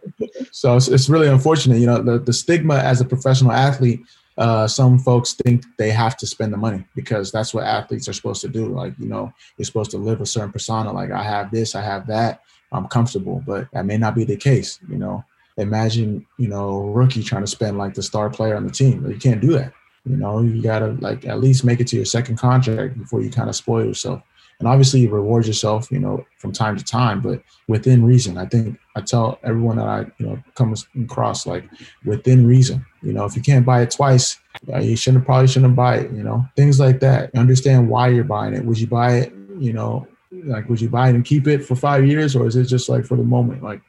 so 0.52 0.76
it's, 0.78 0.88
it's 0.88 1.10
really 1.10 1.28
unfortunate. 1.28 1.80
You 1.80 1.88
know, 1.88 2.02
the 2.02 2.20
the 2.20 2.34
stigma 2.34 2.76
as 2.76 3.02
a 3.02 3.06
professional 3.06 3.52
athlete. 3.52 4.02
Uh, 4.36 4.68
some 4.68 4.98
folks 4.98 5.34
think 5.34 5.64
they 5.78 5.92
have 5.92 6.18
to 6.18 6.26
spend 6.26 6.52
the 6.52 6.58
money 6.58 6.84
because 6.96 7.32
that's 7.32 7.54
what 7.54 7.66
athletes 7.66 8.10
are 8.10 8.14
supposed 8.14 8.42
to 8.42 8.48
do. 8.48 8.66
Like, 8.66 8.96
you 8.98 9.08
know, 9.08 9.32
you're 9.58 9.66
supposed 9.66 9.92
to 9.92 10.00
live 10.00 10.22
a 10.22 10.26
certain 10.26 10.52
persona. 10.52 10.92
Like, 10.92 11.12
I 11.12 11.22
have 11.22 11.52
this, 11.52 11.76
I 11.76 11.84
have 11.84 12.08
that, 12.08 12.42
I'm 12.72 12.88
comfortable, 12.88 13.44
but 13.46 13.68
that 13.74 13.86
may 13.86 13.98
not 13.98 14.16
be 14.16 14.24
the 14.24 14.36
case. 14.36 14.80
You 14.90 14.98
know, 14.98 15.24
imagine, 15.58 16.26
you 16.38 16.48
know, 16.48 16.82
rookie 16.82 17.24
trying 17.24 17.44
to 17.44 17.48
spend 17.48 17.78
like 17.78 17.94
the 17.94 18.04
star 18.04 18.30
player 18.30 18.56
on 18.56 18.66
the 18.66 18.74
team. 18.74 19.08
You 19.08 19.18
can't 19.18 19.42
do 19.42 19.54
that. 19.54 19.72
You 20.06 20.18
know, 20.18 20.42
you 20.42 20.62
gotta 20.62 20.98
like 21.00 21.26
at 21.26 21.40
least 21.40 21.64
make 21.64 21.80
it 21.80 21.88
to 21.88 21.96
your 21.96 22.06
second 22.06 22.38
contract 22.38 22.98
before 22.98 23.22
you 23.22 23.30
kind 23.30 23.50
of 23.50 23.56
spoil 23.56 23.86
yourself. 23.86 24.22
And 24.64 24.70
obviously, 24.70 25.02
you 25.02 25.10
reward 25.10 25.46
yourself, 25.46 25.92
you 25.92 26.00
know, 26.00 26.26
from 26.38 26.54
time 26.54 26.78
to 26.78 26.84
time, 26.86 27.20
but 27.20 27.44
within 27.68 28.06
reason. 28.06 28.38
I 28.38 28.46
think 28.46 28.80
I 28.96 29.02
tell 29.02 29.38
everyone 29.44 29.76
that 29.76 29.88
I, 29.90 30.00
you 30.20 30.26
know, 30.26 30.42
come 30.56 30.74
across 31.04 31.46
like 31.46 31.66
within 32.06 32.48
reason. 32.48 32.86
You 33.02 33.12
know, 33.12 33.26
if 33.26 33.36
you 33.36 33.42
can't 33.42 33.66
buy 33.66 33.82
it 33.82 33.92
twice, 33.92 34.40
uh, 34.74 34.78
you 34.80 34.96
shouldn't 34.96 35.26
probably 35.26 35.50
shouldn't 35.50 35.76
buy 35.76 35.98
it. 35.98 36.14
You 36.14 36.24
know, 36.24 36.46
things 36.56 36.80
like 36.80 37.02
that. 37.02 37.36
Understand 37.36 37.90
why 37.90 38.08
you're 38.08 38.24
buying 38.24 38.54
it. 38.54 38.64
Would 38.64 38.80
you 38.80 38.88
buy 38.88 39.16
it? 39.16 39.34
You 39.60 39.74
know, 39.74 40.08
like 40.32 40.70
would 40.70 40.80
you 40.80 40.88
buy 40.88 41.10
it 41.10 41.16
and 41.16 41.26
keep 41.26 41.46
it 41.46 41.66
for 41.66 41.76
five 41.76 42.08
years, 42.08 42.34
or 42.34 42.48
is 42.48 42.56
it 42.56 42.64
just 42.64 42.88
like 42.88 43.04
for 43.04 43.18
the 43.18 43.24
moment? 43.24 43.64
Like 43.64 43.82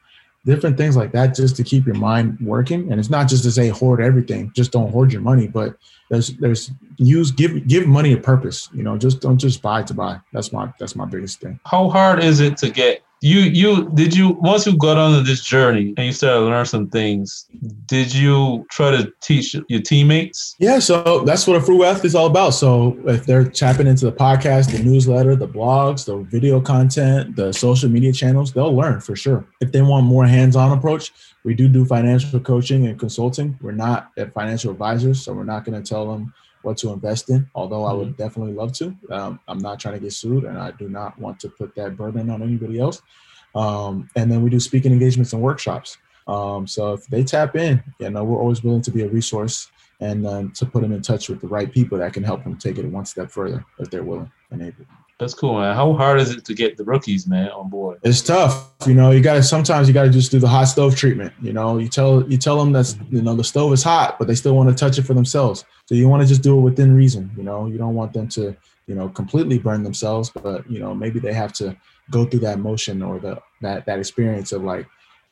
different 0.44 0.76
things 0.76 0.96
like 0.96 1.12
that, 1.12 1.34
just 1.34 1.56
to 1.56 1.64
keep 1.64 1.86
your 1.86 1.94
mind 1.94 2.38
working. 2.40 2.90
And 2.90 3.00
it's 3.00 3.10
not 3.10 3.28
just 3.28 3.44
to 3.44 3.50
say 3.50 3.68
hoard 3.68 4.00
everything. 4.00 4.52
Just 4.54 4.72
don't 4.72 4.90
hoard 4.90 5.12
your 5.12 5.22
money, 5.22 5.46
but 5.46 5.76
there's 6.10 6.28
there's 6.36 6.70
use 6.96 7.30
give 7.30 7.66
give 7.66 7.86
money 7.86 8.12
a 8.12 8.16
purpose. 8.18 8.68
You 8.72 8.82
know, 8.82 8.96
just 8.96 9.20
don't 9.20 9.38
just 9.38 9.62
buy 9.62 9.82
to 9.82 9.94
buy. 9.94 10.20
That's 10.32 10.52
my 10.52 10.72
that's 10.78 10.96
my 10.96 11.06
biggest 11.06 11.40
thing. 11.40 11.58
How 11.64 11.88
hard 11.88 12.22
is 12.22 12.40
it 12.40 12.56
to 12.58 12.70
get 12.70 13.02
you 13.24 13.40
you 13.40 13.88
did 13.94 14.14
you 14.14 14.36
once 14.40 14.66
you 14.66 14.76
got 14.76 14.98
on 14.98 15.24
this 15.24 15.42
journey 15.42 15.94
and 15.96 16.06
you 16.06 16.12
started 16.12 16.40
to 16.40 16.44
learn 16.44 16.66
some 16.66 16.90
things, 16.90 17.46
did 17.86 18.14
you 18.14 18.66
try 18.70 18.90
to 18.90 19.10
teach 19.22 19.56
your 19.68 19.80
teammates? 19.80 20.54
Yeah, 20.58 20.78
so 20.78 21.20
that's 21.20 21.46
what 21.46 21.56
a 21.56 21.62
frugal 21.62 21.86
athlete 21.86 22.04
is 22.04 22.14
all 22.14 22.26
about. 22.26 22.50
So 22.50 22.98
if 23.06 23.24
they're 23.24 23.48
tapping 23.48 23.86
into 23.86 24.04
the 24.04 24.12
podcast, 24.12 24.72
the 24.76 24.82
newsletter, 24.82 25.36
the 25.36 25.48
blogs, 25.48 26.04
the 26.04 26.18
video 26.18 26.60
content, 26.60 27.34
the 27.34 27.50
social 27.52 27.88
media 27.88 28.12
channels, 28.12 28.52
they'll 28.52 28.76
learn 28.76 29.00
for 29.00 29.16
sure. 29.16 29.46
If 29.62 29.72
they 29.72 29.80
want 29.80 30.04
more 30.04 30.26
hands-on 30.26 30.76
approach, 30.76 31.10
we 31.44 31.54
do 31.54 31.66
do 31.66 31.86
financial 31.86 32.38
coaching 32.40 32.86
and 32.88 32.98
consulting. 32.98 33.58
We're 33.62 33.72
not 33.72 34.12
financial 34.34 34.70
advisors, 34.70 35.22
so 35.22 35.32
we're 35.32 35.44
not 35.44 35.64
going 35.64 35.82
to 35.82 35.88
tell 35.88 36.06
them 36.12 36.34
what 36.64 36.76
to 36.78 36.92
invest 36.92 37.30
in. 37.30 37.48
Although 37.54 37.84
I 37.84 37.92
would 37.92 38.16
definitely 38.16 38.54
love 38.54 38.72
to. 38.74 38.96
Um, 39.10 39.40
I'm 39.48 39.58
not 39.58 39.80
trying 39.80 39.94
to 39.94 40.00
get 40.00 40.12
sued, 40.12 40.44
and 40.44 40.58
I 40.58 40.70
do 40.72 40.88
not 40.88 41.18
want 41.18 41.40
to 41.40 41.48
put 41.48 41.74
that 41.76 41.96
burden 41.96 42.30
on 42.30 42.42
anybody 42.42 42.78
else. 42.78 43.02
Um, 43.54 44.08
and 44.16 44.30
then 44.30 44.42
we 44.42 44.50
do 44.50 44.58
speaking 44.60 44.92
engagements 44.92 45.32
and 45.32 45.42
workshops. 45.42 45.98
Um, 46.26 46.66
so 46.66 46.94
if 46.94 47.06
they 47.06 47.22
tap 47.22 47.56
in, 47.56 47.82
you 47.98 48.10
know, 48.10 48.24
we're 48.24 48.38
always 48.38 48.64
willing 48.64 48.82
to 48.82 48.90
be 48.90 49.02
a 49.02 49.08
resource 49.08 49.70
and 50.00 50.26
um, 50.26 50.50
to 50.52 50.66
put 50.66 50.82
them 50.82 50.92
in 50.92 51.02
touch 51.02 51.28
with 51.28 51.40
the 51.40 51.46
right 51.46 51.70
people 51.70 51.98
that 51.98 52.12
can 52.12 52.24
help 52.24 52.42
them 52.44 52.56
take 52.56 52.78
it 52.78 52.86
one 52.86 53.04
step 53.04 53.30
further 53.30 53.64
if 53.78 53.90
they're 53.90 54.02
willing 54.02 54.30
and 54.50 54.62
able. 54.62 54.84
That's 55.18 55.34
cool, 55.34 55.60
man. 55.60 55.76
How 55.76 55.92
hard 55.92 56.20
is 56.20 56.32
it 56.32 56.44
to 56.44 56.54
get 56.54 56.76
the 56.76 56.82
rookies, 56.82 57.26
man, 57.28 57.48
on 57.50 57.70
board? 57.70 58.00
It's 58.02 58.20
tough, 58.20 58.72
you 58.84 58.94
know. 58.94 59.12
You 59.12 59.20
got 59.20 59.34
to 59.34 59.42
sometimes 59.44 59.86
you 59.86 59.94
got 59.94 60.04
to 60.04 60.10
just 60.10 60.32
do 60.32 60.40
the 60.40 60.48
hot 60.48 60.64
stove 60.64 60.96
treatment. 60.96 61.32
You 61.40 61.52
know, 61.52 61.78
you 61.78 61.88
tell 61.88 62.28
you 62.28 62.36
tell 62.36 62.58
them 62.58 62.72
that's 62.72 62.96
you 63.10 63.22
know 63.22 63.36
the 63.36 63.44
stove 63.44 63.72
is 63.72 63.82
hot, 63.84 64.18
but 64.18 64.26
they 64.26 64.34
still 64.34 64.56
want 64.56 64.70
to 64.70 64.74
touch 64.74 64.98
it 64.98 65.02
for 65.02 65.14
themselves. 65.14 65.64
So 65.86 65.94
you 65.94 66.08
want 66.08 66.22
to 66.22 66.28
just 66.28 66.42
do 66.42 66.56
it 66.58 66.62
within 66.62 66.94
reason. 66.96 67.30
You 67.36 67.42
know, 67.42 67.66
you 67.66 67.76
don't 67.78 67.94
want 67.94 68.12
them 68.12 68.28
to 68.28 68.56
you 68.86 68.94
know 68.94 69.08
completely 69.08 69.58
burn 69.58 69.82
themselves, 69.82 70.30
but 70.30 70.68
you 70.70 70.78
know 70.78 70.94
maybe 70.94 71.18
they 71.20 71.32
have 71.32 71.52
to 71.54 71.76
go 72.10 72.24
through 72.24 72.40
that 72.40 72.58
motion 72.58 73.02
or 73.02 73.18
the 73.18 73.40
that 73.62 73.86
that 73.86 73.98
experience 73.98 74.52
of 74.52 74.62
like, 74.62 74.86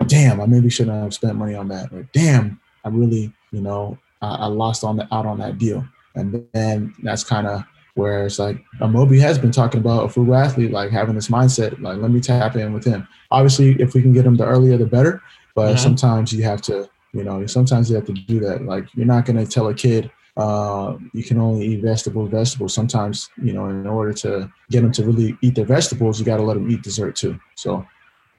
damn, 0.07 0.40
I 0.40 0.46
maybe 0.46 0.70
shouldn't 0.70 1.03
have 1.03 1.14
spent 1.14 1.36
money 1.36 1.55
on 1.55 1.68
that, 1.68 1.92
or 1.92 2.09
damn, 2.12 2.61
I 2.84 2.88
really 2.88 3.32
you 3.50 3.61
know 3.61 3.98
I, 4.20 4.34
I 4.34 4.46
lost 4.46 4.84
on 4.84 4.96
the 4.96 5.12
out 5.14 5.26
on 5.26 5.38
that 5.38 5.59
deal, 5.59 5.84
and 6.14 6.46
then 6.53 6.94
that's 7.03 7.24
kind 7.24 7.46
of 7.46 7.64
where 7.94 8.24
it's 8.24 8.38
like 8.38 8.57
Amobi 8.80 9.20
has 9.20 9.38
been 9.38 9.50
talking 9.53 9.78
about 9.80 10.05
a 10.07 10.09
frugal 10.09 10.34
athlete, 10.34 10.70
like 10.70 10.90
having 10.90 11.14
this 11.14 11.28
mindset, 11.28 11.78
like 11.82 11.98
let 11.98 12.11
me 12.11 12.20
tap 12.20 12.57
in 12.57 12.72
with 12.72 12.84
him. 12.86 13.07
Obviously, 13.30 13.72
if 13.80 13.92
we 13.94 14.00
can 14.00 14.14
get 14.14 14.24
him 14.24 14.36
the 14.36 14.46
earlier, 14.46 14.78
the 14.78 14.86
better. 14.86 15.22
But 15.55 15.74
Mhm. 15.76 15.78
sometimes 15.78 16.32
you 16.32 16.42
have 16.44 16.62
to, 16.62 16.88
you 17.12 17.22
know, 17.22 17.44
sometimes 17.46 17.90
you 17.90 17.96
have 17.96 18.07
to 18.07 18.14
do 18.14 18.40
that. 18.40 18.64
Like 18.64 18.86
you're 18.94 19.05
not 19.05 19.26
going 19.26 19.36
to 19.36 19.44
tell 19.44 19.68
a 19.68 19.74
kid 19.74 20.11
uh, 20.36 20.96
you 21.12 21.22
can 21.22 21.38
only 21.38 21.66
eat 21.66 21.82
vegetables, 21.82 22.30
vegetables. 22.30 22.74
Sometimes, 22.74 23.28
you 23.42 23.52
know, 23.52 23.68
in 23.68 23.86
order 23.86 24.12
to 24.14 24.50
get 24.70 24.82
them 24.82 24.92
to 24.92 25.04
really 25.04 25.36
eat 25.42 25.54
their 25.54 25.66
vegetables, 25.66 26.18
you 26.18 26.24
got 26.24 26.38
to 26.38 26.42
let 26.42 26.54
them 26.54 26.70
eat 26.70 26.82
dessert 26.82 27.16
too. 27.16 27.38
So, 27.56 27.86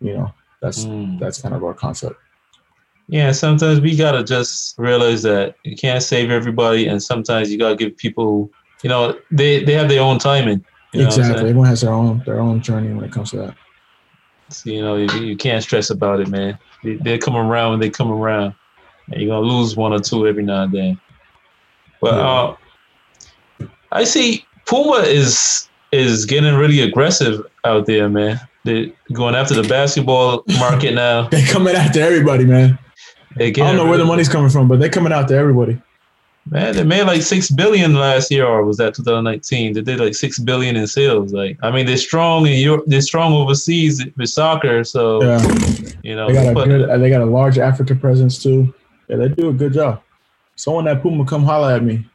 you 0.02 0.14
know, 0.16 0.34
that's 0.62 0.86
Mm. 0.86 1.20
that's 1.20 1.42
kind 1.42 1.54
of 1.54 1.64
our 1.64 1.74
concept. 1.74 2.16
Yeah, 3.08 3.32
sometimes 3.34 3.82
we 3.82 3.96
gotta 3.96 4.24
just 4.24 4.78
realize 4.80 5.24
that 5.24 5.56
you 5.64 5.76
can't 5.76 6.02
save 6.02 6.32
everybody, 6.32 6.88
and 6.88 7.04
sometimes 7.04 7.52
you 7.52 7.60
gotta 7.60 7.76
give 7.76 7.98
people, 7.98 8.50
you 8.82 8.90
know, 8.90 9.20
they 9.30 9.64
they 9.64 9.74
have 9.74 9.90
their 9.90 10.02
own 10.02 10.20
timing. 10.20 10.64
You 10.94 11.02
know 11.02 11.08
exactly. 11.08 11.50
Everyone 11.50 11.68
has 11.68 11.82
their 11.82 11.92
own 11.92 12.24
their 12.26 12.40
own 12.40 12.62
journey 12.62 12.94
when 12.94 13.04
it 13.04 13.12
comes 13.12 13.32
to 13.32 13.38
that. 13.38 13.56
So, 14.50 14.70
you 14.70 14.82
know, 14.82 14.96
you, 14.96 15.08
you 15.22 15.36
can't 15.36 15.64
stress 15.64 15.90
about 15.90 16.22
it, 16.22 16.30
man. 16.30 16.58
They, 16.84 16.96
they 16.96 17.18
come 17.18 17.36
around 17.36 17.72
when 17.72 17.80
they 17.80 17.90
come 17.90 18.12
around, 18.12 18.54
and 19.12 19.22
you're 19.22 19.36
gonna 19.36 19.46
lose 19.46 19.76
one 19.76 19.92
or 19.94 20.00
two 20.00 20.28
every 20.28 20.44
now 20.44 20.64
and 20.64 20.74
then. 20.74 21.00
But 22.04 22.16
Yeah. 22.16 22.30
uh, 22.30 22.56
I 23.94 24.04
see 24.04 24.46
Puma 24.66 25.04
is 25.06 25.70
is 25.94 26.26
getting 26.26 26.56
really 26.56 26.82
aggressive 26.82 27.46
out 27.64 27.86
there, 27.86 28.10
man. 28.10 28.40
They're 28.66 28.88
going 29.14 29.36
after 29.36 29.54
the 29.54 29.68
basketball 29.68 30.44
market 30.60 30.96
now. 30.96 31.28
they're 31.32 31.46
coming 31.48 31.76
after 31.76 32.02
everybody, 32.02 32.46
man. 32.46 32.78
I 33.40 33.52
don't 33.52 33.78
know 33.78 33.86
where 33.86 33.98
the 33.98 34.06
money's 34.06 34.30
coming 34.30 34.50
from, 34.50 34.68
but 34.68 34.80
they're 34.80 34.90
coming 34.90 35.14
out 35.14 35.28
to 35.30 35.36
everybody. 35.36 35.82
Man, 36.50 36.76
they 36.76 36.84
made 36.84 37.04
like 37.04 37.22
six 37.22 37.50
billion 37.50 37.94
last 37.94 38.30
year, 38.30 38.46
or 38.46 38.66
was 38.66 38.78
that 38.78 38.96
2019? 38.96 39.74
They 39.74 39.82
did 39.82 40.00
like 40.00 40.14
six 40.14 40.40
billion 40.40 40.76
in 40.76 40.88
sales. 40.88 41.32
Like, 41.32 41.58
I 41.64 41.72
mean, 41.72 41.86
they're 41.86 41.96
strong 41.96 42.46
in 42.48 42.60
Europe. 42.60 42.84
They're 42.86 43.02
strong 43.02 43.32
overseas 43.34 44.06
with 44.18 44.30
soccer. 44.30 44.84
So 44.84 45.24
Yeah, 45.24 45.42
you 46.04 46.16
know, 46.16 46.28
they 46.28 46.34
got 46.34 46.48
a 46.48 46.68
good. 46.68 47.02
They 47.02 47.10
got 47.10 47.22
a 47.22 47.26
large 47.26 47.58
Africa 47.60 47.96
presence 47.96 48.44
too. 48.44 48.74
Yeah, 49.08 49.18
they 49.18 49.30
do 49.30 49.50
a 49.50 49.54
good 49.54 49.74
job. 49.74 50.02
Someone 50.56 50.88
at 50.88 51.02
Puma 51.02 51.26
come 51.26 51.44
holler 51.44 51.74
at 51.74 51.84
me. 51.84 52.06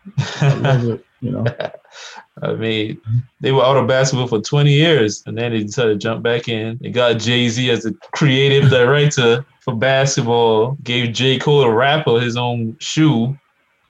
I 0.41 0.55
love 0.55 0.85
it. 0.89 1.05
You 1.21 1.33
know, 1.33 1.45
I 2.43 2.53
mean, 2.55 3.01
they 3.41 3.53
were 3.53 3.65
out 3.65 3.77
of 3.77 3.89
basketball 3.89 4.29
for 4.29 4.41
20 4.41 4.73
years, 4.73 5.23
and 5.27 5.37
then 5.37 5.53
they 5.53 5.65
decided 5.65 5.95
to 5.95 5.99
jump 5.99 6.23
back 6.23 6.49
in. 6.49 6.79
They 6.81 6.91
got 6.91 7.19
Jay 7.19 7.49
Z 7.49 7.71
as 7.71 7.83
the 7.83 7.95
creative 8.13 8.71
director 8.71 9.45
for 9.61 9.75
basketball. 9.75 10.77
Gave 10.83 11.13
J 11.13 11.39
Cole 11.39 11.63
a 11.63 11.73
rapper 11.73 12.21
his 12.21 12.37
own 12.37 12.77
shoe. 12.79 13.37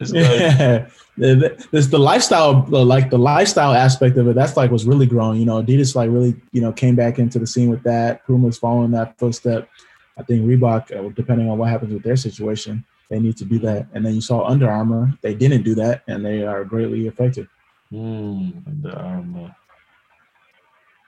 Guy, 0.00 0.12
yeah. 0.12 0.88
There's 1.16 1.88
the 1.88 1.98
lifestyle, 1.98 2.64
uh, 2.72 2.84
like 2.84 3.10
the 3.10 3.18
lifestyle 3.18 3.72
aspect 3.72 4.16
of 4.16 4.28
it. 4.28 4.36
That's 4.36 4.56
like 4.56 4.70
what's 4.70 4.84
really 4.84 5.06
growing. 5.06 5.40
You 5.40 5.46
know, 5.46 5.60
Adidas 5.60 5.96
like 5.96 6.08
really, 6.08 6.36
you 6.52 6.60
know, 6.60 6.72
came 6.72 6.94
back 6.94 7.18
into 7.18 7.40
the 7.40 7.46
scene 7.46 7.68
with 7.68 7.82
that. 7.82 8.24
Puma's 8.24 8.58
following 8.58 8.92
that 8.92 9.18
footstep. 9.18 9.68
I 10.16 10.22
think 10.22 10.46
Reebok, 10.46 10.96
uh, 10.96 11.08
depending 11.16 11.50
on 11.50 11.58
what 11.58 11.68
happens 11.68 11.92
with 11.92 12.04
their 12.04 12.16
situation, 12.16 12.84
they 13.10 13.18
need 13.18 13.36
to 13.38 13.44
do 13.44 13.58
that. 13.60 13.86
And 13.94 14.04
then 14.04 14.14
you 14.14 14.20
saw 14.20 14.44
Under 14.46 14.70
Armour, 14.70 15.12
they 15.22 15.34
didn't 15.34 15.62
do 15.62 15.74
that, 15.76 16.02
and 16.08 16.24
they 16.24 16.42
are 16.44 16.64
greatly 16.64 17.06
affected. 17.06 17.48
Hmm, 17.90 18.50
Under 18.66 18.96
Armour. 18.96 19.54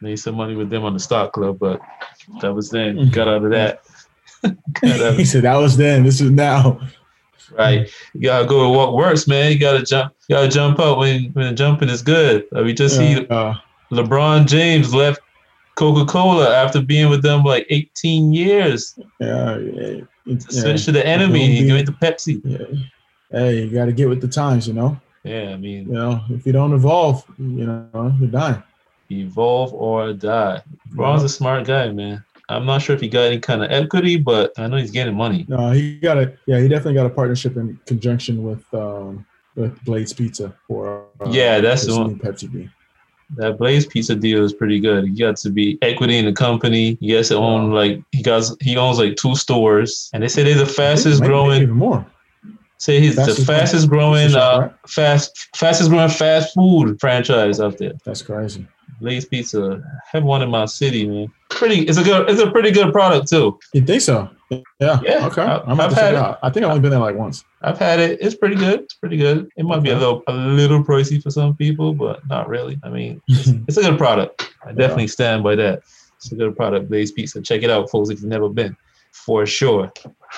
Made 0.03 0.17
some 0.17 0.35
money 0.37 0.55
with 0.57 0.71
them 0.71 0.85
on 0.85 0.95
the 0.95 0.99
stock 1.01 1.33
club, 1.33 1.59
but 1.59 1.81
that 2.41 2.55
was 2.55 2.71
then. 2.71 3.11
Got 3.13 3.29
out 3.29 3.45
of 3.45 3.51
that. 3.51 3.83
Out 4.45 5.15
he 5.15 5.25
said 5.27 5.43
that 5.43 5.57
was 5.57 5.77
then. 5.77 6.03
This 6.05 6.23
is 6.23 6.31
now. 6.31 6.81
right. 7.59 7.87
You 8.15 8.23
gotta 8.23 8.47
go 8.47 8.71
with 8.71 8.77
what 8.79 8.95
works, 8.95 9.29
man. 9.29 9.53
You 9.53 9.59
gotta 9.59 9.83
jump. 9.85 10.15
You 10.29 10.37
gotta 10.37 10.49
jump 10.49 10.79
up 10.79 10.97
when 10.99 11.25
when 11.35 11.55
jumping 11.55 11.91
is 11.91 12.01
good. 12.01 12.47
Like 12.51 12.65
we 12.65 12.73
just 12.73 12.97
see 12.97 13.27
Uh, 13.29 13.55
LeBron 13.93 14.47
James 14.47 14.95
left 14.95 15.21
Coca 15.75 16.11
Cola 16.11 16.55
after 16.57 16.81
being 16.81 17.11
with 17.11 17.21
them 17.23 17.43
like 17.45 17.67
18 17.69 18.33
years. 18.33 18.99
yeah, 19.19 19.59
yeah, 20.31 20.61
Switched 20.63 20.85
to 20.87 20.93
yeah. 20.93 20.99
the 21.03 21.07
enemy. 21.07 21.61
Boom, 21.67 21.75
went 21.77 21.87
to 21.87 21.93
Pepsi. 21.93 22.41
yeah. 22.45 22.67
Hey, 23.31 23.63
you 23.65 23.71
got 23.71 23.87
to 23.87 23.93
get 23.93 24.09
with 24.09 24.21
the 24.21 24.29
times. 24.29 24.67
You 24.67 24.75
know. 24.75 25.01
Yeah, 25.23 25.51
I 25.51 25.57
mean, 25.57 25.87
You 25.87 25.93
know, 25.93 26.25
if 26.31 26.47
you 26.47 26.53
don't 26.53 26.73
evolve, 26.73 27.25
you 27.39 27.67
know, 27.67 28.15
you're 28.19 28.31
dying. 28.31 28.63
evolve 29.11 29.75
or 29.75 30.13
die. 30.15 30.63
LeBron's 30.95 31.23
a 31.25 31.29
smart 31.29 31.67
guy, 31.67 31.91
man. 31.93 32.25
I'm 32.49 32.65
not 32.67 32.83
sure 32.83 32.97
if 32.97 33.01
he 33.03 33.09
got 33.09 33.25
any 33.27 33.39
kind 33.39 33.63
of 33.63 33.71
equity, 33.71 34.17
but 34.17 34.53
I 34.59 34.67
know 34.67 34.77
he's 34.79 34.91
getting 34.91 35.15
money. 35.15 35.45
No, 35.49 35.71
he 35.71 35.99
got 36.01 36.17
a 36.19 36.33
yeah, 36.47 36.59
he 36.59 36.67
definitely 36.69 36.95
got 36.95 37.07
a 37.07 37.11
partnership 37.11 37.57
in 37.57 37.79
conjunction 37.87 38.43
with 38.43 38.65
um 38.75 39.25
with 39.57 39.79
Blaze 39.85 40.13
Pizza 40.13 40.55
for 40.67 41.07
uh, 41.21 41.29
Yeah, 41.31 41.61
that's 41.61 41.87
the 41.87 41.97
one. 41.97 42.19
Pepsi 42.19 42.51
B. 42.53 42.69
That 43.37 43.59
Blaze 43.59 43.87
Pizza 43.87 44.15
deal 44.17 44.45
is 44.45 44.53
pretty 44.53 44.81
good. 44.81 45.05
He 45.05 45.11
got 45.19 45.37
to 45.39 45.51
be 45.51 45.79
equity 45.83 46.17
in 46.19 46.25
the 46.25 46.33
company. 46.33 46.97
He 47.01 47.09
gets 47.09 47.29
to 47.29 47.37
own 47.37 47.71
like 47.71 48.03
he 48.13 48.23
got 48.23 48.45
he 48.61 48.77
owns 48.77 48.99
like 48.99 49.17
two 49.17 49.37
stores, 49.37 50.11
and 50.13 50.23
they 50.23 50.29
say 50.29 50.43
they're 50.43 50.57
the 50.59 50.67
fastest 50.67 51.23
growing. 51.23 51.63
even 51.63 51.75
more. 51.77 52.05
Say 52.79 52.99
he's 52.99 53.15
the 53.15 53.27
Fastest- 53.27 53.47
fastest 53.47 53.89
growing 53.91 54.31
shop, 54.31 54.55
uh, 54.57 54.61
right? 54.63 54.73
fast 54.89 55.49
fastest 55.55 55.91
growing 55.91 56.09
fast 56.09 56.55
food 56.55 56.99
franchise 56.99 57.61
out 57.61 57.77
there. 57.79 57.93
That's 58.05 58.23
crazy. 58.23 58.67
Blaze 59.01 59.25
Pizza 59.25 59.83
have 60.13 60.23
one 60.25 60.43
in 60.43 60.51
my 60.51 60.67
city, 60.67 61.07
man. 61.07 61.33
Pretty, 61.49 61.81
it's 61.87 61.99
a 61.99 62.03
good, 62.05 62.29
it's 62.31 62.41
a 62.41 62.51
pretty 62.51 62.71
good 62.71 62.93
product 62.93 63.29
too. 63.29 63.59
You 63.73 63.83
think 63.83 64.03
so? 64.03 64.29
Yeah. 64.51 65.01
Yeah, 65.03 65.27
Okay. 65.27 65.43
I- 65.43 65.59
I'm 65.61 65.73
about 65.73 65.81
I've 65.81 65.89
to 65.91 65.95
check 65.97 66.05
had 66.05 66.15
it 66.15 66.21
out. 66.21 66.39
I 66.43 66.51
think 66.51 66.65
I've 66.65 66.71
only 66.71 66.81
been 66.83 66.91
there 66.91 67.01
like 67.01 67.17
once. 67.17 67.45
I've 67.63 67.79
had 67.79 68.01
it. 68.01 68.19
It's 68.21 68.35
pretty 68.35 68.57
good. 68.57 68.81
It's 68.81 68.95
pretty 68.95 69.17
good. 69.17 69.49
It 69.57 69.65
might 69.65 69.83
be 69.83 69.91
a 69.91 69.99
little, 69.99 70.23
a 70.27 70.33
little 70.33 70.83
pricey 70.83 71.23
for 71.23 71.31
some 71.31 71.55
people, 71.57 71.93
but 71.95 72.27
not 72.29 72.49
really. 72.49 72.79
I 72.83 72.89
mean, 72.89 73.21
it's 73.29 73.77
a 73.77 73.83
good 73.83 73.99
product. 73.99 74.53
I 74.65 74.73
definitely 74.73 75.09
stand 75.09 75.43
by 75.43 75.55
that. 75.57 75.83
It's 76.17 76.33
a 76.33 76.35
good 76.35 76.57
product, 76.57 76.89
Blaze 76.89 77.13
Pizza. 77.13 77.41
Check 77.41 77.63
it 77.63 77.71
out, 77.71 77.91
folks, 77.91 78.11
if 78.11 78.21
you've 78.21 78.29
never 78.29 78.49
been, 78.49 78.77
for 79.13 79.47
sure. 79.47 79.93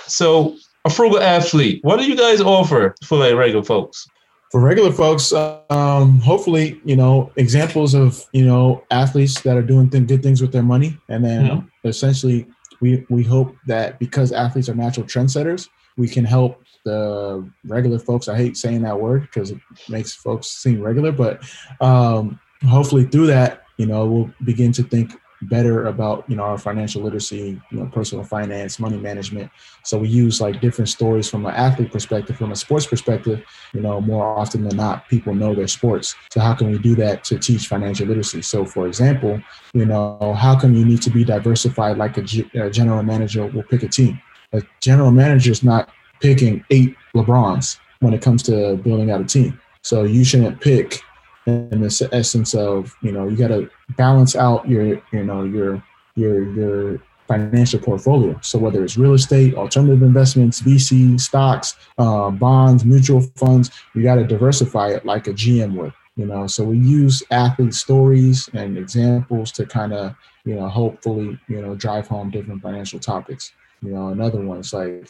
So, 0.06 0.56
a 0.84 0.90
frugal 0.90 1.20
athlete. 1.20 1.82
What 1.82 1.98
do 1.98 2.04
you 2.04 2.16
guys 2.16 2.40
offer 2.40 2.94
for 3.04 3.18
like 3.18 3.34
regular 3.34 3.64
folks? 3.64 4.06
For 4.52 4.60
regular 4.60 4.92
folks, 4.92 5.32
um, 5.32 6.20
hopefully, 6.20 6.78
you 6.84 6.94
know, 6.94 7.32
examples 7.36 7.94
of 7.94 8.22
you 8.32 8.44
know 8.44 8.84
athletes 8.90 9.40
that 9.40 9.56
are 9.56 9.62
doing 9.62 9.88
th- 9.88 10.06
good 10.06 10.22
things 10.22 10.42
with 10.42 10.52
their 10.52 10.62
money, 10.62 10.98
and 11.08 11.24
then 11.24 11.46
Mhm. 11.46 11.68
essentially, 11.84 12.46
we 12.82 13.06
we 13.08 13.22
hope 13.22 13.56
that 13.66 13.98
because 13.98 14.30
athletes 14.30 14.68
are 14.68 14.74
natural 14.74 15.06
trendsetters, 15.06 15.68
we 15.96 16.06
can 16.06 16.26
help 16.26 16.62
the 16.84 17.42
regular 17.64 17.98
folks. 17.98 18.28
I 18.28 18.36
hate 18.36 18.58
saying 18.58 18.82
that 18.82 19.00
word 19.00 19.22
because 19.22 19.52
it 19.52 19.58
makes 19.88 20.12
folks 20.14 20.48
seem 20.48 20.82
regular, 20.82 21.12
but 21.12 21.42
um, 21.80 22.38
hopefully 22.68 23.04
through 23.04 23.28
that, 23.28 23.62
you 23.78 23.86
know, 23.86 24.04
we'll 24.04 24.30
begin 24.44 24.72
to 24.72 24.82
think 24.82 25.16
better 25.42 25.86
about 25.86 26.24
you 26.28 26.36
know 26.36 26.44
our 26.44 26.58
financial 26.58 27.02
literacy, 27.02 27.60
you 27.70 27.78
know, 27.78 27.86
personal 27.86 28.24
finance, 28.24 28.78
money 28.78 28.96
management. 28.96 29.50
So 29.82 29.98
we 29.98 30.08
use 30.08 30.40
like 30.40 30.60
different 30.60 30.88
stories 30.88 31.28
from 31.28 31.46
an 31.46 31.54
athlete 31.54 31.92
perspective, 31.92 32.36
from 32.36 32.52
a 32.52 32.56
sports 32.56 32.86
perspective. 32.86 33.42
You 33.72 33.80
know, 33.80 34.00
more 34.00 34.38
often 34.38 34.64
than 34.64 34.76
not, 34.76 35.08
people 35.08 35.34
know 35.34 35.54
their 35.54 35.68
sports. 35.68 36.14
So 36.32 36.40
how 36.40 36.54
can 36.54 36.70
we 36.70 36.78
do 36.78 36.94
that 36.96 37.24
to 37.24 37.38
teach 37.38 37.66
financial 37.66 38.06
literacy? 38.06 38.42
So, 38.42 38.64
for 38.64 38.86
example, 38.86 39.40
you 39.74 39.86
know, 39.86 40.34
how 40.38 40.58
come 40.58 40.74
you 40.74 40.84
need 40.84 41.02
to 41.02 41.10
be 41.10 41.24
diversified 41.24 41.98
like 41.98 42.16
a, 42.18 42.22
G- 42.22 42.50
a 42.54 42.70
general 42.70 43.02
manager 43.02 43.46
will 43.46 43.64
pick 43.64 43.82
a 43.82 43.88
team? 43.88 44.20
A 44.52 44.62
general 44.80 45.10
manager 45.10 45.50
is 45.50 45.62
not 45.62 45.90
picking 46.20 46.64
eight 46.70 46.94
LeBrons 47.14 47.78
when 48.00 48.14
it 48.14 48.22
comes 48.22 48.42
to 48.44 48.76
building 48.76 49.10
out 49.10 49.20
a 49.20 49.24
team. 49.24 49.58
So 49.82 50.04
you 50.04 50.24
shouldn't 50.24 50.60
pick 50.60 51.00
in 51.46 51.80
the 51.80 52.08
essence 52.12 52.54
of 52.54 52.94
you 53.02 53.12
know 53.12 53.28
you 53.28 53.36
got 53.36 53.48
to 53.48 53.68
balance 53.96 54.36
out 54.36 54.68
your 54.68 55.02
you 55.12 55.24
know 55.24 55.44
your 55.44 55.82
your 56.14 56.52
your 56.54 57.02
financial 57.28 57.78
portfolio. 57.78 58.38
So 58.42 58.58
whether 58.58 58.84
it's 58.84 58.96
real 58.96 59.14
estate, 59.14 59.54
alternative 59.54 60.02
investments, 60.02 60.60
VC, 60.60 61.18
stocks, 61.20 61.76
uh, 61.98 62.30
bonds, 62.30 62.84
mutual 62.84 63.22
funds, 63.36 63.70
you 63.94 64.02
got 64.02 64.16
to 64.16 64.24
diversify 64.24 64.90
it 64.90 65.06
like 65.06 65.28
a 65.28 65.32
GM 65.32 65.74
would. 65.76 65.92
You 66.16 66.26
know, 66.26 66.46
so 66.46 66.64
we 66.64 66.76
use 66.76 67.22
athlete 67.30 67.72
stories 67.72 68.50
and 68.52 68.76
examples 68.76 69.50
to 69.52 69.64
kind 69.64 69.94
of 69.94 70.14
you 70.44 70.56
know 70.56 70.68
hopefully 70.68 71.38
you 71.48 71.62
know 71.62 71.74
drive 71.74 72.06
home 72.06 72.30
different 72.30 72.62
financial 72.62 73.00
topics. 73.00 73.52
You 73.80 73.92
know, 73.92 74.08
another 74.08 74.40
one 74.40 74.58
is 74.58 74.72
like 74.72 75.08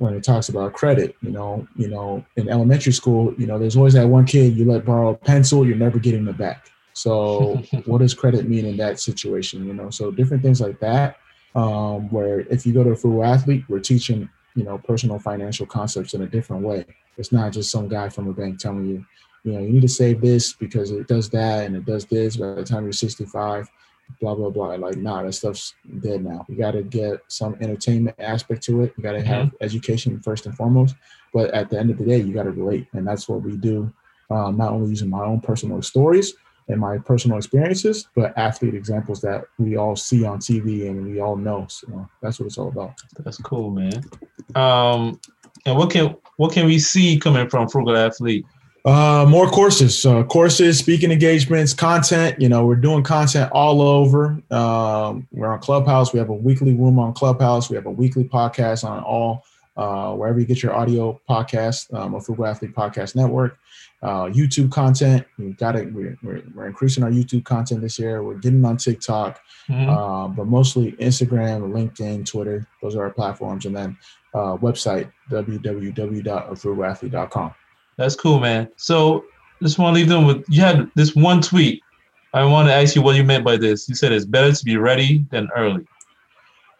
when 0.00 0.14
it 0.14 0.24
talks 0.24 0.48
about 0.48 0.72
credit, 0.72 1.14
you 1.20 1.30
know, 1.30 1.68
you 1.76 1.86
know, 1.86 2.24
in 2.36 2.48
elementary 2.48 2.90
school, 2.92 3.34
you 3.36 3.46
know, 3.46 3.58
there's 3.58 3.76
always 3.76 3.92
that 3.92 4.08
one 4.08 4.24
kid 4.24 4.56
you 4.56 4.64
let 4.64 4.82
borrow 4.82 5.10
a 5.10 5.14
pencil, 5.14 5.66
you're 5.66 5.76
never 5.76 5.98
getting 5.98 6.26
it 6.26 6.38
back. 6.38 6.70
So 6.94 7.56
what 7.84 7.98
does 7.98 8.14
credit 8.14 8.48
mean 8.48 8.64
in 8.64 8.78
that 8.78 8.98
situation? 8.98 9.66
You 9.66 9.74
know, 9.74 9.90
so 9.90 10.10
different 10.10 10.42
things 10.42 10.58
like 10.58 10.80
that. 10.80 11.18
Um, 11.54 12.08
where 12.10 12.40
if 12.40 12.64
you 12.64 12.72
go 12.72 12.82
to 12.82 12.90
a 12.90 12.96
full 12.96 13.22
athlete, 13.22 13.64
we're 13.68 13.80
teaching, 13.80 14.30
you 14.54 14.64
know, 14.64 14.78
personal 14.78 15.18
financial 15.18 15.66
concepts 15.66 16.14
in 16.14 16.22
a 16.22 16.26
different 16.26 16.62
way. 16.62 16.86
It's 17.18 17.30
not 17.30 17.52
just 17.52 17.70
some 17.70 17.86
guy 17.86 18.08
from 18.08 18.26
a 18.28 18.32
bank 18.32 18.58
telling 18.58 18.86
you, 18.86 19.04
you 19.44 19.52
know, 19.52 19.60
you 19.60 19.68
need 19.68 19.82
to 19.82 19.88
save 19.88 20.22
this 20.22 20.54
because 20.54 20.92
it 20.92 21.08
does 21.08 21.28
that 21.30 21.66
and 21.66 21.76
it 21.76 21.84
does 21.84 22.06
this 22.06 22.38
by 22.38 22.54
the 22.54 22.64
time 22.64 22.84
you're 22.84 22.92
65 22.92 23.68
blah 24.20 24.34
blah 24.34 24.50
blah. 24.50 24.74
Like, 24.74 24.96
nah, 24.96 25.22
that 25.22 25.32
stuff's 25.32 25.74
dead 26.00 26.24
now. 26.24 26.44
You 26.48 26.56
got 26.56 26.72
to 26.72 26.82
get 26.82 27.20
some 27.28 27.56
entertainment 27.60 28.16
aspect 28.18 28.62
to 28.64 28.82
it. 28.82 28.94
You 28.96 29.02
got 29.02 29.12
to 29.12 29.22
have 29.22 29.52
education 29.60 30.20
first 30.20 30.46
and 30.46 30.56
foremost. 30.56 30.94
But 31.32 31.50
at 31.52 31.70
the 31.70 31.78
end 31.78 31.90
of 31.90 31.98
the 31.98 32.04
day, 32.04 32.18
you 32.18 32.32
got 32.32 32.44
to 32.44 32.50
relate, 32.50 32.88
and 32.92 33.06
that's 33.06 33.28
what 33.28 33.42
we 33.42 33.56
do. 33.56 33.92
Um, 34.30 34.56
not 34.56 34.72
only 34.72 34.90
using 34.90 35.10
my 35.10 35.24
own 35.24 35.40
personal 35.40 35.82
stories 35.82 36.34
and 36.68 36.80
my 36.80 36.98
personal 36.98 37.36
experiences, 37.36 38.08
but 38.14 38.36
athlete 38.38 38.74
examples 38.74 39.20
that 39.22 39.44
we 39.58 39.76
all 39.76 39.96
see 39.96 40.24
on 40.24 40.38
TV 40.38 40.88
and 40.88 41.04
we 41.04 41.20
all 41.20 41.36
know. 41.36 41.66
So 41.68 42.08
that's 42.22 42.38
what 42.38 42.46
it's 42.46 42.58
all 42.58 42.68
about. 42.68 42.94
That's 43.18 43.38
cool, 43.38 43.70
man. 43.70 44.04
Um, 44.54 45.20
and 45.66 45.76
what 45.76 45.90
can 45.90 46.16
what 46.36 46.52
can 46.52 46.66
we 46.66 46.78
see 46.78 47.18
coming 47.18 47.48
from 47.48 47.68
Frugal 47.68 47.96
Athlete? 47.96 48.46
Uh, 48.84 49.26
more 49.28 49.48
courses, 49.50 50.06
uh, 50.06 50.22
courses, 50.24 50.78
speaking 50.78 51.10
engagements, 51.10 51.74
content. 51.74 52.40
You 52.40 52.48
know, 52.48 52.64
we're 52.64 52.76
doing 52.76 53.02
content 53.02 53.50
all 53.52 53.82
over. 53.82 54.40
Um, 54.50 55.28
we're 55.32 55.52
on 55.52 55.58
Clubhouse. 55.60 56.12
We 56.14 56.18
have 56.18 56.30
a 56.30 56.34
weekly 56.34 56.72
room 56.74 56.98
on 56.98 57.12
Clubhouse. 57.12 57.68
We 57.68 57.76
have 57.76 57.84
a 57.86 57.90
weekly 57.90 58.24
podcast 58.24 58.82
on 58.88 59.02
all 59.02 59.44
uh, 59.76 60.14
wherever 60.14 60.40
you 60.40 60.46
get 60.46 60.62
your 60.62 60.74
audio 60.74 61.20
podcast, 61.28 61.92
um, 61.94 62.14
a 62.14 62.20
Frugal 62.20 62.46
Athlete 62.46 62.74
Podcast 62.74 63.14
Network. 63.14 63.58
Uh, 64.02 64.24
YouTube 64.30 64.72
content. 64.72 65.26
We've 65.38 65.58
got 65.58 65.76
it. 65.76 65.92
We're, 65.92 66.16
we're, 66.22 66.42
we're 66.54 66.66
increasing 66.66 67.04
our 67.04 67.10
YouTube 67.10 67.44
content 67.44 67.82
this 67.82 67.98
year. 67.98 68.22
We're 68.22 68.38
getting 68.38 68.64
on 68.64 68.78
TikTok, 68.78 69.38
Mhm. 69.68 69.88
uh, 69.88 70.28
but 70.28 70.46
mostly 70.46 70.92
Instagram, 70.92 71.70
LinkedIn, 71.70 72.24
Twitter. 72.24 72.66
Those 72.82 72.96
are 72.96 73.02
our 73.04 73.10
platforms, 73.10 73.66
and 73.66 73.76
then 73.76 73.98
uh, 74.32 74.56
website 74.56 75.12
www.afrugalathlete.com. 75.30 77.54
That's 77.96 78.16
cool, 78.16 78.40
man. 78.40 78.68
So 78.76 79.24
just 79.62 79.78
want 79.78 79.94
to 79.94 80.00
leave 80.00 80.08
them 80.08 80.26
with 80.26 80.44
you 80.48 80.62
had 80.62 80.90
this 80.94 81.14
one 81.14 81.42
tweet 81.42 81.82
I 82.32 82.44
want 82.44 82.68
to 82.68 82.74
ask 82.74 82.94
you 82.94 83.02
what 83.02 83.16
you 83.16 83.24
meant 83.24 83.44
by 83.44 83.56
this. 83.56 83.88
You 83.88 83.94
said 83.94 84.12
it's 84.12 84.24
better 84.24 84.52
to 84.52 84.64
be 84.64 84.76
ready 84.76 85.24
than 85.30 85.48
early. 85.56 85.84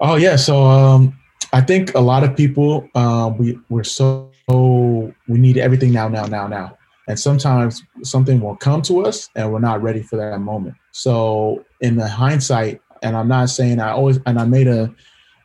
Oh 0.01 0.15
yeah, 0.15 0.37
so 0.37 0.63
um, 0.63 1.19
I 1.53 1.61
think 1.61 1.95
a 1.95 2.01
lot 2.01 2.23
of 2.23 2.37
people 2.37 2.89
uh, 2.95 3.33
we 3.37 3.59
we're 3.69 3.85
so 3.85 4.31
we 4.49 5.39
need 5.39 5.59
everything 5.59 5.93
now, 5.93 6.09
now, 6.09 6.27
now, 6.27 6.47
now, 6.47 6.79
and 7.09 7.19
sometimes 7.19 7.83
something 8.03 8.41
will 8.41 8.57
come 8.57 8.83
to 8.83 9.05
us 9.05 9.29
and 9.37 9.53
we're 9.53 9.61
not 9.61 9.83
ready 9.83 10.03
for 10.03 10.17
that 10.17 10.41
moment. 10.41 10.77
So 10.93 11.65
in 11.81 11.97
the 11.97 12.09
hindsight, 12.09 12.81
and 13.03 13.17
I'm 13.17 13.29
not 13.29 13.51
saying 13.51 13.81
I 13.81 13.91
always 13.91 14.21
and 14.27 14.39
I 14.39 14.45
made 14.45 14.69
a 14.69 14.93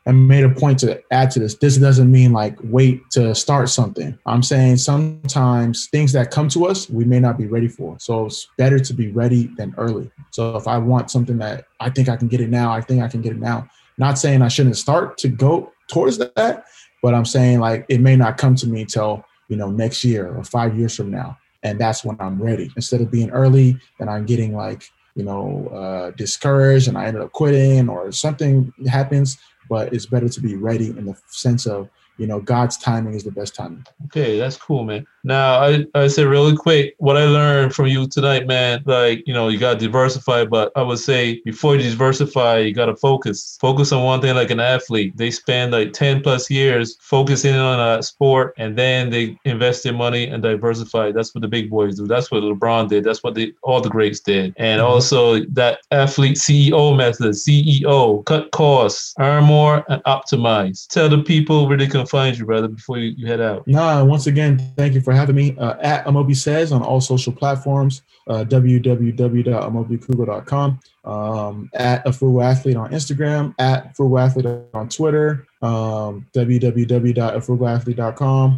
I 0.08 0.12
made 0.12 0.44
a 0.44 0.50
point 0.50 0.80
to 0.80 1.02
add 1.12 1.32
to 1.32 1.40
this. 1.40 1.56
This 1.56 1.78
doesn't 1.78 2.12
mean 2.12 2.32
like 2.32 2.58
wait 2.64 3.10
to 3.12 3.34
start 3.34 3.70
something. 3.70 4.18
I'm 4.28 4.44
saying 4.44 4.78
sometimes 4.78 5.88
things 5.88 6.12
that 6.12 6.30
come 6.30 6.48
to 6.50 6.68
us, 6.68 6.90
we 6.90 7.06
may 7.06 7.20
not 7.20 7.40
be 7.40 7.48
ready 7.48 7.68
for. 7.68 7.98
So 8.00 8.28
it's 8.28 8.48
better 8.58 8.78
to 8.78 8.94
be 8.94 9.12
ready 9.12 9.50
than 9.58 9.74
early. 9.78 10.12
So 10.30 10.56
if 10.56 10.68
I 10.68 10.78
want 10.78 11.10
something 11.10 11.40
that 11.40 11.66
I 11.80 11.90
think 11.90 12.08
I 12.08 12.18
can 12.18 12.28
get 12.28 12.40
it 12.40 12.50
now, 12.50 12.72
I 12.72 12.82
think 12.82 13.02
I 13.02 13.08
can 13.08 13.22
get 13.22 13.32
it 13.32 13.40
now. 13.40 13.68
Not 13.98 14.20
saying 14.20 14.44
I 14.44 14.48
shouldn't 14.48 14.78
start 14.78 15.18
to 15.20 15.28
go 15.28 15.72
towards 15.88 16.20
that, 16.20 16.66
but 17.02 17.16
I'm 17.16 17.26
saying 17.26 17.60
like 17.60 17.86
it 17.90 18.00
may 18.00 18.16
not 18.16 18.38
come 18.38 18.56
to 18.56 18.68
me 18.68 18.86
till, 18.86 19.26
you 19.48 19.58
know, 19.58 19.72
next 19.72 20.04
year 20.04 20.36
or 20.36 20.44
five 20.44 20.78
years 20.78 20.96
from 20.96 21.10
now. 21.10 21.38
And 21.64 21.80
that's 21.80 22.06
when 22.06 22.16
I'm 22.20 22.40
ready. 22.40 22.72
Instead 22.76 23.02
of 23.02 23.10
being 23.10 23.32
early 23.32 23.76
and 24.00 24.08
I'm 24.08 24.28
getting 24.28 24.56
like, 24.56 24.88
you 25.16 25.24
know, 25.24 25.68
uh, 25.70 26.12
discouraged 26.12 26.90
and 26.90 26.98
I 26.98 27.06
ended 27.06 27.24
up 27.24 27.32
quitting 27.32 27.90
or 27.90 28.12
something 28.12 28.72
happens, 28.88 29.38
but 29.70 29.94
it's 29.94 30.06
better 30.06 30.30
to 30.30 30.42
be 30.42 30.56
ready 30.56 30.88
in 30.88 31.06
the 31.06 31.16
sense 31.28 31.66
of 31.66 31.90
you 32.18 32.28
know 32.28 32.40
god's 32.40 32.78
timing 32.78 33.14
is 33.14 33.24
the 33.24 33.32
best 33.32 33.56
timing 33.56 33.86
Okay, 34.06 34.38
that's 34.38 34.58
cool, 34.58 34.84
man. 34.84 35.06
Now, 35.24 35.60
I, 35.60 35.86
I 35.96 36.08
say 36.08 36.24
really 36.24 36.56
quick, 36.56 36.94
what 37.00 37.18
I 37.18 37.26
learned 37.26 37.74
from 37.74 37.88
you 37.88 38.08
tonight, 38.08 38.46
man, 38.46 38.84
like, 38.86 39.24
you 39.26 39.34
know, 39.34 39.48
you 39.48 39.58
got 39.58 39.80
to 39.80 39.86
diversify, 39.86 40.46
but 40.46 40.72
I 40.76 40.84
would 40.84 41.00
say 41.00 41.42
before 41.44 41.76
you 41.76 41.90
diversify, 41.90 42.60
you 42.60 42.74
got 42.74 42.86
to 42.86 42.96
focus. 42.96 43.58
Focus 43.60 43.92
on 43.92 44.04
one 44.04 44.22
thing 44.22 44.36
like 44.36 44.52
an 44.52 44.60
athlete. 44.60 45.18
They 45.18 45.32
spend 45.32 45.72
like 45.72 45.94
10 45.94 46.22
plus 46.22 46.52
years 46.52 46.96
focusing 47.02 47.56
on 47.56 47.80
a 47.80 48.04
sport 48.04 48.54
and 48.58 48.78
then 48.78 49.10
they 49.10 49.38
invest 49.46 49.84
their 49.84 49.94
money 49.94 50.28
and 50.28 50.44
diversify. 50.44 51.12
That's 51.12 51.34
what 51.34 51.42
the 51.42 51.48
big 51.48 51.72
boys 51.72 51.96
do. 51.96 52.06
That's 52.06 52.30
what 52.30 52.44
LeBron 52.44 52.90
did. 52.90 53.04
That's 53.04 53.24
what 53.24 53.34
they, 53.34 53.54
all 53.64 53.82
the 53.82 53.90
greats 53.90 54.20
did. 54.20 54.54
And 54.58 54.80
mm-hmm. 54.80 54.92
also 54.92 55.44
that 55.46 55.80
athlete 55.90 56.38
CEO 56.38 56.96
method, 56.96 57.32
CEO, 57.32 58.24
cut 58.26 58.52
costs, 58.52 59.16
earn 59.20 59.46
more, 59.46 59.84
and 59.90 60.04
optimize. 60.04 60.88
Tell 60.88 61.10
the 61.10 61.24
people 61.24 61.68
where 61.68 61.78
they 61.78 61.88
can 61.88 62.05
find 62.06 62.38
you, 62.38 62.46
brother, 62.46 62.68
before 62.68 62.98
you, 62.98 63.14
you 63.18 63.28
head 63.28 63.42
out. 63.42 63.68
nah 63.68 64.04
once 64.04 64.28
again 64.28 64.58
thank 64.78 64.94
you 64.94 65.02
for 65.02 65.14
having 65.14 65.36
me. 65.36 65.56
Uh, 65.58 65.76
at 65.82 66.06
amobi 66.06 66.36
says 66.36 66.72
on 66.72 66.82
all 66.82 67.02
social 67.02 67.34
platforms 67.34 68.04
uh, 68.28 68.44
www.amobiokugo.com 68.46 70.80
um, 71.06 71.70
at 71.74 72.06
athlete 72.06 72.76
on 72.76 72.92
instagram 72.92 73.56
at 73.60 73.96
frugal 73.96 74.20
athlete 74.20 74.46
on 74.74 74.90
twitter 74.90 75.48
um, 75.62 76.26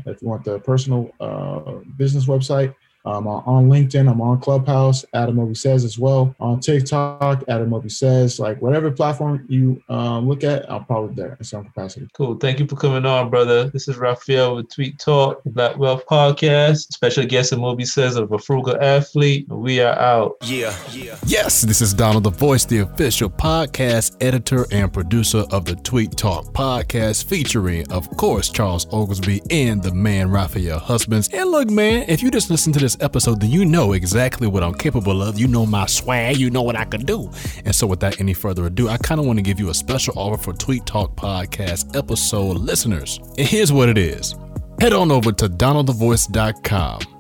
if 0.06 0.22
you 0.22 0.28
want 0.28 0.44
the 0.44 0.60
personal 0.60 1.12
uh, 1.20 1.60
business 1.98 2.26
website 2.26 2.74
um, 3.08 3.26
on 3.26 3.44
on 3.46 3.70
LinkedIn, 3.70 4.12
I'm 4.12 4.20
on 4.20 4.42
Clubhouse, 4.42 5.06
Amobi 5.14 5.56
Says 5.56 5.86
as 5.86 5.98
well. 5.98 6.36
On 6.40 6.60
TikTok, 6.60 7.46
Amobi 7.46 7.90
Says, 7.90 8.40
like 8.40 8.62
whatever 8.62 8.92
platform 8.92 9.46
you 9.48 9.82
um, 9.88 10.28
look 10.28 10.44
at, 10.44 10.70
I'm 10.70 10.84
probably 10.84 11.16
there 11.16 11.38
in 11.40 11.46
some 11.46 11.64
capacity. 11.64 12.08
Cool. 12.14 12.36
Thank 12.36 12.60
you 12.60 12.68
for 12.68 12.76
coming 12.76 13.06
on, 13.06 13.30
brother. 13.30 13.70
This 13.70 13.88
is 13.88 13.98
Raphael 13.98 14.56
with 14.56 14.70
Tweet 14.70 15.00
Talk, 15.00 15.42
the 15.44 15.50
Black 15.50 15.78
Wealth 15.78 16.06
Podcast. 16.06 16.92
Special 16.92 17.26
guest 17.26 17.54
and 17.54 17.62
movie 17.62 17.86
says 17.86 18.18
of 18.18 18.32
a 18.34 18.40
frugal 18.40 18.78
athlete. 18.82 19.48
We 19.48 19.80
are 19.80 19.98
out. 19.98 20.36
Yeah, 20.44 20.76
yeah. 20.92 21.18
Yes, 21.26 21.62
this 21.62 21.82
is 21.82 21.94
Donald 21.94 22.26
the 22.26 22.32
Voice, 22.32 22.66
the 22.66 22.80
official 22.80 23.30
podcast 23.30 24.18
editor 24.20 24.66
and 24.72 24.92
producer 24.92 25.46
of 25.52 25.64
the 25.64 25.76
Tweet 25.76 26.18
Talk 26.18 26.54
podcast, 26.54 27.24
featuring, 27.24 27.90
of 27.90 28.10
course, 28.18 28.50
Charles 28.50 28.86
Oglesby 28.92 29.42
and 29.50 29.82
the 29.82 29.94
man 29.94 30.30
Raphael 30.30 30.80
Husbands. 30.80 31.30
And 31.34 31.50
look, 31.50 31.70
man, 31.70 32.06
if 32.10 32.22
you 32.22 32.30
just 32.30 32.50
listen 32.50 32.74
to 32.74 32.80
episode, 33.02 33.42
then 33.42 33.50
you 33.50 33.66
know 33.66 33.94
exactly 33.94 34.48
what 34.48 34.64
I'm 34.64 34.74
capable 34.74 35.22
of. 35.22 35.40
You 35.40 35.48
know 35.48 35.66
my 35.66 35.86
swag, 35.86 36.38
you 36.38 36.50
know 36.50 36.62
what 36.62 36.76
I 36.76 36.86
can 36.86 37.06
do. 37.06 37.30
And 37.66 37.74
so, 37.74 37.88
without 37.88 38.20
any 38.20 38.34
further 38.34 38.66
ado, 38.66 38.90
I 38.90 38.98
kind 38.98 39.20
of 39.20 39.26
want 39.26 39.38
to 39.38 39.44
give 39.44 39.60
you 39.60 39.70
a 39.70 39.74
special 39.74 40.18
offer 40.18 40.38
for 40.38 40.54
Tweet 40.54 40.86
Talk 40.86 41.16
podcast 41.16 41.96
episode 41.96 42.58
listeners. 42.58 43.20
And 43.38 43.48
here's 43.48 43.72
what 43.72 43.90
it 43.90 43.98
is 43.98 44.36
head 44.80 44.94
on 44.94 45.12
over 45.12 45.32
to 45.32 45.50
donaldthevoice.com. 45.50 47.17